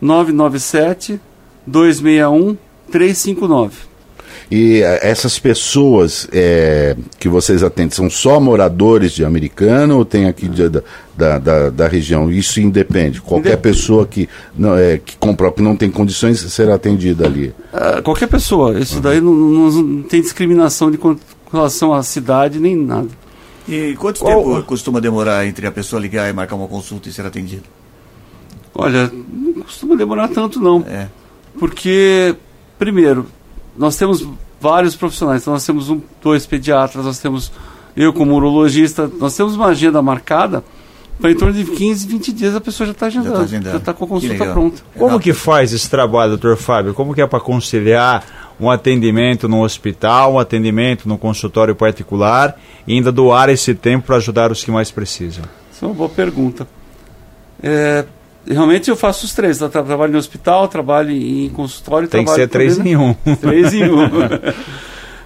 997 0.00 1.20
261 1.66 2.56
359. 2.90 3.93
E 4.50 4.82
eh, 4.82 5.00
essas 5.02 5.38
pessoas 5.38 6.28
eh, 6.32 6.94
que 7.18 7.28
vocês 7.28 7.62
atendem 7.62 7.90
são 7.90 8.10
só 8.10 8.38
moradores 8.38 9.12
de 9.12 9.24
Americana 9.24 9.94
ou 9.94 10.04
tem 10.04 10.26
aqui 10.26 10.46
de- 10.48 10.68
da, 10.68 10.82
da, 11.16 11.38
da, 11.38 11.70
da 11.70 11.88
região? 11.88 12.30
Isso 12.30 12.60
independe. 12.60 13.20
Qualquer 13.20 13.50
Indep- 13.54 13.62
pessoa 13.62 14.06
que 14.06 14.28
não, 14.56 14.76
eh, 14.76 15.00
que 15.04 15.16
compra, 15.16 15.50
que 15.50 15.62
não 15.62 15.74
tem 15.76 15.90
condições 15.90 16.38
será 16.40 16.74
atendida 16.74 17.26
ali. 17.26 17.54
Ah, 17.72 18.00
qualquer 18.02 18.28
pessoa, 18.28 18.78
isso 18.78 19.00
daí 19.00 19.20
não, 19.20 19.32
não- 19.34 19.70
não 19.82 20.02
tem 20.02 20.20
discriminação 20.20 20.90
de 20.90 20.98
com 20.98 21.16
relação 21.50 21.92
à 21.94 22.02
cidade 22.02 22.58
nem 22.60 22.76
nada. 22.76 23.08
E 23.66 23.94
quanto 23.98 24.20
Qual- 24.20 24.44
tempo 24.44 24.62
costuma 24.64 25.00
demorar 25.00 25.46
entre 25.46 25.66
a 25.66 25.72
pessoa 25.72 26.00
ligar 26.00 26.28
e 26.28 26.32
marcar 26.34 26.54
uma 26.56 26.68
consulta 26.68 27.08
e 27.08 27.12
ser 27.12 27.24
atendido? 27.24 27.62
Olha, 28.74 29.10
não 29.32 29.62
costuma 29.62 29.96
demorar 29.96 30.28
tanto 30.28 30.60
não. 30.60 30.84
É. 30.86 31.06
Porque, 31.58 32.34
primeiro, 32.78 33.26
nós 33.76 33.96
temos 33.96 34.26
vários 34.60 34.96
profissionais. 34.96 35.42
Então, 35.42 35.52
nós 35.52 35.64
temos 35.66 35.90
um, 35.90 36.00
dois 36.22 36.46
pediatras, 36.46 37.04
nós 37.04 37.18
temos 37.18 37.52
eu 37.96 38.12
como 38.12 38.34
urologista, 38.34 39.10
nós 39.20 39.36
temos 39.36 39.54
uma 39.54 39.66
agenda 39.66 40.02
marcada 40.02 40.64
para 41.20 41.30
em 41.30 41.36
torno 41.36 41.54
de 41.54 41.64
15, 41.64 42.06
20 42.08 42.32
dias 42.32 42.54
a 42.56 42.60
pessoa 42.60 42.86
já 42.86 42.92
está 42.92 43.06
agendando, 43.06 43.36
tá 43.36 43.42
agendando. 43.42 43.70
já 43.70 43.76
está 43.76 43.94
com 43.94 44.04
a 44.04 44.06
Que 44.08 44.14
consulta 44.14 44.52
pronta. 44.52 44.82
Como 44.98 45.20
que 45.20 45.32
faz 45.32 45.72
esse 45.72 45.88
trabalho, 45.88 46.30
doutor 46.30 46.56
Fábio? 46.56 46.92
Como 46.92 47.14
que 47.14 47.22
é 47.22 47.26
para 47.26 47.38
conciliar 47.38 48.24
um 48.58 48.68
atendimento 48.70 49.48
no 49.48 49.62
hospital, 49.62 50.34
um 50.34 50.38
atendimento 50.38 51.08
no 51.08 51.16
consultório 51.16 51.74
particular 51.74 52.58
e 52.86 52.94
ainda 52.94 53.12
doar 53.12 53.48
esse 53.48 53.74
tempo 53.74 54.06
para 54.06 54.16
ajudar 54.16 54.50
os 54.50 54.64
que 54.64 54.70
mais 54.72 54.90
precisam? 54.90 55.44
Isso 55.72 55.84
é 55.84 55.88
uma 55.88 55.94
boa 55.94 56.08
pergunta. 56.08 56.66
É, 57.62 58.04
realmente 58.46 58.90
eu 58.90 58.96
faço 58.96 59.24
os 59.26 59.32
três. 59.34 59.60
Eu 59.60 59.68
tra- 59.68 59.82
trabalho 59.82 60.12
no 60.12 60.18
hospital, 60.18 60.68
trabalho 60.68 61.10
em 61.10 61.48
consultório. 61.50 62.08
Tem 62.08 62.24
que 62.24 62.30
ser 62.32 62.48
três 62.48 62.78
em 62.78 62.96
um. 62.96 63.14
Três 63.40 63.72
em 63.72 63.84
um. 63.90 64.08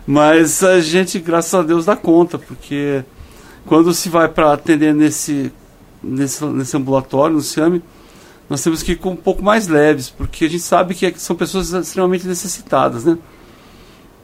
Mas 0.06 0.62
a 0.62 0.80
gente, 0.80 1.18
graças 1.18 1.52
a 1.54 1.62
Deus, 1.62 1.84
dá 1.84 1.94
conta, 1.96 2.38
porque 2.38 3.04
quando 3.66 3.92
se 3.92 4.08
vai 4.08 4.28
para 4.28 4.52
atender 4.54 4.94
nesse, 4.94 5.52
nesse, 6.02 6.44
nesse 6.46 6.76
ambulatório, 6.76 7.36
no 7.36 7.42
SIAME, 7.42 7.82
nós 8.48 8.62
temos 8.62 8.82
que 8.82 8.92
ir 8.92 8.96
com 8.96 9.10
um 9.10 9.16
pouco 9.16 9.42
mais 9.42 9.68
leves, 9.68 10.08
porque 10.08 10.46
a 10.46 10.48
gente 10.48 10.62
sabe 10.62 10.94
que 10.94 11.04
é- 11.04 11.12
são 11.16 11.36
pessoas 11.36 11.72
extremamente 11.72 12.26
necessitadas, 12.26 13.04
né? 13.04 13.18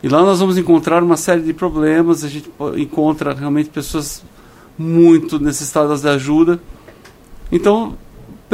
E 0.02 0.09
lá 0.09 0.22
nós 0.22 0.40
vamos 0.40 0.57
encontrar 0.57 1.02
uma 1.02 1.16
série 1.16 1.42
de 1.42 1.52
problemas, 1.52 2.24
a 2.24 2.28
gente 2.28 2.50
encontra 2.76 3.35
realmente 3.35 3.68
pessoas 3.70 4.22
muito 4.78 5.38
necessitadas 5.38 6.00
de 6.02 6.09
ajuda. 6.09 6.59
Então, 7.52 7.96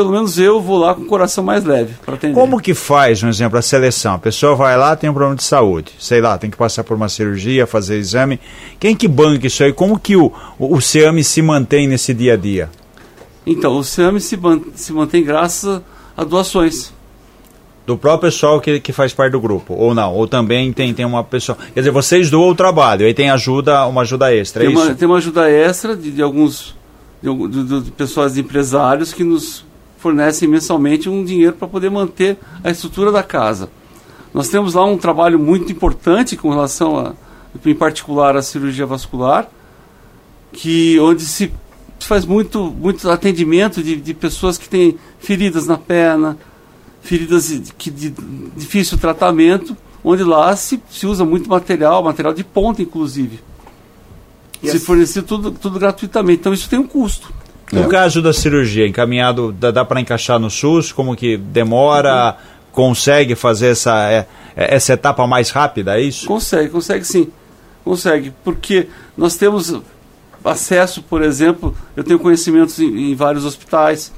pelo 0.00 0.12
menos 0.12 0.38
eu 0.38 0.62
vou 0.62 0.78
lá 0.78 0.94
com 0.94 1.02
o 1.02 1.04
coração 1.04 1.44
mais 1.44 1.62
leve 1.62 1.92
para 2.02 2.14
atender. 2.14 2.32
Como 2.32 2.58
que 2.58 2.72
faz, 2.72 3.22
um 3.22 3.28
exemplo, 3.28 3.58
a 3.58 3.62
seleção? 3.62 4.14
A 4.14 4.18
pessoa 4.18 4.54
vai 4.54 4.74
lá, 4.74 4.96
tem 4.96 5.10
um 5.10 5.12
problema 5.12 5.36
de 5.36 5.42
saúde, 5.44 5.92
sei 5.98 6.22
lá, 6.22 6.38
tem 6.38 6.48
que 6.48 6.56
passar 6.56 6.84
por 6.84 6.96
uma 6.96 7.06
cirurgia, 7.06 7.66
fazer 7.66 7.98
exame. 7.98 8.40
Quem 8.78 8.96
que 8.96 9.06
banca 9.06 9.46
isso 9.46 9.62
aí? 9.62 9.74
Como 9.74 9.98
que 9.98 10.16
o, 10.16 10.32
o, 10.58 10.80
SEAME 10.80 11.22
se 11.22 11.42
mantém 11.42 11.86
nesse 11.86 12.14
dia 12.14 12.32
a 12.32 12.36
dia? 12.38 12.70
Então, 13.44 13.76
o 13.76 13.84
SEAME 13.84 14.22
se, 14.22 14.38
se 14.74 14.90
mantém 14.90 15.22
graças 15.22 15.82
a 16.16 16.24
doações. 16.24 16.94
Do 17.86 17.98
próprio 17.98 18.30
pessoal 18.30 18.58
que, 18.58 18.80
que 18.80 18.92
faz 18.94 19.12
parte 19.12 19.32
do 19.32 19.40
grupo, 19.40 19.74
ou 19.74 19.94
não? 19.94 20.14
Ou 20.14 20.26
também 20.26 20.72
tem, 20.72 20.94
tem 20.94 21.04
uma 21.04 21.22
pessoa... 21.22 21.58
Quer 21.74 21.80
dizer, 21.80 21.90
vocês 21.90 22.30
doam 22.30 22.48
o 22.48 22.54
trabalho, 22.54 23.04
aí 23.04 23.12
tem 23.12 23.28
ajuda, 23.28 23.84
uma 23.86 24.00
ajuda 24.00 24.34
extra, 24.34 24.62
é 24.62 24.66
Tem 24.66 24.74
isso? 24.74 24.86
uma, 24.86 24.94
tem 24.94 25.06
uma 25.08 25.18
ajuda 25.18 25.50
extra 25.50 25.94
de, 25.94 26.10
de 26.10 26.22
alguns 26.22 26.74
de, 27.22 27.48
de, 27.48 27.64
de- 27.64 27.80
de 27.82 27.90
pessoas 27.90 28.32
de 28.32 28.40
empresários 28.40 29.12
que 29.12 29.22
nos 29.22 29.68
fornecem 30.00 30.48
mensalmente 30.48 31.08
um 31.08 31.22
dinheiro 31.22 31.52
para 31.52 31.68
poder 31.68 31.90
manter 31.90 32.38
a 32.64 32.70
estrutura 32.70 33.12
da 33.12 33.22
casa. 33.22 33.70
Nós 34.32 34.48
temos 34.48 34.74
lá 34.74 34.84
um 34.84 34.96
trabalho 34.96 35.38
muito 35.38 35.70
importante 35.70 36.36
com 36.36 36.48
relação 36.48 36.98
a, 36.98 37.12
em 37.64 37.74
particular, 37.74 38.34
à 38.36 38.42
cirurgia 38.42 38.86
vascular, 38.86 39.48
que 40.52 40.98
onde 41.00 41.22
se 41.22 41.52
faz 42.00 42.24
muito, 42.24 42.64
muito 42.64 43.10
atendimento 43.10 43.82
de, 43.82 43.96
de 43.96 44.14
pessoas 44.14 44.56
que 44.56 44.68
têm 44.68 44.96
feridas 45.18 45.66
na 45.66 45.76
perna, 45.76 46.38
feridas 47.02 47.48
de, 47.48 47.72
que 47.74 47.90
de 47.90 48.14
difícil 48.56 48.96
tratamento, 48.96 49.76
onde 50.02 50.24
lá 50.24 50.56
se, 50.56 50.82
se 50.90 51.06
usa 51.06 51.26
muito 51.26 51.50
material, 51.50 52.02
material 52.02 52.32
de 52.32 52.42
ponta, 52.42 52.80
inclusive. 52.80 53.40
E 54.62 54.70
se 54.70 54.78
fornecer 54.78 55.22
tudo, 55.22 55.50
tudo 55.50 55.78
gratuitamente. 55.78 56.40
Então 56.40 56.54
isso 56.54 56.68
tem 56.68 56.78
um 56.78 56.86
custo. 56.86 57.32
No 57.72 57.88
caso 57.88 58.20
da 58.20 58.32
cirurgia, 58.32 58.86
encaminhado, 58.86 59.52
dá, 59.52 59.70
dá 59.70 59.84
para 59.84 60.00
encaixar 60.00 60.38
no 60.38 60.50
SUS? 60.50 60.92
Como 60.92 61.14
que 61.14 61.36
demora? 61.36 62.36
Consegue 62.72 63.34
fazer 63.34 63.68
essa, 63.68 64.10
é, 64.10 64.26
é- 64.56 64.74
essa 64.74 64.92
etapa 64.92 65.26
mais 65.26 65.50
rápida, 65.50 65.98
é 65.98 66.02
isso? 66.02 66.26
Consegue, 66.26 66.68
consegue 66.68 67.04
sim. 67.04 67.28
Consegue. 67.84 68.32
Porque 68.44 68.88
nós 69.16 69.36
temos 69.36 69.80
acesso, 70.44 71.02
por 71.02 71.22
exemplo, 71.22 71.76
eu 71.96 72.02
tenho 72.02 72.18
conhecimentos 72.18 72.78
em, 72.78 73.12
em 73.12 73.14
vários 73.14 73.44
hospitais. 73.44 74.12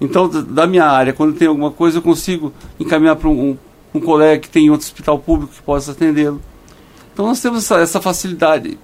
Então, 0.00 0.28
da 0.28 0.66
minha 0.66 0.84
área, 0.86 1.12
quando 1.12 1.36
tem 1.36 1.46
alguma 1.46 1.70
coisa, 1.70 1.98
eu 1.98 2.02
consigo 2.02 2.52
encaminhar 2.78 3.16
para 3.16 3.28
um, 3.28 3.56
um, 3.94 4.00
colega 4.00 4.40
que 4.40 4.48
tem 4.48 4.66
em 4.66 4.70
outro 4.70 4.86
hospital 4.86 5.18
público 5.18 5.52
que 5.52 5.62
possa 5.62 5.92
atendê-lo. 5.92 6.40
Então, 7.12 7.26
nós 7.26 7.40
temos 7.40 7.64
essa, 7.64 7.80
essa 7.80 8.00
facilidade, 8.00 8.78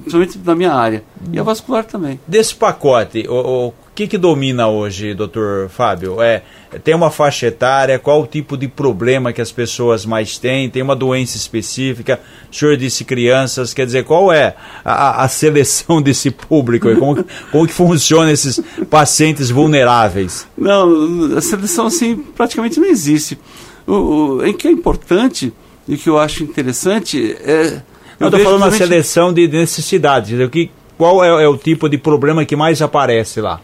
principalmente 0.00 0.38
na 0.44 0.54
minha 0.54 0.72
área. 0.72 1.02
E 1.32 1.38
a 1.38 1.42
vascular 1.42 1.84
também. 1.84 2.18
Desse 2.26 2.54
pacote, 2.54 3.26
o, 3.28 3.68
o 3.68 3.74
que, 3.94 4.06
que 4.06 4.16
domina 4.18 4.68
hoje, 4.68 5.12
doutor 5.14 5.68
Fábio? 5.68 6.20
É, 6.22 6.42
tem 6.82 6.94
uma 6.94 7.10
faixa 7.10 7.46
etária? 7.46 7.98
Qual 7.98 8.22
o 8.22 8.26
tipo 8.26 8.56
de 8.56 8.66
problema 8.66 9.32
que 9.32 9.40
as 9.40 9.52
pessoas 9.52 10.06
mais 10.06 10.38
têm? 10.38 10.70
Tem 10.70 10.82
uma 10.82 10.96
doença 10.96 11.36
específica? 11.36 12.18
O 12.50 12.54
senhor 12.54 12.76
disse 12.76 13.04
crianças, 13.04 13.74
quer 13.74 13.84
dizer, 13.84 14.04
qual 14.04 14.32
é 14.32 14.54
a, 14.84 15.22
a- 15.24 15.28
seleção 15.28 16.00
desse 16.02 16.30
público? 16.30 16.88
Como, 16.96 17.24
como 17.50 17.66
que 17.66 17.72
funciona 17.74 18.32
esses 18.32 18.58
pacientes 18.88 19.50
vulneráveis? 19.50 20.46
Não, 20.56 21.36
a 21.36 21.40
seleção 21.40 21.86
assim 21.86 22.16
praticamente 22.16 22.80
não 22.80 22.86
existe. 22.86 23.38
O, 23.86 23.92
o, 24.38 24.44
é 24.44 24.52
que 24.52 24.68
é 24.68 24.70
importante 24.70 25.52
E 25.88 25.94
o 25.96 25.98
que 25.98 26.08
eu 26.08 26.16
acho 26.18 26.42
interessante 26.44 27.36
é. 27.40 27.82
Eu 28.22 28.28
estou 28.28 28.40
falando 28.40 28.60
principalmente- 28.62 28.78
seleção 28.78 29.32
de 29.32 29.48
necessidades. 29.48 30.38
O 30.40 30.48
que, 30.48 30.70
qual 30.96 31.24
é, 31.24 31.44
é 31.44 31.48
o 31.48 31.56
tipo 31.56 31.88
de 31.88 31.98
problema 31.98 32.44
que 32.44 32.56
mais 32.56 32.80
aparece 32.82 33.40
lá? 33.40 33.60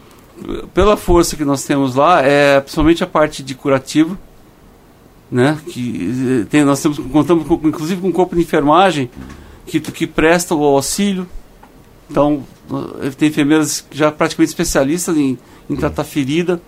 pela 0.73 0.95
força 0.95 1.35
que 1.35 1.43
nós 1.43 1.63
temos 1.63 1.95
lá, 1.95 2.21
é 2.21 2.59
principalmente 2.61 3.03
a 3.03 3.07
parte 3.07 3.43
de 3.43 3.53
curativo, 3.53 4.17
né? 5.31 5.57
Que 5.67 6.41
eh, 6.43 6.45
tem, 6.49 6.63
nós 6.63 6.81
temos, 6.81 6.97
contamos 6.97 7.45
com, 7.45 7.55
inclusive 7.67 7.99
com 8.01 8.07
um 8.07 8.11
corpo 8.11 8.35
de 8.35 8.41
enfermagem 8.41 9.09
que, 9.65 9.79
que 9.79 10.07
presta 10.07 10.55
o 10.55 10.63
auxílio. 10.63 11.27
Então, 12.09 12.43
eh, 13.01 13.11
tem 13.17 13.29
enfermeiras 13.29 13.85
já 13.91 14.11
praticamente 14.11 14.49
especialistas 14.51 15.17
em, 15.17 15.37
em 15.69 15.75
tratar 15.75 16.03
ferida. 16.03 16.61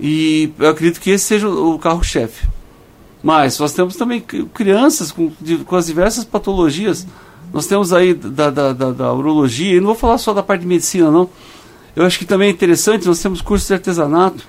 E 0.00 0.52
eu 0.58 0.68
acredito 0.68 1.00
que 1.00 1.10
esse 1.10 1.24
seja 1.24 1.48
o 1.48 1.78
carro-chefe. 1.78 2.46
Mas 3.28 3.58
nós 3.58 3.74
temos 3.74 3.94
também 3.94 4.22
cri- 4.22 4.46
crianças 4.54 5.12
com, 5.12 5.30
com 5.66 5.76
as 5.76 5.84
diversas 5.84 6.24
patologias. 6.24 7.06
Nós 7.52 7.66
temos 7.66 7.92
aí 7.92 8.14
da, 8.14 8.48
da, 8.48 8.72
da, 8.72 8.90
da 8.90 9.12
urologia, 9.12 9.74
e 9.76 9.80
não 9.80 9.88
vou 9.88 9.94
falar 9.94 10.16
só 10.16 10.32
da 10.32 10.42
parte 10.42 10.62
de 10.62 10.66
medicina, 10.66 11.10
não. 11.10 11.28
Eu 11.94 12.06
acho 12.06 12.18
que 12.18 12.24
também 12.24 12.48
é 12.48 12.50
interessante, 12.50 13.06
nós 13.06 13.20
temos 13.20 13.42
cursos 13.42 13.68
de 13.68 13.74
artesanato. 13.74 14.46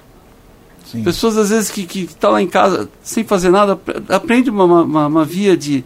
Sim. 0.86 1.04
Pessoas, 1.04 1.38
às 1.38 1.50
vezes, 1.50 1.70
que 1.70 1.82
estão 1.82 2.06
que 2.08 2.16
tá 2.16 2.30
lá 2.30 2.42
em 2.42 2.48
casa 2.48 2.90
sem 3.04 3.26
fazer 3.26 3.50
nada, 3.50 3.74
apre- 3.74 4.02
aprende 4.08 4.50
uma, 4.50 4.64
uma, 4.64 5.08
uma 5.08 5.26
via 5.26 5.58
de, 5.58 5.84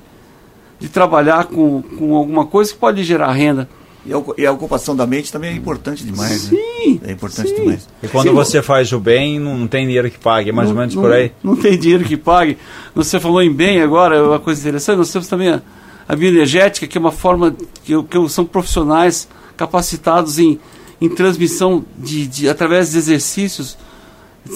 de 0.79 0.87
trabalhar 0.87 1.45
com, 1.45 1.81
com 1.97 2.15
alguma 2.15 2.45
coisa 2.45 2.71
que 2.71 2.77
pode 2.77 3.03
gerar 3.03 3.31
renda. 3.31 3.67
E 4.05 4.11
a, 4.11 4.17
ocu- 4.17 4.35
e 4.37 4.45
a 4.45 4.51
ocupação 4.51 4.95
da 4.95 5.07
mente 5.07 5.31
também 5.31 5.51
é 5.51 5.55
importante 5.55 6.03
demais, 6.03 6.51
né? 6.51 6.57
Sim, 6.83 6.99
É 7.05 7.11
importante 7.13 7.49
sim. 7.49 7.55
demais. 7.55 7.87
E 8.01 8.07
quando 8.09 8.27
Sim. 8.27 8.33
você 8.33 8.61
faz 8.61 8.91
o 8.91 8.99
bem, 8.99 9.39
não, 9.39 9.57
não 9.57 9.67
tem 9.67 9.85
dinheiro 9.85 10.11
que 10.11 10.19
pague, 10.19 10.49
é 10.49 10.53
mais 10.53 10.67
ou 10.67 10.73
Não- 10.75 10.81
menos 10.81 10.95
não- 10.95 11.01
por 11.01 11.11
aí. 11.13 11.31
Não 11.41 11.55
tem 11.55 11.77
dinheiro 11.77 12.03
que 12.03 12.17
pague. 12.17 12.57
Você 12.93 13.17
falou 13.19 13.41
em 13.41 13.51
bem 13.51 13.81
agora, 13.81 14.17
é 14.17 14.21
uma 14.21 14.39
coisa 14.39 14.59
interessante. 14.59 14.97
Nós 14.97 15.09
temos 15.11 15.27
também 15.29 15.47
a, 15.49 15.61
a 16.05 16.15
bioenergética, 16.17 16.85
que 16.85 16.97
é 16.97 16.99
uma 17.01 17.13
forma 17.13 17.55
que, 17.85 17.93
que 18.03 18.29
são 18.29 18.43
profissionais 18.43 19.27
capacitados 19.55 20.37
em, 20.37 20.59
em 20.99 21.07
transmissão 21.07 21.85
de, 21.97 22.27
de- 22.27 22.49
através 22.49 22.91
de 22.91 22.97
exercícios, 22.97 23.77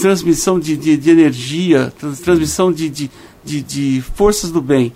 transmissão 0.02 0.60
de, 0.60 0.76
de, 0.76 0.98
de 0.98 1.10
energia, 1.10 1.94
trans- 1.98 2.20
transmissão 2.20 2.70
de, 2.70 2.90
de, 2.90 3.10
de, 3.46 3.62
de 3.62 4.04
forças 4.14 4.52
do 4.52 4.62
bem. 4.62 4.92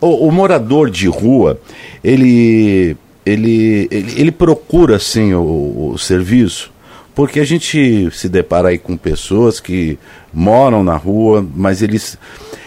O, 0.00 0.28
o 0.28 0.30
morador 0.30 0.88
de 0.90 1.08
rua, 1.08 1.60
ele, 2.04 2.96
ele, 3.32 3.88
ele, 3.90 4.20
ele 4.20 4.32
procura 4.32 4.96
assim 4.96 5.34
o, 5.34 5.90
o 5.94 5.98
serviço, 5.98 6.70
porque 7.14 7.40
a 7.40 7.44
gente 7.44 8.08
se 8.12 8.28
depara 8.28 8.68
aí 8.68 8.78
com 8.78 8.96
pessoas 8.96 9.60
que 9.60 9.98
moram 10.32 10.82
na 10.84 10.96
rua, 10.96 11.46
mas 11.56 11.82
eles 11.82 12.18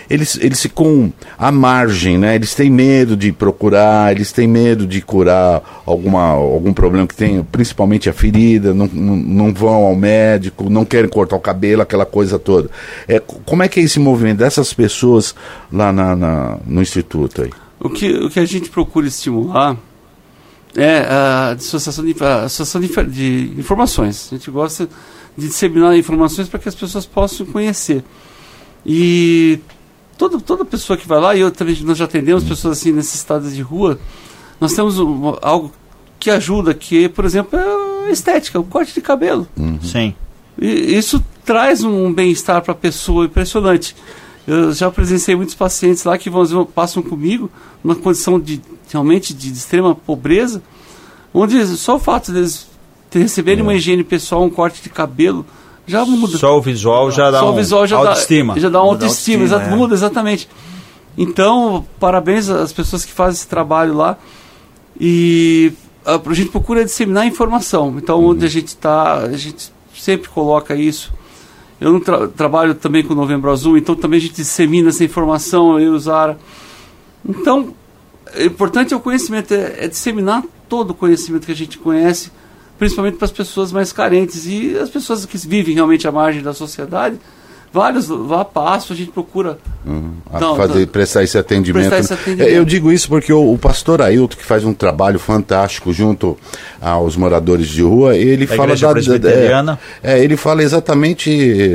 eles, 0.09 0.37
eles 0.41 0.61
ficam 0.61 1.13
à 1.39 1.53
margem, 1.53 2.17
né? 2.17 2.35
Eles 2.35 2.53
têm 2.53 2.69
medo 2.69 3.15
de 3.15 3.31
procurar, 3.31 4.11
eles 4.11 4.29
têm 4.33 4.45
medo 4.45 4.85
de 4.85 4.99
curar 5.01 5.81
alguma, 5.85 6.23
algum 6.31 6.73
problema 6.73 7.07
que 7.07 7.15
tem, 7.15 7.41
principalmente 7.49 8.09
a 8.09 8.13
ferida, 8.13 8.73
não, 8.73 8.87
não, 8.87 9.15
não 9.15 9.53
vão 9.53 9.85
ao 9.85 9.95
médico, 9.95 10.69
não 10.69 10.83
querem 10.83 11.09
cortar 11.09 11.37
o 11.37 11.39
cabelo, 11.39 11.81
aquela 11.81 12.05
coisa 12.05 12.37
toda. 12.37 12.69
É, 13.07 13.21
co- 13.21 13.39
como 13.45 13.63
é 13.63 13.69
que 13.69 13.79
é 13.79 13.83
esse 13.83 14.01
movimento 14.01 14.39
dessas 14.39 14.73
pessoas 14.73 15.33
lá 15.71 15.93
na, 15.93 16.13
na- 16.13 16.57
no 16.67 16.81
instituto 16.81 17.43
aí? 17.43 17.51
O 17.79 17.89
que, 17.89 18.11
o 18.11 18.29
que 18.29 18.39
a 18.41 18.45
gente 18.45 18.69
procura 18.69 19.07
estimular 19.07 19.77
é 20.75 20.99
a 21.09 21.49
associação 21.51 22.05
de, 22.05 22.15
a 22.23 22.43
associação 22.43 22.79
de, 22.81 22.87
de 23.05 23.53
informações. 23.59 24.29
A 24.31 24.35
gente 24.35 24.49
gosta 24.51 24.87
de 25.37 25.47
disseminar 25.47 25.97
informações 25.97 26.47
para 26.47 26.59
que 26.59 26.69
as 26.69 26.75
pessoas 26.75 27.05
possam 27.05 27.45
conhecer. 27.45 28.03
E 28.85 29.59
toda, 30.17 30.39
toda 30.39 30.65
pessoa 30.65 30.97
que 30.97 31.07
vai 31.07 31.19
lá, 31.19 31.35
e 31.35 31.39
eu 31.41 31.51
também 31.51 31.77
nós 31.83 31.97
já 31.97 32.05
atendemos 32.05 32.43
pessoas 32.43 32.77
assim 32.77 32.91
necessitadas 32.91 33.55
de 33.55 33.61
rua, 33.61 33.99
nós 34.59 34.73
temos 34.73 34.99
um- 34.99 35.35
algo 35.41 35.71
que 36.19 36.29
ajuda, 36.29 36.73
que, 36.73 37.09
por 37.09 37.25
exemplo, 37.25 37.57
é 37.59 38.07
a 38.07 38.11
estética, 38.11 38.59
o 38.59 38.63
corte 38.63 38.93
de 38.93 39.01
cabelo. 39.01 39.47
Sim. 39.81 40.13
E 40.59 40.95
isso 40.97 41.23
traz 41.45 41.83
um 41.83 42.13
bem-estar 42.13 42.61
para 42.61 42.71
a 42.73 42.75
pessoa 42.75 43.25
impressionante. 43.25 43.95
Eu 44.47 44.71
já 44.73 44.89
presenciei 44.91 45.35
muitos 45.35 45.55
pacientes 45.55 46.03
lá 46.03 46.17
que 46.17 46.29
vão- 46.29 46.65
passam 46.65 47.01
comigo 47.01 47.49
numa 47.83 47.95
condição 47.95 48.39
de 48.39 48.61
realmente 48.91 49.33
de, 49.33 49.51
extrema 49.51 49.95
pobreza, 49.95 50.61
onde 51.33 51.65
só 51.77 51.95
o 51.95 51.99
fato 51.99 52.31
deles 52.31 52.67
de 53.09 53.19
receberem 53.19 53.61
uma 53.61 53.73
higiene 53.73 54.03
pessoal, 54.03 54.43
um 54.43 54.49
corte 54.49 54.81
de 54.81 54.89
cabelo, 54.89 55.45
já 55.85 56.05
muda. 56.05 56.37
Só 56.37 56.57
o 56.57 56.61
visual 56.61 57.11
já 57.11 57.29
dá 57.31 57.39
Só 57.39 57.51
um 57.51 57.55
visual 57.55 57.85
já 57.87 57.97
autoestima. 57.97 58.53
dá, 58.53 58.59
já 58.59 58.69
dá 58.69 58.79
uma 58.79 58.93
Muda 58.93 59.05
autoestima, 59.05 59.43
autoestima, 59.43 59.61
exato, 59.63 59.73
é. 59.73 59.77
muda 59.77 59.93
exatamente. 59.93 60.49
Então, 61.17 61.85
parabéns 61.99 62.49
às 62.49 62.71
pessoas 62.71 63.03
que 63.03 63.11
fazem 63.11 63.33
esse 63.33 63.47
trabalho 63.47 63.93
lá. 63.95 64.17
E 64.99 65.73
a, 66.05 66.15
a 66.25 66.33
gente 66.33 66.49
procura 66.49 66.85
disseminar 66.85 67.25
informação. 67.27 67.95
Então, 67.97 68.23
onde 68.23 68.45
a 68.45 68.49
gente 68.49 68.67
está, 68.67 69.17
a 69.19 69.35
gente 69.37 69.71
sempre 69.93 70.29
coloca 70.29 70.75
isso. 70.75 71.11
Eu 71.79 71.91
não 71.91 71.99
tra- 71.99 72.27
trabalho 72.27 72.75
também 72.75 73.03
com 73.03 73.13
o 73.13 73.15
Novembro 73.15 73.51
Azul, 73.51 73.77
então 73.77 73.95
também 73.95 74.17
a 74.19 74.21
gente 74.21 74.35
dissemina 74.35 74.89
essa 74.89 75.03
informação, 75.03 75.79
eu 75.79 75.93
e 75.93 75.95
o 75.95 75.99
Zara. 75.99 76.37
Então, 77.27 77.73
o 78.35 78.43
importante 78.43 78.93
é 78.93 78.97
o 78.97 78.99
conhecimento, 78.99 79.53
é, 79.53 79.85
é 79.85 79.87
disseminar 79.87 80.43
todo 80.69 80.91
o 80.91 80.93
conhecimento 80.93 81.45
que 81.45 81.51
a 81.51 81.55
gente 81.55 81.77
conhece, 81.77 82.31
principalmente 82.77 83.17
para 83.17 83.25
as 83.25 83.31
pessoas 83.31 83.71
mais 83.71 83.91
carentes. 83.91 84.45
E 84.45 84.77
as 84.77 84.89
pessoas 84.89 85.25
que 85.25 85.37
vivem 85.37 85.75
realmente 85.75 86.07
à 86.07 86.11
margem 86.11 86.41
da 86.41 86.53
sociedade, 86.53 87.19
vários 87.73 88.09
lá 88.09 88.41
a 88.41 88.45
passo, 88.45 88.93
a 88.93 88.95
gente 88.95 89.11
procura. 89.11 89.57
a 90.31 90.39
Não, 90.39 90.55
fazer, 90.55 90.79
não. 90.81 90.87
prestar 90.87 91.23
esse 91.23 91.37
atendimento. 91.37 91.87
Prestar 91.89 91.99
esse 91.99 92.13
atendimento. 92.13 92.49
É, 92.49 92.57
Eu 92.57 92.65
digo 92.65 92.91
isso 92.91 93.07
porque 93.07 93.31
o, 93.31 93.53
o 93.53 93.57
pastor 93.57 94.01
Ailton, 94.01 94.35
que 94.37 94.45
faz 94.45 94.63
um 94.65 94.73
trabalho 94.73 95.17
fantástico 95.19 95.91
junto 95.93 96.37
aos 96.81 97.15
moradores 97.15 97.67
de 97.67 97.81
rua, 97.81 98.15
ele 98.17 98.45
Da 98.45 98.55
fala 98.55 98.75
da, 98.75 98.91
Presbiteriana. 98.91 99.79
é, 100.03 100.19
é, 100.19 100.23
ele 100.23 100.35
fala 100.37 100.63
exatamente 100.63 101.29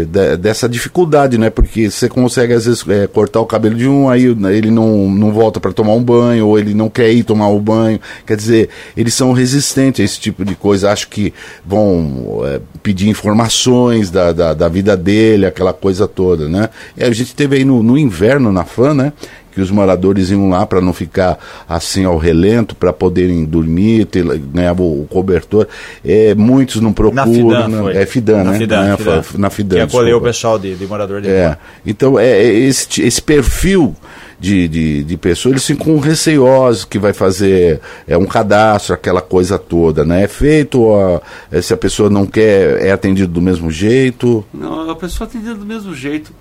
de- 0.05 0.37
dessa 0.37 0.69
dificuldade, 0.69 1.39
né? 1.39 1.49
Porque 1.51 1.91
você 1.91 2.09
consegue 2.09 2.53
às 2.53 2.67
vezes 2.67 2.85
é, 2.89 3.07
cortar 3.07 3.41
o 3.41 3.47
cabelo 3.47 3.75
de 3.75 3.89
um, 3.89 4.09
aí 4.09 4.25
ele 4.53 4.71
não, 4.71 5.09
não 5.09 5.33
volta 5.33 5.59
para 5.61 5.73
tomar 5.73 5.95
um 5.95 6.03
banho 6.03 6.47
ou 6.49 6.59
ele 6.59 6.75
não 6.75 6.89
quer 6.89 7.11
ir 7.13 7.23
tomar 7.25 7.49
o 7.49 7.59
banho. 7.61 7.99
Quer 8.27 8.37
dizer, 8.37 8.69
eles 8.97 9.15
são 9.15 9.33
resistentes 9.33 10.01
a 10.01 10.05
esse 10.05 10.21
tipo 10.21 10.45
de 10.45 10.55
coisa. 10.55 10.91
Acho 10.91 11.09
que 11.09 11.33
vão 11.65 12.43
é, 12.45 12.61
pedir 12.83 13.09
informações 13.09 14.11
da, 14.11 14.33
da, 14.33 14.55
da 14.55 14.69
vida 14.69 14.97
dele, 14.97 15.47
aquela 15.47 15.73
coisa 15.73 15.86
toda, 16.09 16.49
né? 16.49 16.68
E 16.97 17.05
a 17.05 17.11
gente 17.12 17.34
teve 17.34 17.57
aí 17.57 17.64
no, 17.64 17.82
no 17.82 17.97
inverno 17.99 18.51
na 18.53 18.64
FAN, 18.64 18.95
né? 18.95 19.12
Que 19.53 19.61
os 19.62 19.70
moradores 19.70 20.30
iam 20.30 20.51
lá 20.51 20.66
para 20.66 20.82
não 20.82 20.93
ficar 20.93 21.39
assim 21.66 22.05
ao 22.05 22.18
relento, 22.18 22.74
para 22.74 22.93
poderem 22.93 23.43
dormir, 23.45 24.05
ter, 24.05 24.22
ganhar 24.39 24.78
o, 24.78 25.03
o 25.03 25.07
cobertor. 25.09 25.66
É, 26.05 26.34
muitos 26.34 26.80
não 26.82 26.93
procuram. 26.93 27.22
Na 27.49 27.64
Fidan 27.64 27.68
né? 27.84 28.03
É 28.03 28.07
Fidan, 28.07 28.45
Na 28.45 28.53
né? 28.53 28.59
Fidan, 28.59 28.93
É, 28.93 28.97
Fidan. 28.97 29.22
Na 29.39 29.49
Fidan. 29.51 29.76
Que 29.76 29.82
acolheu 29.82 30.18
o 30.18 30.20
pessoal 30.20 30.59
de, 30.59 30.74
de 30.74 30.87
morador 30.87 31.22
de 31.22 31.28
É, 31.30 31.47
rua. 31.47 31.59
então 31.87 32.18
é, 32.18 32.28
é 32.28 32.53
esse, 32.53 33.01
esse 33.01 33.22
perfil 33.22 33.95
de, 34.39 34.68
de, 34.68 35.05
de 35.05 35.16
pessoas, 35.16 35.53
eles 35.53 35.66
ficam 35.66 35.99
receosos 35.99 36.84
que 36.84 36.99
vai 36.99 37.12
fazer 37.12 37.80
é, 38.07 38.16
um 38.16 38.26
cadastro, 38.26 38.95
aquela 38.95 39.22
coisa 39.22 39.59
toda, 39.59 40.05
né? 40.05 40.24
É 40.24 40.28
feito, 40.28 40.82
ó, 40.82 41.20
é, 41.51 41.62
se 41.62 41.72
a 41.72 41.76
pessoa 41.76 42.11
não 42.11 42.26
quer, 42.26 42.82
é 42.84 42.93
atendido 42.93 43.32
do 43.32 43.41
mesmo 43.41 43.70
jeito. 43.70 44.45
Não, 44.53 44.91
a 44.91 44.97
pessoa 44.97 45.26
atendida 45.28 45.55
do 45.55 45.64
mesmo 45.64 45.95
jeito. 45.95 46.32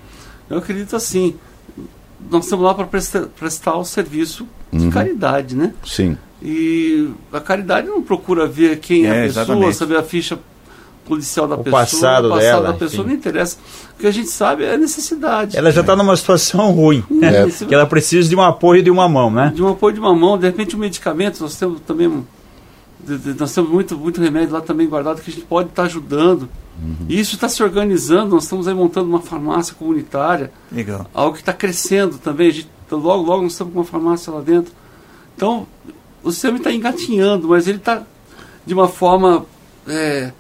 Eu 0.49 0.57
acredito 0.57 0.95
assim. 0.95 1.35
Nós 2.29 2.45
estamos 2.45 2.65
lá 2.65 2.73
para 2.73 2.85
prestar, 2.85 3.27
prestar 3.39 3.75
o 3.77 3.85
serviço 3.85 4.47
de 4.73 4.89
caridade, 4.89 5.55
né? 5.55 5.73
Sim. 5.85 6.17
E 6.41 7.09
a 7.31 7.39
caridade 7.39 7.87
não 7.87 8.01
procura 8.01 8.45
ver 8.47 8.79
quem 8.79 9.05
é, 9.05 9.07
É, 9.07 9.11
a 9.11 9.13
pessoa, 9.27 9.43
exatamente. 9.43 9.75
saber 9.75 9.97
a 9.97 10.03
ficha 10.03 10.37
policial 11.05 11.47
da 11.47 11.55
O 11.55 11.63
pessoa, 11.63 11.81
passado 11.81 12.25
o 12.25 12.29
passado 12.29 12.41
dela, 12.41 12.67
da 12.67 12.73
pessoa, 12.73 13.01
enfim. 13.01 13.07
não 13.09 13.17
interessa. 13.17 13.57
O 13.95 13.99
que 13.99 14.07
a 14.07 14.11
gente 14.11 14.29
sabe 14.29 14.63
é 14.63 14.73
a 14.73 14.77
necessidade. 14.77 15.57
Ela 15.57 15.71
já 15.71 15.81
está 15.81 15.95
numa 15.95 16.15
situação 16.17 16.71
ruim. 16.71 17.03
É. 17.21 17.65
Que 17.65 17.73
ela 17.73 17.85
precisa 17.85 18.27
de 18.27 18.35
um 18.35 18.41
apoio 18.41 18.83
de 18.83 18.91
uma 18.91 19.07
mão, 19.07 19.31
né? 19.31 19.51
de 19.55 19.63
um 19.63 19.69
apoio 19.69 19.93
de 19.93 19.99
uma 19.99 20.13
mão, 20.13 20.37
de 20.37 20.45
repente 20.45 20.75
um 20.75 20.79
medicamento, 20.79 21.39
nós 21.41 21.55
temos 21.55 21.79
também 21.81 22.25
nós 23.39 23.53
temos 23.53 23.69
muito, 23.69 23.95
muito 23.97 24.19
remédio 24.19 24.53
lá 24.53 24.61
também 24.61 24.87
guardado 24.87 25.21
que 25.21 25.29
a 25.29 25.33
gente 25.33 25.45
pode 25.45 25.69
estar 25.69 25.83
ajudando. 25.83 26.49
E 27.07 27.19
isso 27.19 27.35
está 27.35 27.47
se 27.47 27.63
organizando, 27.63 28.35
nós 28.35 28.43
estamos 28.43 28.67
aí 28.67 28.73
montando 28.73 29.07
uma 29.07 29.21
farmácia 29.21 29.73
comunitária, 29.75 30.51
Legal. 30.71 31.07
algo 31.13 31.33
que 31.33 31.41
está 31.41 31.53
crescendo 31.53 32.17
também. 32.17 32.49
A 32.49 32.51
gente, 32.51 32.69
logo, 32.91 33.23
logo 33.23 33.43
nós 33.43 33.53
estamos 33.53 33.73
com 33.73 33.79
uma 33.79 33.85
farmácia 33.85 34.33
lá 34.33 34.41
dentro. 34.41 34.73
Então, 35.35 35.65
o 36.21 36.31
sistema 36.31 36.57
está 36.57 36.71
engatinhando, 36.73 37.47
mas 37.47 37.67
ele 37.67 37.77
está 37.77 38.03
de 38.65 38.73
uma 38.73 38.87
forma 38.87 39.45
é, 39.87 40.33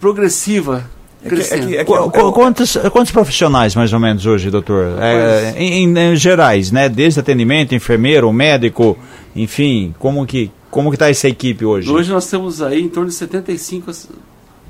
progressiva. 0.00 0.84
É 1.22 1.28
que- 1.28 1.34
é 1.34 1.44
que- 1.44 1.76
é 1.76 1.78
que- 1.78 1.84
Qu- 1.84 1.94
é 1.96 2.10
qu- 2.10 2.32
quantos, 2.32 2.76
quantos 2.90 3.12
profissionais, 3.12 3.74
mais 3.74 3.92
ou 3.92 4.00
menos, 4.00 4.24
hoje, 4.24 4.50
doutor? 4.50 4.96
É, 4.98 5.52
em, 5.56 5.84
em- 5.84 5.98
em 5.98 6.16
gerais, 6.16 6.72
né? 6.72 6.88
Desde 6.88 7.20
atendimento, 7.20 7.74
enfermeiro, 7.74 8.32
médico, 8.32 8.96
enfim, 9.36 9.94
como 9.98 10.24
que 10.26 10.50
como 10.70 10.88
que 10.88 10.94
está 10.94 11.10
essa 11.10 11.28
equipe 11.28 11.64
hoje? 11.64 11.90
Hoje 11.90 12.10
nós 12.12 12.26
temos 12.30 12.62
aí 12.62 12.80
em 12.80 12.88
torno 12.88 13.08
de 13.08 13.14
75 13.16 13.90
as- 13.90 14.08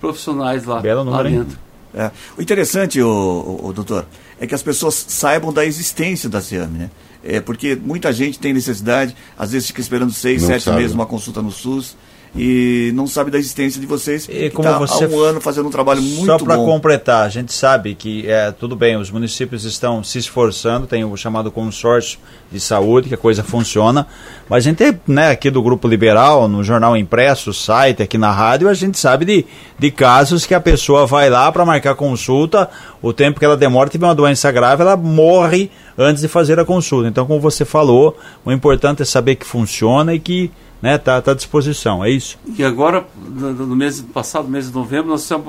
profissionais 0.00 0.64
lá, 0.64 0.80
Belo 0.80 1.04
lá 1.04 1.10
número, 1.18 1.28
hein? 1.28 1.38
dentro. 1.44 1.58
É. 1.94 2.10
O 2.38 2.40
interessante, 2.42 3.00
o, 3.02 3.06
o, 3.06 3.66
o 3.68 3.72
doutor, 3.72 4.06
é 4.40 4.46
que 4.46 4.54
as 4.54 4.62
pessoas 4.62 4.94
saibam 5.08 5.52
da 5.52 5.64
existência 5.66 6.28
da 6.28 6.40
CEAME, 6.40 6.78
né? 6.78 6.90
É, 7.22 7.38
porque 7.38 7.76
muita 7.76 8.12
gente 8.14 8.38
tem 8.38 8.54
necessidade, 8.54 9.14
às 9.38 9.52
vezes 9.52 9.68
fica 9.68 9.80
esperando 9.82 10.10
seis, 10.12 10.40
Não 10.40 10.48
sete 10.48 10.62
sabe. 10.64 10.78
meses 10.78 10.94
uma 10.94 11.04
consulta 11.04 11.42
no 11.42 11.50
SUS 11.52 11.94
e 12.34 12.92
não 12.94 13.06
sabe 13.06 13.30
da 13.30 13.38
existência 13.38 13.80
de 13.80 13.86
vocês. 13.86 14.28
E 14.28 14.50
como 14.50 14.68
tá 14.68 14.78
você 14.78 15.04
há 15.04 15.08
um 15.08 15.18
ano 15.20 15.40
fazendo 15.40 15.66
um 15.66 15.70
trabalho 15.70 16.00
muito 16.00 16.26
Só 16.26 16.38
para 16.38 16.56
bom. 16.56 16.64
completar, 16.64 17.26
a 17.26 17.28
gente 17.28 17.52
sabe 17.52 17.94
que 17.94 18.28
é, 18.28 18.52
tudo 18.52 18.76
bem, 18.76 18.96
os 18.96 19.10
municípios 19.10 19.64
estão 19.64 20.04
se 20.04 20.18
esforçando, 20.18 20.86
tem 20.86 21.04
o 21.04 21.16
chamado 21.16 21.50
consórcio 21.50 22.18
de 22.50 22.60
saúde, 22.60 23.08
que 23.08 23.14
a 23.14 23.18
coisa 23.18 23.42
funciona, 23.42 24.06
mas 24.48 24.64
a 24.64 24.68
gente 24.68 24.76
tem, 24.76 25.00
né, 25.06 25.30
aqui 25.30 25.50
do 25.50 25.62
Grupo 25.62 25.88
Liberal, 25.88 26.48
no 26.48 26.62
jornal 26.62 26.96
impresso, 26.96 27.52
site, 27.52 28.02
aqui 28.02 28.16
na 28.16 28.30
rádio, 28.30 28.68
a 28.68 28.74
gente 28.74 28.98
sabe 28.98 29.24
de, 29.24 29.46
de 29.78 29.90
casos 29.90 30.46
que 30.46 30.54
a 30.54 30.60
pessoa 30.60 31.06
vai 31.06 31.28
lá 31.28 31.50
para 31.50 31.64
marcar 31.64 31.94
consulta, 31.94 32.70
o 33.02 33.12
tempo 33.12 33.38
que 33.38 33.44
ela 33.44 33.56
demora, 33.56 33.90
tiver 33.90 34.06
uma 34.06 34.14
doença 34.14 34.50
grave, 34.52 34.82
ela 34.82 34.96
morre 34.96 35.70
antes 35.98 36.22
de 36.22 36.28
fazer 36.28 36.58
a 36.58 36.64
consulta. 36.64 37.08
Então, 37.08 37.26
como 37.26 37.40
você 37.40 37.64
falou, 37.64 38.16
o 38.44 38.52
importante 38.52 39.02
é 39.02 39.04
saber 39.04 39.36
que 39.36 39.46
funciona 39.46 40.14
e 40.14 40.20
que 40.20 40.50
né, 40.82 40.96
tá, 40.98 41.20
tá 41.20 41.32
à 41.32 41.34
disposição, 41.34 42.04
é 42.04 42.10
isso? 42.10 42.38
E 42.56 42.64
agora, 42.64 43.06
no 43.16 43.76
mês 43.76 44.00
passado, 44.00 44.48
mês 44.48 44.68
de 44.68 44.74
novembro, 44.74 45.10
nós 45.10 45.22
fizemos 45.22 45.46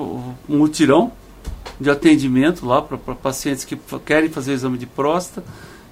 um 0.48 0.58
mutirão 0.58 1.12
de 1.80 1.90
atendimento 1.90 2.66
lá 2.66 2.82
para 2.82 2.96
pacientes 3.14 3.64
que 3.64 3.76
querem 4.04 4.28
fazer 4.28 4.52
exame 4.52 4.78
de 4.78 4.86
próstata, 4.86 5.44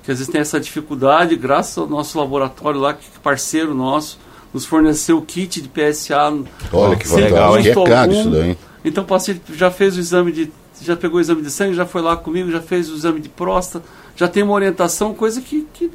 que 0.03 0.11
às 0.11 0.19
vezes 0.19 0.31
tem 0.31 0.41
essa 0.41 0.61
dificuldade, 0.61 1.35
graças 1.37 1.77
ao 1.79 1.87
nosso 1.87 2.19
laboratório 2.19 2.81
lá, 2.81 2.95
que 2.95 3.05
é 3.05 3.19
parceiro 3.23 3.75
nosso, 3.75 4.19
nos 4.53 4.65
forneceu 4.65 5.19
o 5.19 5.23
kit 5.23 5.61
de 5.61 5.69
PSA. 5.69 6.45
Olha 6.73 6.97
que 6.97 7.09
legal, 7.09 7.57
é 7.57 7.73
caro 7.73 7.89
algum. 7.89 8.13
isso 8.13 8.31
daí. 8.31 8.59
Então 8.85 9.05
o 9.05 9.07
paciente 9.07 9.43
já 9.55 9.71
fez 9.71 9.97
o 9.97 10.01
exame 10.01 10.33
de. 10.33 10.53
já 10.83 10.97
pegou 10.97 11.19
o 11.19 11.21
exame 11.21 11.43
de 11.43 11.51
sangue, 11.51 11.75
já 11.75 11.87
foi 11.87 12.03
lá 12.03 12.17
comigo, 12.17 12.51
já 12.51 12.61
fez 12.61 12.91
o 12.91 12.95
exame 12.95 13.21
de 13.21 13.29
próstata, 13.29 13.85
já 14.17 14.27
tem 14.27 14.43
uma 14.43 14.53
orientação, 14.53 15.15
coisa 15.15 15.41
que. 15.41 15.67
que 15.73 15.91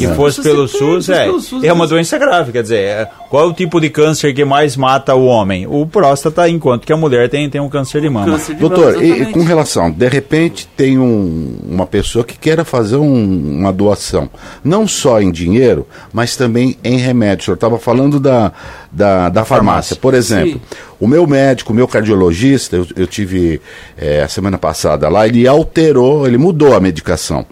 vezes 0.00 0.16
fosse 0.16 0.42
pelo 0.42 0.66
SUS, 0.68 1.08
é, 1.08 1.24
pelo 1.24 1.40
SUS, 1.40 1.64
é 1.64 1.72
uma 1.72 1.86
doença 1.86 2.18
grave, 2.18 2.52
quer 2.52 2.62
dizer, 2.62 2.76
é, 2.78 3.08
qual 3.30 3.44
é 3.44 3.46
o 3.48 3.52
tipo 3.52 3.80
de 3.80 3.90
câncer 3.90 4.32
que 4.34 4.44
mais 4.44 4.76
mata 4.76 5.14
o 5.14 5.26
homem? 5.26 5.66
O 5.66 5.86
próstata, 5.86 6.48
enquanto 6.48 6.86
que 6.86 6.92
a 6.92 6.96
mulher 6.96 7.28
tem, 7.28 7.48
tem 7.50 7.60
um 7.60 7.68
câncer 7.68 8.00
de 8.00 8.08
mama. 8.08 8.26
Câncer 8.32 8.54
de 8.54 8.60
Doutor, 8.60 8.92
mama, 8.94 9.04
e, 9.04 9.22
e 9.22 9.26
com 9.26 9.42
relação, 9.44 9.90
de 9.90 10.08
repente 10.08 10.66
tem 10.76 10.98
um- 10.98 11.58
uma 11.68 11.86
pessoa 11.86 12.24
que 12.24 12.38
queira 12.38 12.64
fazer 12.64 12.96
um- 12.96 13.58
uma 13.60 13.72
doação, 13.72 14.28
não 14.64 14.86
só 14.86 15.20
em 15.20 15.30
dinheiro, 15.30 15.86
mas 16.12 16.36
também 16.36 16.76
em 16.84 16.96
remédio. 16.98 17.42
O 17.42 17.44
senhor 17.46 17.54
estava 17.54 17.78
falando 17.78 18.18
da, 18.20 18.52
da, 18.92 19.28
da 19.28 19.44
farmácia. 19.44 19.96
Por 19.96 20.14
exemplo, 20.14 20.52
Sim. 20.54 20.60
o 21.00 21.06
meu 21.06 21.26
médico, 21.26 21.72
o 21.72 21.76
meu 21.76 21.86
cardiologista, 21.86 22.76
eu, 22.76 22.86
eu 22.96 23.06
tive 23.06 23.60
eh, 23.98 24.22
a 24.22 24.28
semana 24.28 24.58
passada 24.58 25.08
lá, 25.08 25.26
ele 25.26 25.46
alterou, 25.46 26.26
ele 26.26 26.38
mudou 26.38 26.74
a 26.74 26.80
medicação. 26.80 27.44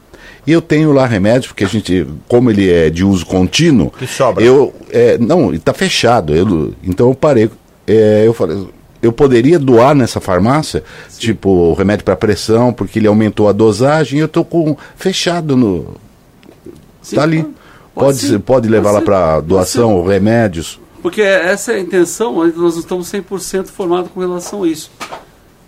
E 0.46 0.52
eu 0.52 0.60
tenho 0.60 0.92
lá 0.92 1.06
remédio, 1.06 1.48
porque 1.48 1.64
a 1.64 1.68
gente, 1.68 2.06
como 2.28 2.50
ele 2.50 2.70
é 2.70 2.90
de 2.90 3.04
uso 3.04 3.24
contínuo, 3.24 3.90
Que 3.90 4.06
sobra. 4.06 4.44
eu 4.44 4.74
é, 4.90 5.16
não, 5.18 5.52
está 5.54 5.72
fechado. 5.72 6.34
Eu, 6.34 6.74
então 6.82 7.08
eu 7.08 7.14
parei. 7.14 7.50
é, 7.86 8.24
eu 8.26 8.34
falei, 8.34 8.66
eu 9.02 9.12
poderia 9.12 9.58
doar 9.58 9.94
nessa 9.94 10.20
farmácia, 10.20 10.82
tipo 11.18 11.72
remédio 11.74 12.04
para 12.04 12.16
pressão, 12.16 12.72
porque 12.72 12.98
ele 12.98 13.06
aumentou 13.06 13.48
a 13.48 13.52
dosagem. 13.52 14.18
e 14.18 14.22
Eu 14.22 14.28
tô 14.28 14.44
com 14.44 14.76
fechado 14.96 15.56
no. 15.56 15.94
Sim, 17.02 17.16
tá 17.16 17.22
ali. 17.22 17.42
pode- 17.42 17.54
Pode, 17.94 18.18
sim, 18.18 18.38
pode 18.40 18.68
levar 18.68 18.90
pode 18.90 18.94
lá 18.96 19.02
para 19.02 19.40
doação, 19.40 20.04
remédios. 20.04 20.80
Porque 21.00 21.22
essa 21.22 21.72
é 21.72 21.76
a 21.76 21.78
intenção, 21.80 22.34
nós 22.34 22.56
não 22.56 22.66
estamos 22.68 23.06
100% 23.12 23.66
formados 23.68 24.10
com 24.12 24.18
relação 24.20 24.64
a 24.64 24.68
isso. 24.68 24.90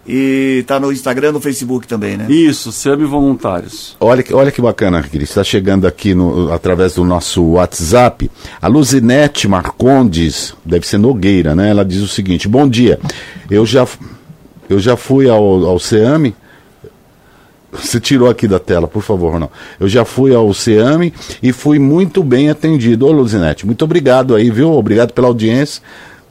E 0.09 0.63
tá 0.69 0.79
no 0.79 0.93
Instagram, 0.93 1.33
no 1.33 1.41
Facebook 1.41 1.87
também, 1.87 2.17
né? 2.17 2.27
Isso, 2.29 2.71
Same 2.71 3.05
Voluntários. 3.05 3.97
Olha, 3.99 4.23
que- 4.23 4.33
olha 4.33 4.53
que 4.53 4.61
bacana, 4.63 5.03
Cris. 5.03 5.29
Está 5.31 5.43
chegando 5.43 5.87
aqui 5.87 6.15
no, 6.15 6.53
através 6.53 6.95
do 6.95 7.05
nosso 7.05 7.43
WhatsApp. 7.43 8.31
A 8.63 8.69
Luzinete 8.69 9.49
Marcondes, 9.49 10.55
deve 10.65 10.87
ser 10.87 10.99
Nogueira, 10.99 11.57
né? 11.57 11.71
Ela 11.71 11.85
diz 11.85 12.03
o 12.03 12.09
seguinte: 12.09 12.47
Bom 12.47 12.69
dia. 12.69 13.01
Eu 13.51 13.67
já, 13.67 13.87
eu 14.69 14.79
já 14.79 14.97
fui 14.97 15.29
ao, 15.29 15.43
ao. 15.67 15.79
Você 17.73 18.01
tirou 18.01 18.31
aqui 18.31 18.49
da 18.49 18.59
tela, 18.59 18.87
por 18.89 19.03
favor, 19.03 19.33
Ronaldo. 19.33 19.53
Eu 19.79 19.89
já 19.89 20.05
fui 20.05 20.35
ao 20.35 20.55
CEAME 20.55 21.13
e 21.43 21.53
fui 21.53 21.79
muito 21.79 22.23
bem 22.23 22.49
atendido. 22.49 23.07
Ô, 23.07 23.13
Luzinete, 23.13 23.67
muito 23.67 23.85
obrigado 23.85 24.35
aí, 24.35 24.51
viu? 24.51 24.73
Obrigado 24.73 25.13
pela 25.13 25.27
audiência. 25.27 25.83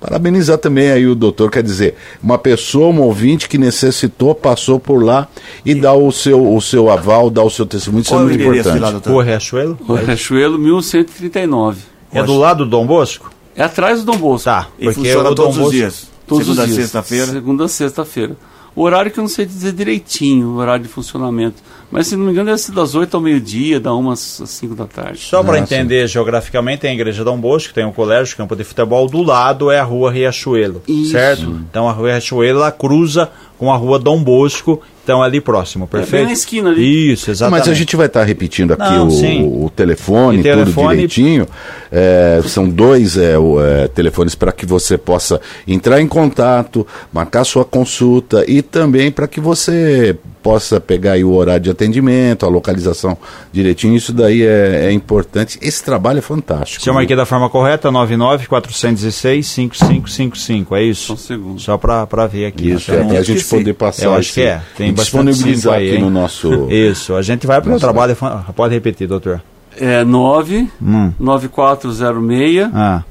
Parabenizar 0.06 0.58
também 0.58 0.92
aí 0.92 1.08
o 1.08 1.16
doutor, 1.16 1.50
quer 1.50 1.64
dizer, 1.64 1.96
uma 2.22 2.38
pessoa, 2.38 2.88
um 2.94 3.02
ouvinte 3.02 3.50
que 3.50 3.58
necessitou, 3.58 4.36
passou 4.36 4.80
por 4.80 5.04
lá 5.04 5.28
e 5.66 5.74
dá 5.74 5.94
o 5.94 6.12
seu, 6.12 6.54
o 6.56 6.62
seu 6.62 6.90
aval, 6.92 7.30
dá 7.30 7.42
o 7.44 7.50
seu 7.50 7.66
testemunho, 7.66 8.02
isso 8.02 8.12
Qual 8.12 8.20
é 8.20 8.24
é 8.24 8.26
o 8.26 8.28
muito 8.28 8.40
de 8.40 8.46
lá, 8.70 8.76
importante. 8.76 8.92
doutor? 8.92 9.26
Riachuelo? 9.26 9.78
Riachuelo 10.06 10.58
1139. 10.60 11.80
É 12.14 12.24
do 12.24 12.38
lado 12.38 12.64
do 12.66 12.70
Dom 12.70 12.86
Bosco? 12.86 13.32
É 13.56 13.64
atrás 13.64 14.00
do 14.04 14.12
Dom 14.12 14.18
Bosco. 14.18 14.46
Tá. 14.46 14.68
E 14.78 14.86
Porque 14.86 15.00
funciona 15.02 15.30
o 15.30 15.36
Dom 15.36 15.44
todos 15.44 15.56
os 15.58 15.62
Bosco- 15.64 15.76
dias. 15.76 16.08
Todos 16.28 16.44
Segunda 16.46 16.62
os 16.64 16.68
dias. 16.68 16.80
sexta-feira. 16.82 17.26
Segunda 17.28 17.66
a 17.66 17.68
sexta-feira. 17.68 18.36
O 18.76 18.82
horário 18.82 19.10
que 19.10 19.18
eu 19.18 19.22
não 19.22 19.30
sei 19.30 19.46
dizer 19.46 19.72
direitinho, 19.72 20.50
o 20.50 20.56
horário 20.58 20.84
de 20.84 20.90
funcionamento. 20.90 21.64
Mas 21.90 22.08
se 22.08 22.18
não 22.18 22.26
me 22.26 22.32
engano, 22.32 22.48
deve 22.48 22.58
ser 22.60 22.74
das 22.74 22.94
8 22.94 23.16
ao 23.16 23.22
meio-dia, 23.22 23.80
da 23.80 23.96
1 23.96 24.12
às 24.12 24.20
5 24.46 24.76
da 24.76 24.86
tarde. 24.86 25.20
Só 25.20 25.42
para 25.44 25.56
Ah, 25.56 25.60
entender 25.60 26.06
geograficamente, 26.08 26.82
tem 26.82 26.92
a 26.92 26.94
Igreja 26.94 27.24
Dom 27.24 27.40
Bosco, 27.40 27.74
tem 27.74 27.86
o 27.86 27.94
colégio, 27.94 28.36
campo 28.36 28.54
de 28.56 28.64
futebol, 28.66 29.08
do 29.08 29.22
lado 29.24 29.72
é 29.72 29.80
a 29.80 29.84
Rua 29.84 30.12
Riachuelo, 30.12 30.82
Isso. 30.88 31.12
certo? 31.12 31.44
Então 31.70 31.88
a 31.88 31.94
Rua 31.94 32.10
Riachuelo 32.10 32.60
ela 32.60 32.72
cruza 32.72 33.30
com 33.58 33.72
a 33.72 33.78
Rua 33.78 33.98
Dom 34.00 34.22
Bosco, 34.24 34.82
então 35.04 35.24
é 35.24 35.28
ali 35.28 35.40
próximo, 35.40 35.88
perfeito? 35.88 36.12
bem 36.14 36.26
na 36.26 36.34
esquina 36.34 36.70
ali. 36.72 37.14
Isso, 37.14 37.30
exatamente. 37.30 37.60
Mas 37.60 37.70
a 37.70 37.74
gente 37.76 37.96
vai 37.96 38.08
estar 38.08 38.24
repetindo 38.24 38.74
aqui 38.74 38.84
Não, 38.92 39.08
o, 39.08 39.66
o 39.66 39.70
telefone, 39.70 40.40
E 40.40 40.44
telefone- 40.44 40.74
tudo 40.74 40.90
direitinho. 40.92 41.48
É, 41.92 42.42
são 42.48 42.68
dois 42.68 43.16
é, 43.18 43.38
o, 43.38 43.64
é, 43.64 43.88
telefones 43.88 44.34
para 44.36 44.52
que 44.52 44.66
você 44.66 44.98
possa 44.98 45.40
entrar 45.68 46.02
em 46.02 46.08
contato, 46.08 46.86
marcar 47.14 47.44
sua 47.44 47.64
consulta 47.64 48.44
e 48.50 48.62
também 48.62 49.12
para 49.12 49.28
que 49.28 49.40
você 49.40 50.18
possa 50.42 50.80
pegar 50.80 51.14
aí 51.14 51.24
o 51.24 51.34
horário 51.34 51.64
de 51.64 51.70
atendimento, 51.72 52.46
a 52.46 52.50
localização 52.50 53.18
direitinho. 53.52 53.96
Isso 53.96 54.12
daí 54.14 54.44
é, 54.44 54.88
é 54.88 54.92
importante. 54.92 55.58
Esse 55.62 55.84
trabalho 55.84 56.20
é 56.20 56.22
fantástico. 56.22 56.84
Se 56.84 56.90
eu 56.90 56.94
marquei 56.94 57.16
da 57.16 57.26
forma 57.26 57.50
correta, 57.50 57.90
99 57.92 58.48
416 58.48 59.46
5555, 59.48 60.76
é 60.76 60.84
isso? 60.84 61.08
Só 61.08 61.14
um 61.14 61.18
segundo. 61.18 61.60
Só 61.62 61.78
pra 61.78 62.28
ver 62.28 62.46
aqui. 62.48 62.72
Isso, 62.72 62.92
Até 62.92 63.00
é 63.00 63.04
não 63.04 63.10
pra 63.10 63.18
gente 63.50 63.60
poder 63.60 63.74
passar 63.74 64.06
Eu 64.06 64.12
acho 64.14 64.22
esse- 64.30 64.34
que 64.34 64.42
é. 64.42 64.62
Tem 64.78 64.90
e 64.90 64.92
bastante 64.92 65.26
disponibilizar 65.28 65.74
aí, 65.76 65.88
aqui 65.88 65.96
hein? 65.98 66.02
no 66.04 66.10
nosso- 66.10 66.68
Isso, 66.72 67.16
a 67.16 67.22
gente 67.22 67.46
vai 67.48 67.62
pro 67.62 67.72
Nossa. 67.72 67.82
trabalho. 67.86 68.16
Pode 68.56 68.74
repetir, 68.74 69.08
doutor. 69.08 69.42
É 69.78 70.04
9 70.04 70.70
Hum. 70.82 71.12
9406 71.20 72.70
Ah, 72.74 73.04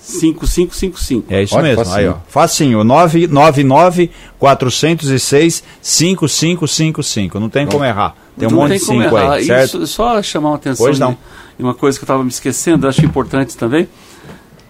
5555. 0.00 1.26
é 1.32 1.42
isso 1.42 1.54
Olha, 1.54 1.62
mesmo. 1.64 1.84
facinho. 1.84 1.98
Aí, 1.98 2.08
ó. 2.08 2.14
Facinho. 2.28 2.84
999 2.84 4.10
406 4.38 5.62
5555. 5.82 7.38
Não 7.40 7.48
tem 7.48 7.66
como 7.66 7.84
errar. 7.84 8.14
Tem 8.38 8.46
um 8.48 8.50
Não 8.52 8.58
monte 8.58 8.70
tem 8.70 8.78
de 8.78 8.84
como 8.86 9.02
5 9.02 9.16
errar. 9.18 9.32
aí, 9.34 9.42
E 9.42 9.46
certo? 9.46 9.64
Isso, 9.78 9.86
só 9.88 10.22
chamar 10.22 10.50
uma 10.50 10.56
atenção 10.56 10.86
Pois 10.86 10.98
não. 10.98 11.10
de 11.12 11.18
de 11.58 11.64
uma 11.64 11.74
coisa 11.74 11.98
que 11.98 12.04
eu 12.04 12.06
estava 12.06 12.22
me 12.22 12.28
esquecendo, 12.30 12.86
acho 12.86 13.04
importante 13.04 13.56
também. 13.56 13.88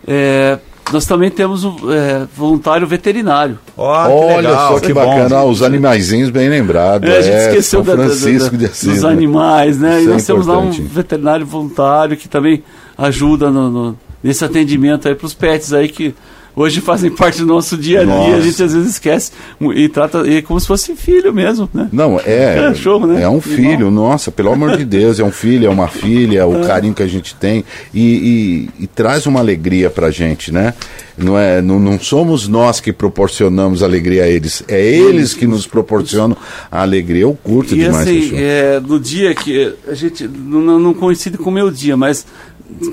É, 0.07 0.59
nós 0.93 1.05
também 1.05 1.30
temos 1.30 1.64
um 1.64 1.76
é, 1.93 2.26
voluntário 2.36 2.86
veterinário. 2.86 3.59
Que 3.74 3.80
Olha 3.80 4.36
legal, 4.49 4.74
só 4.74 4.80
que, 4.80 4.93
bacana, 4.93 5.36
ah, 5.36 5.45
os 5.45 5.62
animaizinhos 5.62 6.30
bem 6.30 6.49
lembrados. 6.49 7.09
É, 7.09 7.18
a 7.18 7.22
gente 7.22 7.34
é, 7.34 7.49
esqueceu 7.49 7.84
São 7.84 7.97
da- 7.97 8.03
da- 8.03 8.09
Francisco 8.09 8.51
da- 8.53 8.57
de 8.59 8.64
Assis, 8.66 8.89
dos 8.95 9.03
né? 9.03 9.11
animais, 9.11 9.78
né? 9.78 9.99
Isso 10.01 10.09
e 10.09 10.11
é 10.11 10.14
nós 10.14 10.26
temos 10.26 10.47
lá 10.47 10.59
um 10.59 10.64
importante. 10.70 10.89
veterinário 10.89 11.47
voluntário 11.47 12.16
que 12.16 12.28
também 12.28 12.62
ajuda 12.97 13.51
no, 13.51 13.70
no- 13.70 13.99
nesse 14.22 14.45
atendimento 14.45 15.07
aí 15.09 15.14
para 15.14 15.26
os 15.26 15.34
pets 15.34 15.72
aí 15.72 15.89
que 15.89 16.14
hoje 16.59 16.80
fazem 16.80 17.11
parte 17.11 17.38
do 17.38 17.46
nosso 17.46 17.76
dia 17.76 18.00
a 18.00 18.04
dia. 18.04 18.14
Nossa. 18.14 18.36
A 18.36 18.40
gente 18.40 18.62
às 18.62 18.72
vezes 18.74 18.90
esquece 18.90 19.32
e 19.74 19.88
trata 19.88 20.26
e 20.26 20.42
como 20.42 20.59
se 20.61 20.66
fosse 20.66 20.94
filho 20.96 21.32
mesmo, 21.32 21.68
né? 21.72 21.88
Não, 21.92 22.20
é. 22.24 22.54
Cachorro, 22.56 23.06
né? 23.06 23.22
É 23.22 23.28
um 23.28 23.40
filho, 23.40 23.90
nossa, 23.90 24.30
pelo 24.30 24.52
amor 24.52 24.76
de 24.76 24.84
Deus, 24.84 25.18
é 25.20 25.24
um 25.24 25.30
filho, 25.32 25.66
é 25.66 25.70
uma 25.70 25.88
filha, 25.88 26.46
o 26.46 26.66
carinho 26.66 26.94
que 26.94 27.02
a 27.02 27.06
gente 27.06 27.34
tem 27.34 27.64
e, 27.94 28.68
e- 28.78 28.84
e 28.84 28.86
traz 28.86 29.26
uma 29.26 29.40
alegria 29.40 29.88
pra 29.90 30.11
gente, 30.11 30.52
né? 30.52 30.74
Não, 31.16 31.36
é, 31.38 31.61
não, 31.61 31.80
não 31.80 31.98
somos 31.98 32.46
nós 32.46 32.80
que 32.80 32.92
proporcionamos 32.92 33.82
alegria 33.82 34.22
a 34.24 34.28
eles, 34.28 34.62
é 34.68 34.80
eles 34.80 35.34
que 35.34 35.46
nos 35.46 35.66
proporcionam 35.66 36.36
a 36.70 36.82
alegria. 36.82 37.22
Eu 37.22 37.34
curto 37.42 37.74
E 37.74 37.78
demais 37.80 38.06
assim, 38.09 38.28
show. 38.30 38.38
é, 38.38 38.80
no 38.80 39.00
dia 39.00 39.34
que 39.34 39.74
a 39.88 39.94
gente 39.94 40.28
não, 40.28 40.61
não- 40.61 40.78
não 40.78 40.94
coincide 40.94 41.36
com 41.36 41.50
o 41.50 41.52
meu 41.52 41.70
dia, 41.72 41.96
mas 41.96 42.24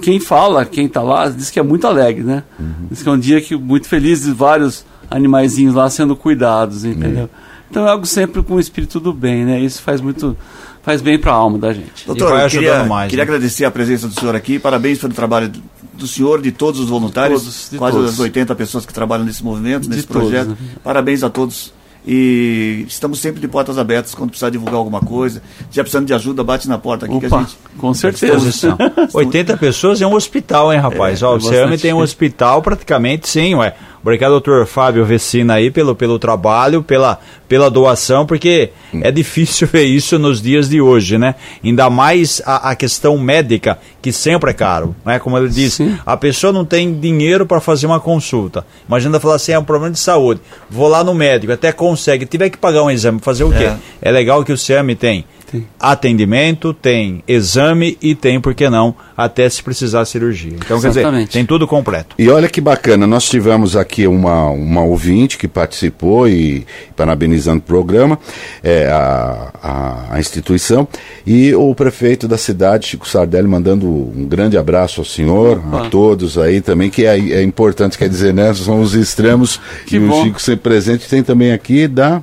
quem 0.01 0.19
fala, 0.19 0.65
quem 0.65 0.87
tá 0.87 1.01
lá, 1.01 1.29
diz 1.29 1.49
que 1.49 1.59
é 1.59 1.63
muito 1.63 1.85
alegre, 1.87 2.23
né? 2.23 2.43
Uhum. 2.59 2.87
Diz 2.89 3.03
que 3.03 3.09
é 3.09 3.11
um 3.11 3.19
dia 3.19 3.41
que 3.41 3.55
muito 3.55 3.87
feliz 3.87 4.23
de 4.23 4.31
vários 4.31 4.85
animaizinhos 5.11 5.75
lá 5.75 5.89
sendo 5.89 6.15
cuidados, 6.15 6.83
entendeu? 6.85 7.29
Então 7.69 7.85
é 7.85 7.91
algo 7.91 8.05
sempre 8.05 8.41
com 8.43 8.55
o 8.55 8.59
espírito 8.59 8.99
do 8.99 9.11
bem, 9.13 9.43
né? 9.45 9.59
Isso 9.59 9.81
faz 9.81 9.99
muito 10.01 10.35
faz 10.81 11.01
bem 11.01 11.17
para 11.19 11.31
a 11.31 11.35
alma 11.35 11.57
da 11.57 11.73
gente. 11.73 12.05
Doutor, 12.05 12.29
vai 12.29 12.41
eu 12.41 12.45
ajudando 12.45 12.63
queria, 12.71 12.83
mais, 12.85 13.09
queria 13.09 13.25
né? 13.25 13.29
agradecer 13.31 13.65
a 13.65 13.71
presença 13.71 14.07
do 14.07 14.13
senhor 14.19 14.35
aqui. 14.35 14.59
Parabéns 14.59 14.99
pelo 14.99 15.13
trabalho 15.13 15.49
do- 15.49 15.61
do 15.93 16.07
senhor, 16.07 16.41
de 16.41 16.51
todos 16.51 16.79
os 16.79 16.89
voluntários, 16.89 17.41
todos, 17.41 17.67
de 17.71 17.77
quase 17.77 17.97
todos. 17.97 18.11
as 18.13 18.19
80 18.19 18.53
pessoas 18.53 18.85
que 18.85 18.93
trabalham 18.93 19.25
nesse 19.25 19.43
movimento, 19.43 19.83
De 19.83 19.89
nesse 19.89 20.05
todos, 20.05 20.29
projeto. 20.29 20.49
né? 20.49 20.57
Parabéns 20.83 21.23
a 21.23 21.29
todos. 21.29 21.73
E 22.07 22.85
estamos 22.87 23.19
sempre 23.19 23.41
de 23.41 23.47
portas 23.47 23.77
abertas 23.77 24.13
quando 24.13 24.29
precisar 24.29 24.49
divulgar 24.51 24.75
alguma 24.75 24.99
coisa. 24.99 25.41
Já 25.71 25.83
precisando 25.83 26.05
de 26.05 26.13
ajuda, 26.13 26.43
bate 26.43 26.67
na 26.67 26.77
porta 26.77 27.05
aqui 27.05 27.19
que 27.19 27.25
a 27.25 27.29
Opa, 27.29 27.39
gente. 27.39 27.57
com 27.77 27.93
certeza. 27.93 28.33
disposição. 28.35 28.77
80 29.13 29.57
pessoas 29.57 30.01
é 30.01 30.07
um 30.07 30.13
hospital, 30.13 30.71
hein, 30.71 30.79
rapaz? 30.79 31.21
É, 31.21 31.25
Ó, 31.25 31.33
é 31.33 31.37
o 31.37 31.41
CEAME 31.41 31.77
tem 31.77 31.93
um 31.93 31.99
hospital 31.99 32.61
praticamente, 32.61 33.27
sim, 33.27 33.55
ué. 33.55 33.75
Obrigado, 34.05 34.33
doutor 34.33 34.67
Fábio 34.67 35.03
Vecina 35.03 35.55
aí, 35.55 35.71
pelo, 35.71 35.95
pelo 35.95 36.19
trabalho, 36.19 36.83
pela, 36.83 37.19
pela 37.49 37.71
doação, 37.71 38.23
porque 38.23 38.69
é 39.01 39.09
difícil 39.11 39.65
ver 39.73 39.85
isso 39.85 40.19
nos 40.19 40.39
dias 40.39 40.69
de 40.69 40.79
hoje, 40.79 41.17
né? 41.17 41.33
Ainda 41.63 41.89
mais 41.89 42.39
a, 42.45 42.69
a 42.69 42.75
questão 42.75 43.17
médica, 43.17 43.79
que 44.03 44.13
sempre 44.13 44.51
é 44.51 44.53
caro, 44.53 44.95
né? 45.03 45.17
Como 45.17 45.35
ele 45.35 45.49
disse, 45.49 45.77
Sim. 45.77 45.97
a 46.05 46.15
pessoa 46.15 46.53
não 46.53 46.63
tem 46.63 46.99
dinheiro 46.99 47.47
para 47.47 47.59
fazer 47.59 47.87
uma 47.87 47.99
consulta. 47.99 48.63
Imagina 48.87 49.19
falar 49.19 49.37
assim, 49.37 49.53
é 49.53 49.57
um 49.57 49.63
problema 49.63 49.91
de 49.91 49.99
saúde. 49.99 50.39
Vou 50.69 50.87
lá 50.87 51.03
no 51.03 51.15
médico, 51.15 51.51
até 51.51 51.71
consegue, 51.71 52.27
tiver 52.27 52.51
que 52.51 52.59
pagar 52.59 52.83
um 52.83 52.91
exame, 52.91 53.19
fazer 53.19 53.43
o 53.43 53.51
quê? 53.51 53.73
É 54.03 54.11
legal 54.11 54.43
que 54.43 54.53
o 54.53 54.57
CEAME 54.57 54.95
tem 54.95 55.25
Tem. 55.55 55.67
atendimento, 55.79 56.73
tem 56.73 57.23
exame 57.27 57.97
e 58.01 58.13
tem, 58.15 58.39
por 58.39 58.53
que 58.53 58.69
não, 58.69 58.95
até 59.15 59.47
se 59.49 59.61
precisar 59.63 60.03
de 60.03 60.09
cirurgia. 60.09 60.53
Então, 60.55 60.79
quer 60.79 60.89
dizer, 60.89 60.99
Exatamente. 61.01 61.31
tem 61.31 61.45
tudo 61.45 61.67
completo. 61.67 62.15
E 62.17 62.29
olha 62.29 62.47
que 62.49 62.59
bacana, 62.59 63.07
nós 63.07 63.29
tivemos 63.29 63.75
aqui 63.75 64.07
uma, 64.07 64.49
uma 64.49 64.83
ouvinte 64.83 65.37
que 65.37 65.47
participou 65.47 66.27
e 66.27 66.65
parabenizando 66.95 67.59
o 67.59 67.61
programa, 67.61 68.19
é, 68.63 68.87
a, 68.87 69.51
a, 69.61 70.15
a 70.15 70.19
instituição, 70.19 70.87
e 71.25 71.53
o 71.55 71.73
prefeito 71.73 72.27
da 72.27 72.37
cidade, 72.37 72.87
Chico 72.87 73.07
Sardelli, 73.07 73.47
mandando 73.47 73.87
um 73.87 74.25
grande 74.27 74.57
abraço 74.57 75.01
ao 75.01 75.05
senhor, 75.05 75.59
Opa. 75.59 75.87
a 75.87 75.89
todos 75.89 76.37
aí 76.37 76.61
também, 76.61 76.89
que 76.89 77.05
é, 77.05 77.17
é 77.17 77.43
importante, 77.43 77.97
quer 77.97 78.09
dizer, 78.09 78.33
né? 78.33 78.53
São 78.53 78.81
os 78.81 78.93
extremos 78.93 79.59
Que 79.85 79.97
e 79.97 79.99
o 79.99 80.07
bom. 80.07 80.23
Chico 80.23 80.41
sempre 80.41 80.61
presente. 80.61 81.07
Tem 81.07 81.23
também 81.23 81.51
aqui 81.51 81.87
da. 81.87 82.21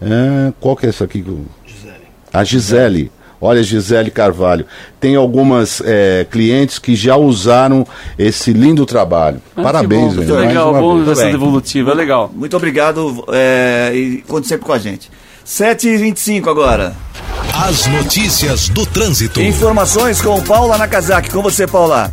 é, 0.00 0.52
qual 0.60 0.76
que 0.76 0.86
é 0.86 0.88
essa 0.88 1.04
aqui? 1.04 1.24
A 2.36 2.44
Gisele. 2.44 3.10
Olha, 3.40 3.62
Gisele 3.62 4.10
Carvalho. 4.10 4.66
Tem 5.00 5.16
algumas 5.16 5.82
é, 5.84 6.26
clientes 6.30 6.78
que 6.78 6.94
já 6.94 7.16
usaram 7.16 7.86
esse 8.18 8.52
lindo 8.52 8.84
trabalho. 8.84 9.40
Ah, 9.56 9.62
Parabéns, 9.62 10.14
bom, 10.14 10.20
velho. 10.20 10.34
mais 10.34 10.48
legal, 10.48 10.74
bom 10.74 11.02
vez. 11.02 11.18
essa 11.18 11.30
devolutiva, 11.30 11.92
é 11.92 11.94
legal. 11.94 12.30
Muito 12.34 12.54
obrigado 12.56 13.24
é, 13.32 13.90
e 13.94 14.22
conte 14.28 14.46
sempre 14.46 14.66
com 14.66 14.72
a 14.72 14.78
gente. 14.78 15.10
7h25 15.46 16.46
agora. 16.48 16.94
As 17.66 17.86
notícias 17.86 18.68
do 18.68 18.84
trânsito. 18.84 19.40
Informações 19.40 20.20
com 20.20 20.42
Paula 20.42 20.76
Nakazaki. 20.76 21.30
Com 21.30 21.40
você, 21.40 21.66
Paula. 21.66 22.12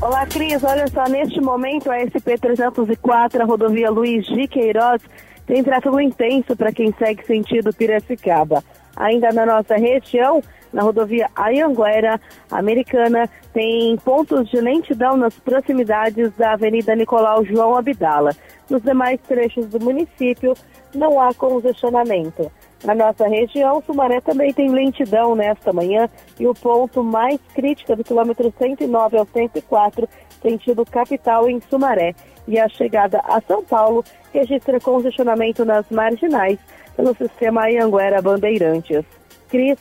Olá, 0.00 0.24
Cris. 0.26 0.64
Olha 0.64 0.86
só, 0.88 1.04
neste 1.10 1.42
momento 1.42 1.90
a 1.90 1.98
SP-304, 1.98 3.40
a 3.40 3.44
rodovia 3.44 3.90
Luiz 3.90 4.24
de 4.24 4.48
Queiroz, 4.48 5.02
tem 5.46 5.62
tráfego 5.62 6.00
intenso 6.00 6.56
para 6.56 6.72
quem 6.72 6.94
segue 6.98 7.26
sentido 7.26 7.72
Piracicaba. 7.74 8.62
Ainda 8.98 9.32
na 9.32 9.46
nossa 9.46 9.76
região, 9.76 10.42
na 10.72 10.82
rodovia 10.82 11.30
Ayanguera 11.36 12.20
Americana, 12.50 13.30
tem 13.52 13.96
pontos 13.98 14.50
de 14.50 14.60
lentidão 14.60 15.16
nas 15.16 15.34
proximidades 15.34 16.32
da 16.36 16.52
Avenida 16.52 16.96
Nicolau 16.96 17.44
João 17.44 17.76
Abdala. 17.76 18.32
Nos 18.68 18.82
demais 18.82 19.20
trechos 19.26 19.66
do 19.66 19.80
município, 19.80 20.54
não 20.94 21.20
há 21.20 21.32
congestionamento. 21.32 22.50
Na 22.84 22.94
nossa 22.94 23.26
região, 23.26 23.82
Sumaré 23.84 24.20
também 24.20 24.52
tem 24.52 24.70
lentidão 24.70 25.34
nesta 25.34 25.72
manhã 25.72 26.08
e 26.38 26.46
o 26.46 26.54
ponto 26.54 27.02
mais 27.02 27.40
crítico 27.54 27.92
é 27.92 27.96
do 27.96 28.04
quilômetro 28.04 28.52
109 28.56 29.16
ao 29.16 29.26
104, 29.26 30.08
sentido 30.42 30.84
capital 30.84 31.48
em 31.48 31.60
Sumaré. 31.60 32.14
E 32.46 32.58
a 32.58 32.68
chegada 32.68 33.20
a 33.24 33.40
São 33.40 33.64
Paulo 33.64 34.04
registra 34.32 34.80
congestionamento 34.80 35.64
nas 35.64 35.88
marginais 35.90 36.58
pelo 36.98 37.14
sistema 37.14 37.66
Anhanguera 37.66 38.20
Bandeirantes. 38.20 39.04
Cris, 39.48 39.78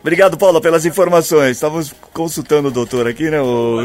Obrigado, 0.00 0.36
Paula, 0.38 0.60
pelas 0.60 0.86
informações. 0.86 1.56
Estávamos 1.56 1.92
consultando 2.12 2.68
o 2.68 2.70
doutor 2.70 3.08
aqui, 3.08 3.28
né? 3.28 3.40
O, 3.40 3.80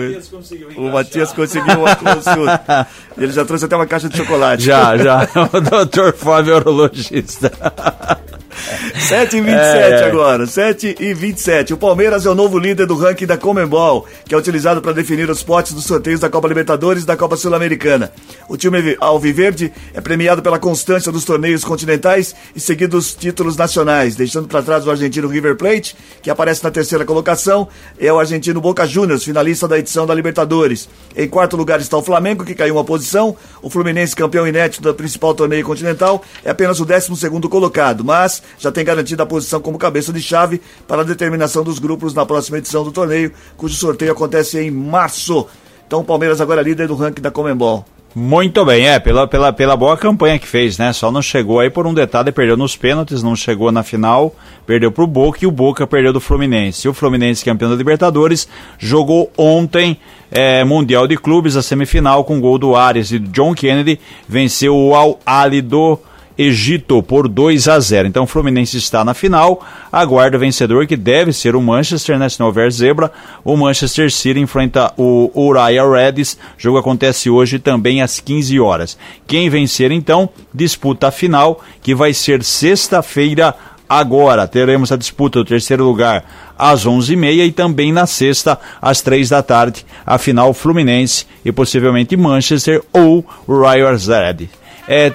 o 0.78 0.92
Matias 0.92 1.34
conseguiu 1.34 1.80
uma 1.80 1.96
consulta. 1.96 2.88
Ele 3.18 3.32
já 3.32 3.44
trouxe 3.44 3.66
até 3.66 3.76
uma 3.76 3.88
caixa 3.88 4.08
de 4.08 4.18
chocolate. 4.18 4.64
Já, 4.64 4.96
já. 4.98 5.28
o 5.52 5.60
doutor 5.60 6.14
Fábio 6.14 6.54
é 6.54 6.58
urologista. 6.58 7.52
7 9.00 9.38
e 9.38 9.42
27 9.42 9.56
É, 9.56 10.04
agora, 10.06 10.46
7 10.46 10.96
e 11.00 11.14
27. 11.14 11.74
O 11.74 11.78
Palmeiras 11.78 12.26
é 12.26 12.30
o 12.30 12.36
novo 12.36 12.58
líder 12.58 12.86
do 12.86 12.96
ranking 12.96 13.26
da 13.26 13.38
Comembol, 13.38 14.06
que 14.26 14.34
é 14.34 14.38
utilizado 14.38 14.82
para 14.82 14.94
definir 14.94 15.30
os 15.30 15.44
potes 15.44 15.74
dos 15.74 15.86
sorteios 15.86 16.20
da 16.20 16.30
Copa 16.30 16.48
Libertadores 16.48 17.04
e 17.04 17.06
da 17.06 17.18
Copa 17.18 17.36
Sul-Americana. 17.38 18.12
O 18.48 18.58
time 18.58 18.96
alviverde 19.00 19.72
é 19.94 20.02
premiado 20.02 20.42
pela 20.42 20.60
constância 20.60 21.12
dos 21.12 21.24
torneios 21.24 21.64
continentais 21.64 22.36
e 22.56 22.60
seguidos 22.60 23.14
títulos 23.14 23.56
nacionais, 23.56 24.16
deixando 24.16 24.48
para 24.48 24.62
trás 24.62 24.86
o 24.86 24.92
argentino 24.92 25.28
River 25.28 25.56
Plate, 25.56 25.96
que 26.22 26.30
aparece 26.30 26.64
na 26.64 26.72
terceira 26.72 27.06
colocação, 27.06 27.68
é 28.00 28.12
o 28.12 28.20
argentino 28.20 28.62
Boca 28.62 28.86
Juniors, 28.86 29.24
finalista 29.24 29.68
da 29.68 29.80
edição 29.80 30.06
da 30.06 30.14
Libertadores. 30.14 30.90
Em 31.16 31.28
quarto 31.28 31.56
lugar 31.56 31.80
está 31.80 31.98
o 31.98 32.04
Flamengo, 32.04 32.44
que 32.46 32.56
caiu 32.56 32.76
uma 32.76 32.84
posição. 32.84 33.36
O 33.62 33.70
Fluminense, 33.70 34.16
campeão 34.16 34.48
inédito 34.48 34.82
do 34.82 34.94
principal 34.94 35.34
torneio 35.34 35.66
continental, 35.66 36.24
é 36.44 36.50
apenas 36.50 36.80
o 36.80 36.86
12 36.86 37.16
segundo 37.16 37.50
colocado, 37.50 38.04
mas 38.04 38.41
já 38.58 38.72
tem 38.72 38.84
garantida 38.84 39.24
a 39.24 39.26
posição 39.26 39.60
como 39.62 39.78
cabeça 39.78 40.12
de 40.14 40.22
chave 40.22 40.62
para 40.88 41.02
a 41.02 41.06
determinação 41.06 41.64
dos 41.64 41.80
grupos 41.80 42.14
na 42.14 42.26
próxima 42.26 42.58
edição 42.58 42.84
do 42.84 42.92
torneio, 42.92 43.32
cujo 43.58 43.76
sorteio 43.76 44.12
acontece 44.12 44.60
em 44.60 44.72
março. 44.72 45.48
Então 45.88 46.00
o 46.00 46.04
Palmeiras 46.04 46.40
agora 46.40 46.62
é 46.62 46.64
líder 46.64 46.88
do 46.88 46.96
ranking 46.96 47.22
da 47.22 47.32
Comembol. 47.32 47.86
Muito 48.14 48.66
bem, 48.66 48.90
é, 48.90 49.00
pela, 49.00 49.26
pela, 49.26 49.54
pela 49.54 49.78
boa 49.78 49.96
campanha 49.96 50.38
que 50.38 50.46
fez, 50.46 50.78
né? 50.78 50.92
Só 50.92 51.10
não 51.10 51.22
chegou 51.22 51.62
aí 51.62 51.70
por 51.70 51.88
um 51.88 51.94
detalhe, 51.94 52.30
perdeu 52.30 52.58
nos 52.58 52.76
pênaltis, 52.76 53.24
não 53.24 53.38
chegou 53.38 53.72
na 53.72 53.84
final, 53.84 54.36
perdeu 54.68 54.92
pro 54.92 55.08
Boca 55.08 55.40
e 55.42 55.48
o 55.48 55.52
Boca 55.52 55.88
perdeu 55.88 56.12
do 56.12 56.20
Fluminense. 56.20 56.86
E 56.86 56.90
o 56.90 56.94
Fluminense, 56.94 57.46
campeão 57.46 57.70
da 57.70 57.76
Libertadores, 57.76 58.50
jogou 58.78 59.32
ontem 59.38 59.98
é, 60.30 60.62
Mundial 60.66 61.08
de 61.08 61.16
Clubes, 61.16 61.56
a 61.56 61.62
semifinal, 61.62 62.26
com 62.26 62.42
gol 62.42 62.58
do 62.58 62.76
Ares 62.76 63.14
e 63.14 63.20
do 63.20 63.30
John 63.30 63.54
Kennedy, 63.54 63.98
venceu 64.28 64.76
o 64.76 64.94
Al 64.94 65.18
Ali 65.26 65.62
do 65.62 65.98
Egito 66.42 67.04
por 67.04 67.28
2 67.28 67.68
a 67.68 67.80
0. 67.80 68.08
Então 68.08 68.24
o 68.24 68.28
Fluminense 68.28 68.78
está 68.78 69.06
na 69.06 69.14
final, 69.14 69.64
aguarda 69.92 70.38
o 70.38 70.40
vencedor 70.40 70.88
que 70.88 70.98
deve 70.98 71.32
ser 71.32 71.56
o 71.56 71.62
Manchester, 71.62 72.18
né? 72.18 72.28
Se 72.28 72.40
não 72.40 72.48
houver 72.48 72.72
zebra, 72.72 73.12
o 73.44 73.56
Manchester 73.56 74.12
City 74.12 74.40
enfrenta 74.40 74.92
o 74.98 75.32
Uriah 75.36 75.88
Reds. 75.88 76.34
O 76.34 76.38
jogo 76.58 76.78
acontece 76.78 77.30
hoje 77.30 77.60
também 77.60 78.02
às 78.02 78.20
15 78.20 78.60
horas. 78.60 78.98
Quem 79.28 79.50
vencer 79.50 79.92
então 79.92 80.30
disputa 80.54 81.08
a 81.10 81.12
final, 81.12 81.62
que 81.82 81.94
vai 81.94 82.14
ser 82.14 82.44
sexta-feira 82.44 83.54
agora. 83.88 84.48
Teremos 84.48 84.92
a 84.92 84.98
disputa 84.98 85.40
do 85.40 85.46
terceiro 85.46 85.84
lugar 85.84 86.24
às 86.58 86.86
11h30 86.86 87.48
e 87.48 87.52
também 87.52 87.92
na 87.92 88.08
sexta, 88.08 88.58
às 88.82 89.02
3 89.02 89.30
da 89.30 89.44
tarde, 89.44 89.86
a 90.06 90.18
final 90.18 90.54
Fluminense 90.54 91.26
e 91.44 91.52
possivelmente 91.52 92.18
Manchester 92.18 92.82
ou 92.92 93.26
Royal 93.48 93.96
Red. 93.96 94.50
É. 94.88 95.12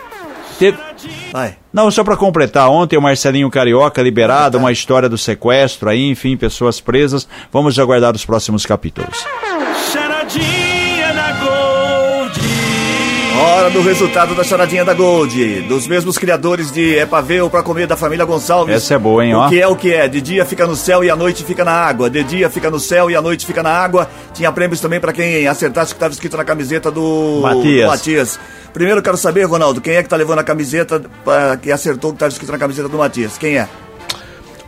Vai. 1.33 1.57
Não, 1.73 1.91
só 1.91 2.03
para 2.03 2.17
completar, 2.17 2.69
ontem 2.71 2.97
o 2.97 3.03
Marcelinho 3.03 3.51
Carioca 3.51 4.03
liberado, 4.03 4.59
uma 4.59 4.73
história 4.73 5.09
do 5.09 5.19
sequestro 5.19 5.89
aí, 5.89 6.09
enfim, 6.09 6.37
pessoas 6.37 6.81
presas. 6.81 7.29
Vamos 7.53 7.79
aguardar 7.79 8.15
os 8.15 8.25
próximos 8.25 8.65
capítulos. 8.65 9.25
Gold. 10.37 10.66
Hora 13.39 13.69
do 13.71 13.83
resultado 13.83 14.35
da 14.35 14.43
charadinha 14.43 14.85
da 14.85 14.95
Gold. 14.95 15.63
Dos 15.63 15.87
mesmos 15.87 16.17
criadores 16.17 16.71
de 16.73 16.97
É 16.97 17.05
pra 17.05 17.21
ver 17.21 17.43
ou 17.43 17.51
pra 17.51 17.63
comer 17.63 17.87
da 17.87 17.97
família 17.97 18.25
Gonçalves. 18.25 18.75
Essa 18.75 18.95
é 18.95 18.99
boa, 18.99 19.25
hein, 19.25 19.35
O 19.35 19.39
ó. 19.41 19.49
que 19.49 19.61
é 19.61 19.67
o 19.69 19.77
que 19.77 19.93
é? 19.93 20.09
De 20.09 20.21
dia 20.23 20.45
fica 20.47 20.67
no 20.67 20.75
céu 20.75 21.05
e 21.05 21.11
à 21.11 21.17
noite 21.17 21.45
fica 21.45 21.65
na 21.65 21.73
água. 21.73 22.09
De 22.09 22.23
dia 22.25 22.49
fica 22.49 22.71
no 22.71 22.81
céu 22.81 23.11
e 23.11 23.17
à 23.17 23.21
noite 23.21 23.45
fica 23.45 23.63
na 23.63 23.71
água. 23.71 24.09
Tinha 24.33 24.51
prêmios 24.51 24.81
também 24.81 24.99
pra 25.01 25.13
quem 25.13 25.47
acertasse 25.47 25.93
o 25.93 25.95
que 25.95 25.99
estava 25.99 26.13
escrito 26.15 26.37
na 26.37 26.45
camiseta 26.45 26.91
do 26.91 27.41
Matias. 27.43 27.89
Matias. 27.89 28.41
Primeiro 28.73 29.01
eu 29.01 29.03
quero 29.03 29.17
saber, 29.17 29.45
Ronaldo, 29.45 29.81
quem 29.81 29.95
é 29.97 30.03
que 30.03 30.09
tá 30.09 30.17
levando 30.17 30.39
a 30.39 30.45
camiseta 30.45 31.03
pra, 31.25 31.57
que 31.57 31.71
acertou 31.71 32.11
o 32.11 32.13
que 32.15 32.17
estava 32.17 32.33
escrito 32.33 32.53
na 32.53 32.59
camiseta 32.59 32.89
do 32.89 32.97
Matias? 32.99 33.37
Quem 33.37 33.59
é? 33.59 33.69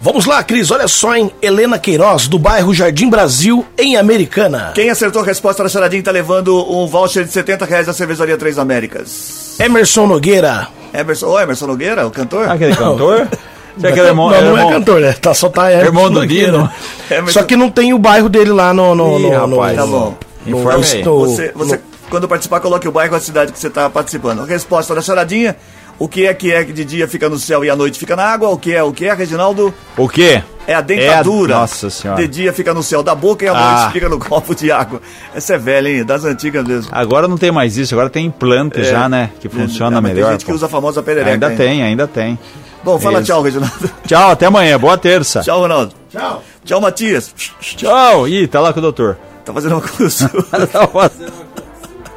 Vamos 0.00 0.26
lá, 0.26 0.42
Cris, 0.44 0.70
olha 0.70 0.86
só, 0.86 1.16
hein? 1.16 1.30
Helena 1.42 1.76
Queiroz, 1.78 2.28
do 2.28 2.38
bairro 2.38 2.72
Jardim 2.72 3.10
Brasil, 3.10 3.66
em 3.76 3.96
Americana. 3.96 4.70
Quem 4.74 4.90
acertou 4.90 5.22
a 5.22 5.24
resposta 5.24 5.62
da 5.64 5.68
charadinha 5.68 6.02
tá 6.02 6.12
levando 6.12 6.54
um 6.72 6.86
voucher 6.86 7.24
de 7.24 7.32
70 7.32 7.64
reais 7.64 7.86
da 7.86 7.92
cervejaria 7.92 8.36
Três 8.36 8.58
Américas. 8.58 9.56
Emerson 9.58 10.06
Nogueira. 10.06 10.68
Emerson, 10.94 11.26
ô 11.26 11.40
Emerson 11.40 11.66
Nogueira, 11.66 12.06
o 12.06 12.10
cantor? 12.10 12.48
Aquele 12.48 12.74
cantor? 12.76 13.28
É 13.80 13.86
aquele 13.90 14.02
não, 14.02 14.08
irmão, 14.08 14.30
não, 14.32 14.40
não 14.40 14.56
irmão- 14.56 14.70
é 14.70 14.72
cantor, 14.74 15.00
né? 15.00 15.12
Tá, 15.12 15.32
só 15.32 15.48
tá 15.48 15.70
Emerson 15.70 15.86
Irmão 15.86 16.10
do 16.10 16.20
Nogueira. 16.20 16.50
Dino. 16.50 16.70
Emerson- 17.08 17.38
Só 17.40 17.46
que 17.46 17.54
não 17.54 17.70
tem 17.70 17.94
o 17.94 17.98
bairro 17.98 18.28
dele 18.28 18.50
lá 18.50 18.74
no... 18.74 18.92
no, 18.92 19.20
Ih, 19.20 19.22
no, 19.30 19.46
no- 19.46 19.56
rapaz. 19.60 19.76
Tá 19.76 19.86
bom. 19.86 20.16
no- 20.44 20.58
Informe 20.58 20.84
aí. 20.84 21.04
no- 21.04 21.20
Você, 21.20 21.52
você 21.54 21.80
quando 22.10 22.26
participar, 22.26 22.58
coloque 22.58 22.88
o 22.88 22.90
bairro 22.90 23.14
e 23.14 23.16
a 23.16 23.20
cidade 23.20 23.52
que 23.52 23.58
você 23.58 23.68
está 23.68 23.88
participando. 23.88 24.42
Resposta 24.44 24.96
da 24.96 25.00
charadinha. 25.00 25.54
O 25.98 26.06
que 26.08 26.26
é 26.26 26.32
que 26.34 26.52
é 26.52 26.64
que 26.64 26.72
de 26.72 26.84
dia 26.84 27.08
fica 27.08 27.28
no 27.28 27.38
céu 27.38 27.64
e 27.64 27.70
à 27.70 27.74
noite 27.74 27.98
fica 27.98 28.14
na 28.14 28.22
água? 28.24 28.48
O 28.50 28.56
que 28.58 28.72
é 28.72 28.82
o 28.82 28.92
que 28.92 29.04
é, 29.06 29.12
Reginaldo? 29.14 29.74
O 29.96 30.08
quê? 30.08 30.42
É 30.66 30.74
a 30.74 30.80
dentadura. 30.80 31.54
Nossa 31.56 31.90
senhora. 31.90 32.20
De 32.20 32.28
dia 32.28 32.52
fica 32.52 32.72
no 32.72 32.82
céu 32.82 33.02
da 33.02 33.14
boca 33.14 33.44
e 33.44 33.48
à 33.48 33.52
Ah. 33.52 33.80
noite 33.80 33.92
fica 33.94 34.08
no 34.08 34.18
copo 34.20 34.54
de 34.54 34.70
água. 34.70 35.00
Essa 35.34 35.54
é 35.54 35.58
velha, 35.58 35.88
hein? 35.88 36.04
Das 36.04 36.24
antigas 36.24 36.64
mesmo. 36.64 36.90
Agora 36.94 37.26
não 37.26 37.36
tem 37.36 37.50
mais 37.50 37.76
isso, 37.76 37.94
agora 37.94 38.08
tem 38.10 38.26
implante 38.26 38.84
já, 38.84 39.08
né? 39.08 39.30
Que 39.40 39.48
funciona 39.48 39.96
É, 39.96 40.00
mas 40.00 40.12
melhor. 40.12 40.26
Tem 40.26 40.32
gente 40.34 40.44
que 40.44 40.50
pô. 40.52 40.56
usa 40.56 40.66
a 40.66 40.68
famosa 40.68 41.02
perereca. 41.02 41.32
Ainda 41.32 41.50
hein? 41.50 41.56
tem, 41.56 41.82
ainda 41.82 42.06
tem. 42.06 42.38
Bom, 42.84 42.96
fala 42.98 43.18
Isso. 43.18 43.26
tchau, 43.26 43.42
Reginaldo. 43.42 43.90
Tchau, 44.06 44.30
até 44.30 44.46
amanhã. 44.46 44.78
Boa 44.78 44.96
terça. 44.96 45.40
Tchau, 45.40 45.58
Ronaldo. 45.60 45.92
Tchau. 46.12 46.44
Tchau, 46.64 46.80
Matias. 46.80 47.34
Tchau. 47.60 48.28
Ih, 48.28 48.46
tá 48.46 48.60
lá 48.60 48.72
com 48.72 48.78
o 48.78 48.82
doutor. 48.82 49.18
Tá 49.44 49.52
fazendo 49.52 49.72
uma 49.72 49.80
cruz. 49.80 50.20
Tá 50.72 50.86
fazendo- 50.86 51.32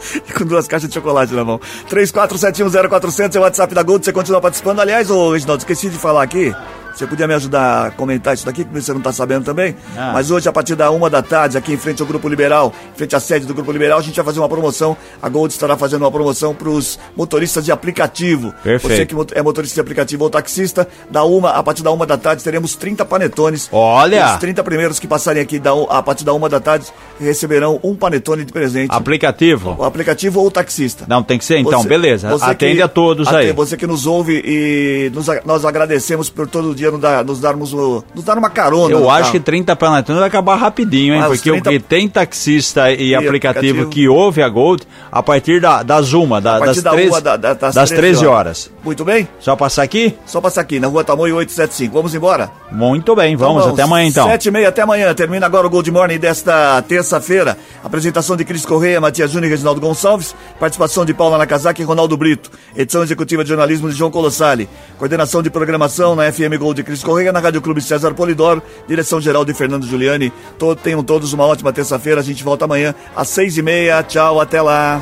com 0.38 0.46
duas 0.46 0.68
caixas 0.68 0.90
de 0.90 0.96
chocolate 0.96 1.34
na 1.34 1.44
mão. 1.44 1.60
34710400 1.90 3.36
é 3.36 3.40
o 3.40 3.42
WhatsApp 3.42 3.74
da 3.74 3.84
Gold, 3.84 4.06
você 4.06 4.14
continua 4.14 4.42
participando. 4.42 4.80
Aliás, 4.80 5.10
ô 5.10 5.32
Reginaldo, 5.32 5.62
esqueci 5.62 5.90
de 5.90 5.98
falar 5.98 6.24
aqui. 6.24 6.54
Você 6.94 7.08
podia 7.08 7.28
me 7.28 7.34
ajudar 7.34 7.88
a 7.88 7.92
comentar 7.92 8.34
isso 8.34 8.46
daqui, 8.46 8.64
que 8.64 8.82
você 8.82 8.94
não 8.94 9.02
tá 9.02 9.12
sabendo 9.12 9.44
também. 9.46 9.76
Ah. 9.98 10.12
Mas 10.14 10.32
hoje, 10.32 10.48
a 10.48 10.52
partir 10.52 10.76
da 10.76 10.92
uma 10.92 11.10
da 11.10 11.22
tarde, 11.22 11.58
aqui 11.58 11.74
em 11.74 11.78
frente 11.78 12.02
ao 12.02 12.08
Grupo 12.08 12.28
Liberal, 12.28 12.74
em 12.94 12.98
frente 12.98 13.16
à 13.16 13.20
sede 13.20 13.46
do 13.46 13.54
Grupo 13.54 13.72
Liberal, 13.72 14.00
a 14.00 14.02
gente 14.02 14.16
vai 14.16 14.26
fazer 14.26 14.40
uma 14.40 14.50
promoção. 14.50 14.96
A 15.22 15.30
Gold 15.30 15.54
estará 15.54 15.78
fazendo 15.78 16.02
uma 16.04 16.12
promoção 16.12 16.54
para 16.54 16.70
os 16.70 17.00
motoristas 17.16 17.66
de 17.66 17.72
aplicativo. 17.72 18.54
Perfeito. 18.64 19.16
Você 19.16 19.28
que 19.32 19.38
é 19.38 19.42
motorista 19.42 19.76
de 19.76 19.82
aplicativo 19.82 20.24
ou 20.24 20.30
taxista, 20.30 20.88
da 21.10 21.24
uma, 21.24 21.52
a 21.52 21.64
partir 21.64 21.84
da 21.84 21.92
uma 21.92 22.06
da 22.06 22.18
tarde 22.18 22.44
teremos 22.44 22.76
30 22.76 23.06
panetones. 23.06 23.70
Olha! 23.72 24.34
Os 24.34 24.40
30 24.40 24.64
primeiros 24.64 25.00
que 25.00 25.08
passarem 25.08 25.42
aqui 25.42 25.60
da, 25.60 25.72
a 25.90 26.02
partir 26.02 26.24
da 26.24 26.34
uma 26.34 26.50
da 26.50 26.60
tarde 26.60 26.88
receberão 27.20 27.80
um 27.84 27.96
panetone 27.96 28.44
de 28.44 28.52
presente. 28.52 28.90
Aplicativo. 28.92 29.76
O 29.78 29.84
aplicativo 29.84 30.40
ou 30.40 30.48
o 30.48 30.52
taxista. 30.52 31.06
Não, 31.08 31.22
tem 31.22 31.38
que 31.38 31.46
ser 31.46 31.58
então, 31.58 31.82
Você- 31.82 31.88
beleza. 31.90 32.30
você 32.30 32.46
Atende 32.46 32.78
que- 32.78 32.82
a 32.82 32.88
todos 32.88 33.28
aí. 33.28 33.52
Você 33.54 33.78
que 33.78 33.86
nos 33.88 34.06
ouve 34.06 34.42
e 34.46 35.12
nos 35.14 35.28
nós 35.46 35.66
agradecemos 35.66 36.30
por 36.30 36.48
todo 36.48 36.74
dia 36.74 36.81
nos, 36.90 37.00
dar, 37.02 37.24
nos 37.26 37.40
darmos 37.40 37.74
o, 37.74 38.04
nos 38.16 38.24
dar 38.24 38.38
uma 38.38 38.50
carona. 38.50 38.94
Eu 38.94 39.10
acho 39.10 39.24
carro. 39.24 39.32
que 39.34 39.40
30 39.42 39.76
panetones 39.76 40.20
vai 40.20 40.28
acabar 40.30 40.56
rapidinho, 40.56 41.14
hein? 41.14 41.22
Os 41.24 41.28
Porque 41.38 41.52
30 41.52 41.70
o 41.70 41.74
que 41.74 41.80
tem 41.80 42.08
taxista 42.08 42.92
e, 42.92 43.14
aplicativo, 43.14 43.82
aplicativo. 43.82 43.90
que 43.90 44.08
ouve 44.08 44.42
a 44.42 44.48
Gold 44.50 44.84
a 45.12 45.22
partir 45.22 45.60
da, 45.62 45.84
das 45.84 46.14
uma, 46.14 46.40
da, 46.40 46.58
das, 46.60 46.82
da 46.82 46.92
13, 46.92 47.10
uma 47.10 47.22
da- 47.22 47.38
da- 47.38 47.54
das 47.54 47.76
das 47.76 47.90
13 47.90 48.02
13 48.02 48.26
horas. 48.26 48.72
Muito 48.84 49.04
bem? 49.04 49.28
Só 49.40 49.56
passar 49.56 49.84
aqui? 49.84 50.16
Só 50.26 50.40
passar 50.40 50.62
aqui, 50.62 50.80
na 50.80 50.88
rua 50.88 51.04
Tamoio 51.04 51.36
875. 51.36 51.94
Vamos 51.94 52.16
embora? 52.16 52.50
Muito 52.72 53.14
bem, 53.16 53.36
vamos. 53.36 53.64
Então 53.64 53.74
até 53.74 53.82
amanhã 53.84 54.08
então. 54.08 54.28
Sete 54.28 54.46
e 54.48 54.52
meia, 54.52 54.70
até 54.70 54.82
amanhã. 54.82 55.14
Termina 55.14 55.46
agora 55.46 55.68
o 55.68 55.70
Gold 55.70 55.92
Morning 55.92 56.18
desta 56.18 56.82
terça-feira. 56.88 57.58
Apresentação 57.84 58.38
de 58.38 58.46
Cris 58.46 58.66
Correia, 58.66 59.02
Matias 59.02 59.32
Júnior 59.32 59.48
e 59.48 59.52
Reginaldo 59.52 59.82
Gonçalves. 59.82 60.34
Participação 60.60 61.04
de 61.04 61.14
Paula 61.14 61.38
Nakazaki 61.38 61.82
e 61.82 61.86
Ronaldo 61.86 62.16
Brito. 62.16 62.50
Edição 62.76 63.04
executiva 63.04 63.44
de 63.44 63.50
jornalismo 63.50 63.90
de 63.90 63.96
João 63.96 64.12
Colossali. 64.12 64.70
Coordenação 64.98 65.42
de 65.42 65.50
programação 65.50 66.16
na 66.16 66.32
FM 66.32 66.58
Gold 66.60 66.71
de 66.74 66.84
Cris 66.84 67.04
Correia, 67.04 67.32
na 67.32 67.40
Rádio 67.40 67.62
Clube 67.62 67.82
César 67.82 68.14
Polidoro. 68.14 68.62
Direção 68.88 69.20
geral 69.22 69.44
de 69.46 69.54
Fernando 69.54 69.86
Giuliani. 69.86 70.32
To- 70.58 70.76
tenham 70.76 71.04
todos 71.04 71.34
uma 71.34 71.46
ótima 71.46 71.72
terça-feira. 71.74 72.22
A 72.22 72.24
gente 72.24 72.44
volta 72.44 72.66
amanhã 72.66 72.94
às 73.16 73.30
seis 73.30 73.58
e 73.58 73.62
meia. 73.62 74.02
Tchau, 74.04 74.40
até 74.40 74.62
lá. 74.62 75.02